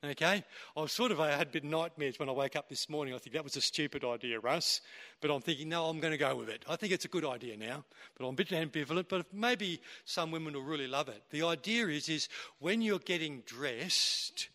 Okay? 0.03 0.43
I 0.75 0.81
was 0.81 0.91
sort 0.91 1.11
of, 1.11 1.19
I 1.19 1.31
had 1.31 1.47
a 1.47 1.51
bit 1.51 1.63
of 1.63 1.69
nightmares 1.69 2.19
when 2.19 2.29
I 2.29 2.31
woke 2.31 2.55
up 2.55 2.69
this 2.69 2.87
morning. 2.87 3.13
I 3.13 3.17
think 3.17 3.33
that 3.33 3.43
was 3.43 3.57
a 3.57 3.61
stupid 3.61 4.03
idea, 4.03 4.39
Russ. 4.39 4.81
But 5.21 5.31
I'm 5.31 5.41
thinking, 5.41 5.69
no, 5.69 5.85
I'm 5.85 5.99
going 5.99 6.11
to 6.11 6.17
go 6.17 6.35
with 6.35 6.49
it. 6.49 6.63
I 6.69 6.75
think 6.75 6.93
it's 6.93 7.05
a 7.05 7.09
good 7.09 7.25
idea 7.25 7.57
now. 7.57 7.83
But 8.17 8.25
I'm 8.25 8.33
a 8.33 8.37
bit 8.37 8.49
ambivalent, 8.49 9.05
but 9.09 9.33
maybe 9.33 9.81
some 10.05 10.31
women 10.31 10.53
will 10.53 10.61
really 10.61 10.87
love 10.87 11.09
it. 11.09 11.23
The 11.31 11.43
idea 11.43 11.87
is, 11.87 12.09
is 12.09 12.29
when 12.59 12.81
you're 12.81 12.99
getting 12.99 13.41
dressed, 13.45 14.49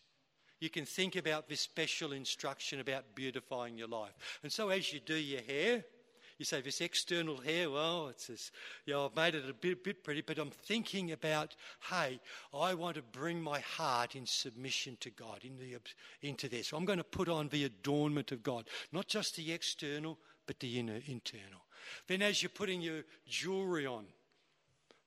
you 0.61 0.69
can 0.69 0.85
think 0.85 1.17
about 1.17 1.49
this 1.49 1.59
special 1.59 2.13
instruction 2.13 2.79
about 2.79 3.03
beautifying 3.13 3.77
your 3.77 3.89
life. 3.89 4.13
And 4.43 4.51
so 4.51 4.69
as 4.69 4.93
you 4.93 5.01
do 5.01 5.15
your 5.15 5.41
hair, 5.41 5.83
you 6.43 6.45
say, 6.45 6.59
this 6.59 6.81
external 6.81 7.37
hair, 7.37 7.71
well, 7.71 8.09
it's 8.09 8.27
this, 8.27 8.51
you 8.85 8.91
know, 8.91 9.05
I've 9.05 9.15
made 9.15 9.33
it 9.33 9.49
a 9.49 9.53
bit, 9.53 9.81
bit 9.81 10.03
pretty, 10.03 10.19
but 10.19 10.37
I'm 10.37 10.51
thinking 10.51 11.13
about, 11.13 11.55
hey, 11.89 12.19
I 12.53 12.73
want 12.73 12.97
to 12.97 13.01
bring 13.01 13.41
my 13.41 13.61
heart 13.61 14.17
in 14.17 14.25
submission 14.25 14.97
to 14.99 15.09
God, 15.09 15.39
in 15.45 15.57
the, 15.57 15.77
into 16.21 16.49
this. 16.49 16.73
I'm 16.73 16.83
going 16.83 16.97
to 16.97 17.03
put 17.05 17.29
on 17.29 17.47
the 17.47 17.63
adornment 17.63 18.33
of 18.33 18.43
God, 18.43 18.65
not 18.91 19.07
just 19.07 19.37
the 19.37 19.53
external, 19.53 20.19
but 20.45 20.59
the 20.59 20.79
inner, 20.79 20.99
internal. 21.05 21.61
Then 22.07 22.21
as 22.21 22.43
you're 22.43 22.49
putting 22.49 22.81
your 22.81 23.03
jewelry 23.25 23.85
on, 23.85 24.05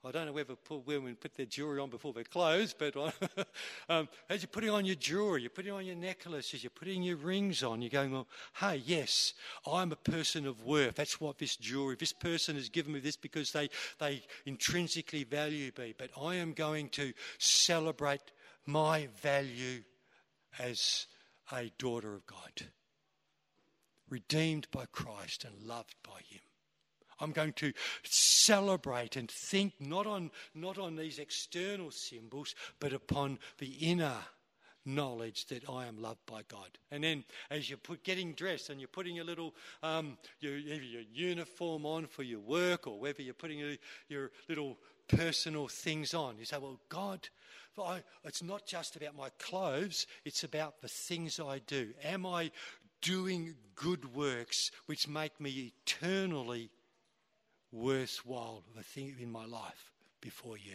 I 0.05 0.13
don't 0.13 0.27
know 0.27 0.33
whether 0.33 0.55
women 0.71 1.17
put 1.17 1.35
their 1.35 1.47
jewelry 1.47 1.81
on 1.81 1.91
before 1.91 2.13
their 2.13 2.25
clothes, 2.25 2.75
but 2.79 2.97
um, 3.89 4.09
as 4.31 4.43
you're 4.43 4.49
putting 4.49 4.71
on 4.71 4.85
your 4.85 4.95
jewelry, 4.95 5.41
you're 5.41 5.51
putting 5.51 5.73
on 5.73 5.85
your 5.85 5.97
necklaces, 5.97 6.63
you're 6.63 6.71
putting 6.71 7.03
your 7.03 7.17
rings 7.17 7.63
on, 7.65 7.83
you're 7.83 7.91
going, 7.91 8.13
well, 8.13 8.29
hey, 8.61 8.83
yes, 8.85 9.33
I'm 9.67 9.91
a 9.91 9.97
person 9.97 10.47
of 10.47 10.63
worth. 10.63 10.95
That's 10.95 11.21
what 11.21 11.39
this 11.39 11.57
jewelry, 11.57 11.97
this 11.99 12.13
person 12.13 12.55
has 12.55 12.69
given 12.69 12.93
me 12.93 13.01
this 13.01 13.17
because 13.17 13.51
they, 13.51 13.69
they 13.99 14.23
intrinsically 14.45 15.25
value 15.25 15.73
me. 15.77 15.95
But 15.97 16.11
I 16.21 16.37
am 16.37 16.53
going 16.53 16.89
to 16.91 17.13
celebrate 17.39 18.33
my 18.65 19.09
value 19.23 19.83
as 20.59 21.07
a 21.53 21.73
daughter 21.79 22.15
of 22.15 22.27
God, 22.27 22.69
redeemed 24.09 24.69
by 24.71 24.87
Christ 24.87 25.45
and 25.45 25.67
loved 25.67 25.97
by 26.05 26.21
Him. 26.29 26.46
I'm 27.21 27.33
going 27.33 27.53
to 27.55 27.73
celebrate 28.03 29.17
and 29.17 29.31
think 29.31 29.75
not 29.81 30.07
on, 30.07 30.31
not 30.55 30.79
on 30.79 30.97
these 30.97 31.19
external 31.19 31.91
symbols, 31.91 32.55
but 32.81 32.93
upon 32.93 33.39
the 33.59 33.73
inner 33.81 34.17
knowledge 34.87 35.47
that 35.47 35.69
I 35.69 35.87
am 35.87 36.01
loved 36.01 36.25
by 36.27 36.43
God. 36.49 36.79
And 36.91 37.03
then 37.03 37.25
as 37.51 37.69
you're 37.69 37.79
put, 37.79 38.05
getting 38.05 38.33
dressed 38.33 38.71
and 38.71 38.81
you're 38.81 38.89
putting 38.89 39.17
your 39.17 39.25
little 39.25 39.55
um, 39.83 40.17
your, 40.41 40.57
your 40.57 41.03
uniform 41.13 41.85
on 41.85 42.07
for 42.07 42.23
your 42.23 42.41
work 42.41 42.87
or 42.87 42.99
whether 42.99 43.23
you're 43.23 43.35
putting 43.35 43.59
your, 43.59 43.77
your 44.09 44.31
little 44.49 44.79
personal 45.09 45.69
things 45.69 46.15
on, 46.15 46.39
you 46.39 46.45
say, 46.45 46.59
well, 46.59 46.81
God, 46.89 47.29
I, 47.79 48.03
it's 48.25 48.43
not 48.43 48.67
just 48.67 48.97
about 48.97 49.17
my 49.17 49.29
clothes, 49.39 50.07
it's 50.25 50.45
about 50.45 50.81
the 50.81 50.89
things 50.89 51.39
I 51.41 51.61
do. 51.67 51.91
Am 52.05 52.25
I 52.25 52.51
doing 53.03 53.55
good 53.75 54.15
works 54.15 54.71
which 54.87 55.07
make 55.07 55.39
me 55.41 55.73
eternally 55.87 56.71
worthwhile 57.73 58.63
the 58.77 58.83
thing 58.83 59.17
in 59.21 59.31
my 59.31 59.45
life 59.45 59.93
before 60.21 60.57
you. 60.57 60.75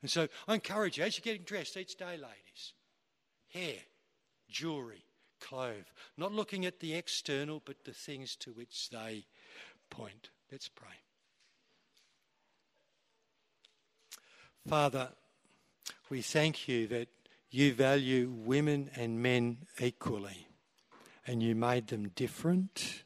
And 0.00 0.10
so 0.10 0.28
I 0.48 0.54
encourage 0.54 0.98
you, 0.98 1.04
as 1.04 1.16
you're 1.16 1.22
getting 1.22 1.44
dressed 1.44 1.76
each 1.76 1.96
day, 1.96 2.12
ladies, 2.12 2.72
hair, 3.52 3.80
jewelry, 4.48 5.04
clove, 5.40 5.92
not 6.16 6.32
looking 6.32 6.64
at 6.66 6.80
the 6.80 6.94
external, 6.94 7.62
but 7.64 7.84
the 7.84 7.92
things 7.92 8.36
to 8.36 8.52
which 8.52 8.90
they 8.90 9.24
point. 9.90 10.30
Let's 10.50 10.68
pray. 10.68 10.88
Father, 14.66 15.08
We 16.12 16.20
thank 16.20 16.68
you 16.68 16.86
that 16.88 17.08
you 17.50 17.72
value 17.72 18.30
women 18.30 18.90
and 18.94 19.22
men 19.22 19.56
equally 19.80 20.46
and 21.26 21.42
you 21.42 21.54
made 21.54 21.86
them 21.86 22.10
different. 22.10 23.04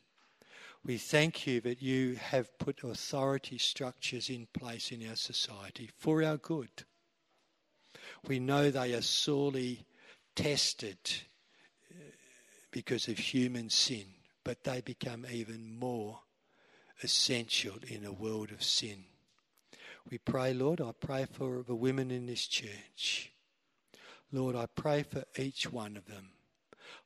We 0.87 0.99
thank 0.99 1.49
you 1.49 1.61
that 1.63 1.83
you 1.83 2.15
have 2.15 2.57
put 2.61 2.85
authority 2.85 3.59
structures 3.59 4.31
in 4.31 4.47
place 4.57 4.93
in 4.93 5.05
our 5.09 5.17
society 5.17 5.91
for 5.99 6.23
our 6.23 6.37
good. 6.37 6.71
We 8.29 8.39
know 8.39 8.71
they 8.71 8.95
are 8.95 9.03
sorely 9.03 9.85
tested 10.37 10.99
uh, 11.91 12.05
because 12.71 13.09
of 13.09 13.19
human 13.19 13.69
sin, 13.69 14.05
but 14.45 14.63
they 14.63 14.81
become 14.81 15.27
even 15.29 15.77
more 15.77 16.21
essential 17.03 17.79
in 17.89 18.05
a 18.05 18.13
world 18.13 18.53
of 18.53 18.63
sin. 18.63 19.07
We 20.09 20.19
pray, 20.19 20.55
Lord, 20.55 20.81
I 20.81 20.93
pray 20.93 21.27
for 21.29 21.65
the 21.67 21.75
women 21.75 22.13
in 22.13 22.27
this 22.27 22.47
church. 22.47 23.33
Lord, 24.31 24.55
I 24.55 24.67
pray 24.67 25.03
for 25.03 25.25
each 25.37 25.73
one 25.73 25.97
of 25.97 26.07
them. 26.07 26.36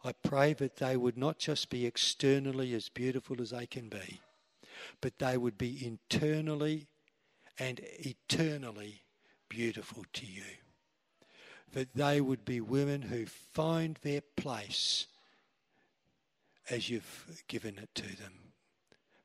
I 0.05 0.13
pray 0.13 0.53
that 0.55 0.77
they 0.77 0.97
would 0.97 1.17
not 1.17 1.39
just 1.39 1.71
be 1.71 1.87
externally 1.87 2.75
as 2.75 2.89
beautiful 2.89 3.41
as 3.41 3.51
they 3.51 3.67
can 3.67 3.89
be, 3.89 4.21
but 5.01 5.19
they 5.19 5.37
would 5.37 5.59
be 5.59 5.85
internally 5.85 6.89
and 7.59 7.81
eternally 7.83 9.03
beautiful 9.49 10.05
to 10.15 10.27
you. 10.27 10.43
That 11.73 11.95
they 11.95 12.21
would 12.21 12.45
be 12.45 12.61
women 12.61 13.03
who 13.03 13.27
find 13.27 13.99
their 14.03 14.23
place 14.37 15.07
as 16.71 16.89
you've 16.89 17.43
given 17.49 17.79
it 17.79 17.95
to 17.97 18.17
them. 18.17 18.33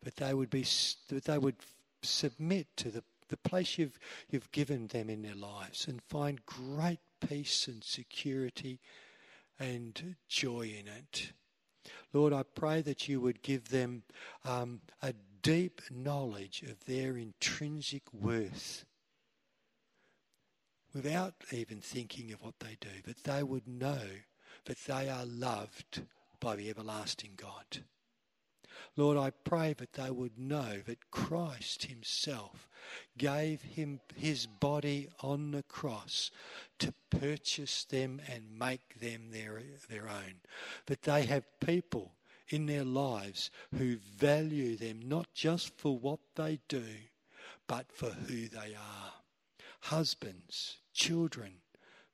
That 0.03 0.17
they 0.17 0.33
would 0.33 0.49
be 0.49 0.65
that 1.09 1.25
they 1.25 1.37
would 1.37 1.55
submit 2.03 2.67
to 2.77 2.91
the, 2.91 3.03
the 3.29 3.37
place 3.37 3.77
you've 3.77 3.97
you've 4.29 4.51
given 4.51 4.87
them 4.87 5.09
in 5.09 5.23
their 5.23 5.35
lives 5.35 5.87
and 5.87 6.01
find 6.03 6.45
great 6.45 6.99
peace 7.27 7.67
and 7.67 7.83
security 7.83 8.79
and 9.59 10.15
joy 10.27 10.73
in 10.79 10.87
it. 10.87 11.31
Lord, 12.13 12.33
I 12.33 12.43
pray 12.43 12.81
that 12.81 13.07
you 13.07 13.21
would 13.21 13.41
give 13.41 13.69
them 13.69 14.03
um, 14.43 14.81
a 15.01 15.13
deep 15.41 15.81
knowledge 15.91 16.63
of 16.63 16.85
their 16.85 17.17
intrinsic 17.17 18.03
worth 18.13 18.85
without 20.93 21.33
even 21.51 21.81
thinking 21.81 22.31
of 22.31 22.41
what 22.41 22.59
they 22.59 22.77
do, 22.79 22.89
but 23.05 23.23
they 23.23 23.43
would 23.43 23.67
know 23.67 23.99
that 24.65 24.77
they 24.85 25.09
are 25.09 25.25
loved 25.25 26.01
by 26.39 26.55
the 26.55 26.69
everlasting 26.69 27.31
God. 27.35 27.83
Lord, 28.95 29.17
I 29.17 29.31
pray 29.31 29.73
that 29.73 29.93
they 29.93 30.09
would 30.09 30.37
know 30.37 30.81
that 30.85 31.11
Christ 31.11 31.85
Himself 31.85 32.67
gave 33.17 33.61
him 33.61 33.99
his 34.15 34.45
body 34.45 35.09
on 35.21 35.51
the 35.51 35.63
cross 35.63 36.31
to 36.79 36.93
purchase 37.09 37.85
them 37.85 38.21
and 38.27 38.57
make 38.57 38.99
them 38.99 39.29
their, 39.31 39.61
their 39.89 40.07
own. 40.07 40.35
That 40.85 41.03
they 41.03 41.25
have 41.25 41.59
people 41.59 42.13
in 42.49 42.65
their 42.65 42.83
lives 42.83 43.49
who 43.75 43.97
value 43.97 44.75
them 44.75 45.01
not 45.03 45.33
just 45.33 45.77
for 45.77 45.97
what 45.97 46.19
they 46.35 46.59
do, 46.67 46.85
but 47.67 47.91
for 47.91 48.09
who 48.09 48.47
they 48.47 48.75
are. 48.75 49.13
Husbands, 49.81 50.77
children, 50.93 51.53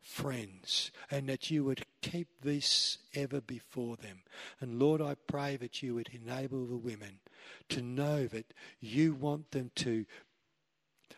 friends, 0.01 0.91
and 1.09 1.29
that 1.29 1.51
you 1.51 1.63
would 1.63 1.85
keep 2.01 2.27
this 2.41 2.97
ever 3.13 3.41
before 3.41 3.97
them. 3.97 4.21
And 4.59 4.79
Lord, 4.79 5.01
I 5.01 5.15
pray 5.27 5.57
that 5.57 5.81
you 5.81 5.95
would 5.95 6.09
enable 6.09 6.65
the 6.65 6.77
women 6.77 7.19
to 7.69 7.81
know 7.81 8.27
that 8.27 8.53
you 8.79 9.13
want 9.13 9.51
them 9.51 9.71
to 9.75 10.05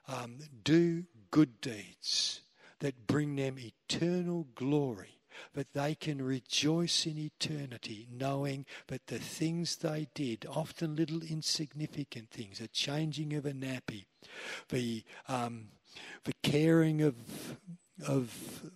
um, 0.07 0.37
do 0.63 1.05
good 1.31 1.61
deeds 1.61 2.41
that 2.79 3.07
bring 3.07 3.35
them 3.37 3.55
eternal 3.57 4.45
glory, 4.55 5.19
that 5.53 5.73
they 5.73 5.95
can 5.95 6.21
rejoice 6.21 7.05
in 7.05 7.17
eternity, 7.17 8.07
knowing 8.11 8.65
that 8.87 9.07
the 9.07 9.19
things 9.19 9.77
they 9.77 10.07
did, 10.13 10.45
often 10.49 10.95
little 10.95 11.21
insignificant 11.21 12.29
things, 12.29 12.59
a 12.59 12.67
changing 12.67 13.33
of 13.33 13.45
a 13.45 13.53
nappy, 13.53 14.05
the 14.69 15.03
um, 15.27 15.69
the 16.25 16.33
caring 16.43 17.01
of 17.01 17.15
of 18.07 18.71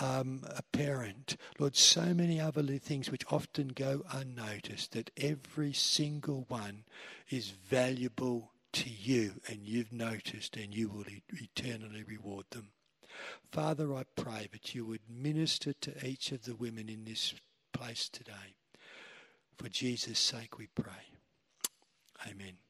um, 0.00 0.42
a 0.44 0.62
parent, 0.76 1.36
Lord, 1.58 1.76
so 1.76 2.14
many 2.14 2.40
other 2.40 2.62
things 2.62 3.10
which 3.10 3.24
often 3.30 3.68
go 3.68 4.02
unnoticed, 4.10 4.92
that 4.92 5.10
every 5.16 5.72
single 5.72 6.44
one 6.48 6.84
is 7.28 7.50
valuable 7.50 8.52
to 8.72 8.90
you 8.90 9.34
and 9.46 9.60
you've 9.62 9.92
noticed 9.92 10.56
and 10.56 10.74
you 10.74 10.88
will 10.88 11.04
eternally 11.32 12.02
reward 12.02 12.46
them. 12.50 12.70
Father, 13.52 13.94
I 13.94 14.02
pray 14.16 14.48
that 14.52 14.74
you 14.74 14.84
would 14.86 15.02
minister 15.08 15.72
to 15.72 16.06
each 16.06 16.32
of 16.32 16.44
the 16.44 16.56
women 16.56 16.88
in 16.88 17.04
this 17.04 17.34
place 17.72 18.08
today. 18.08 18.56
For 19.56 19.68
Jesus' 19.68 20.18
sake 20.18 20.58
we 20.58 20.66
pray. 20.66 21.12
Amen. 22.28 22.63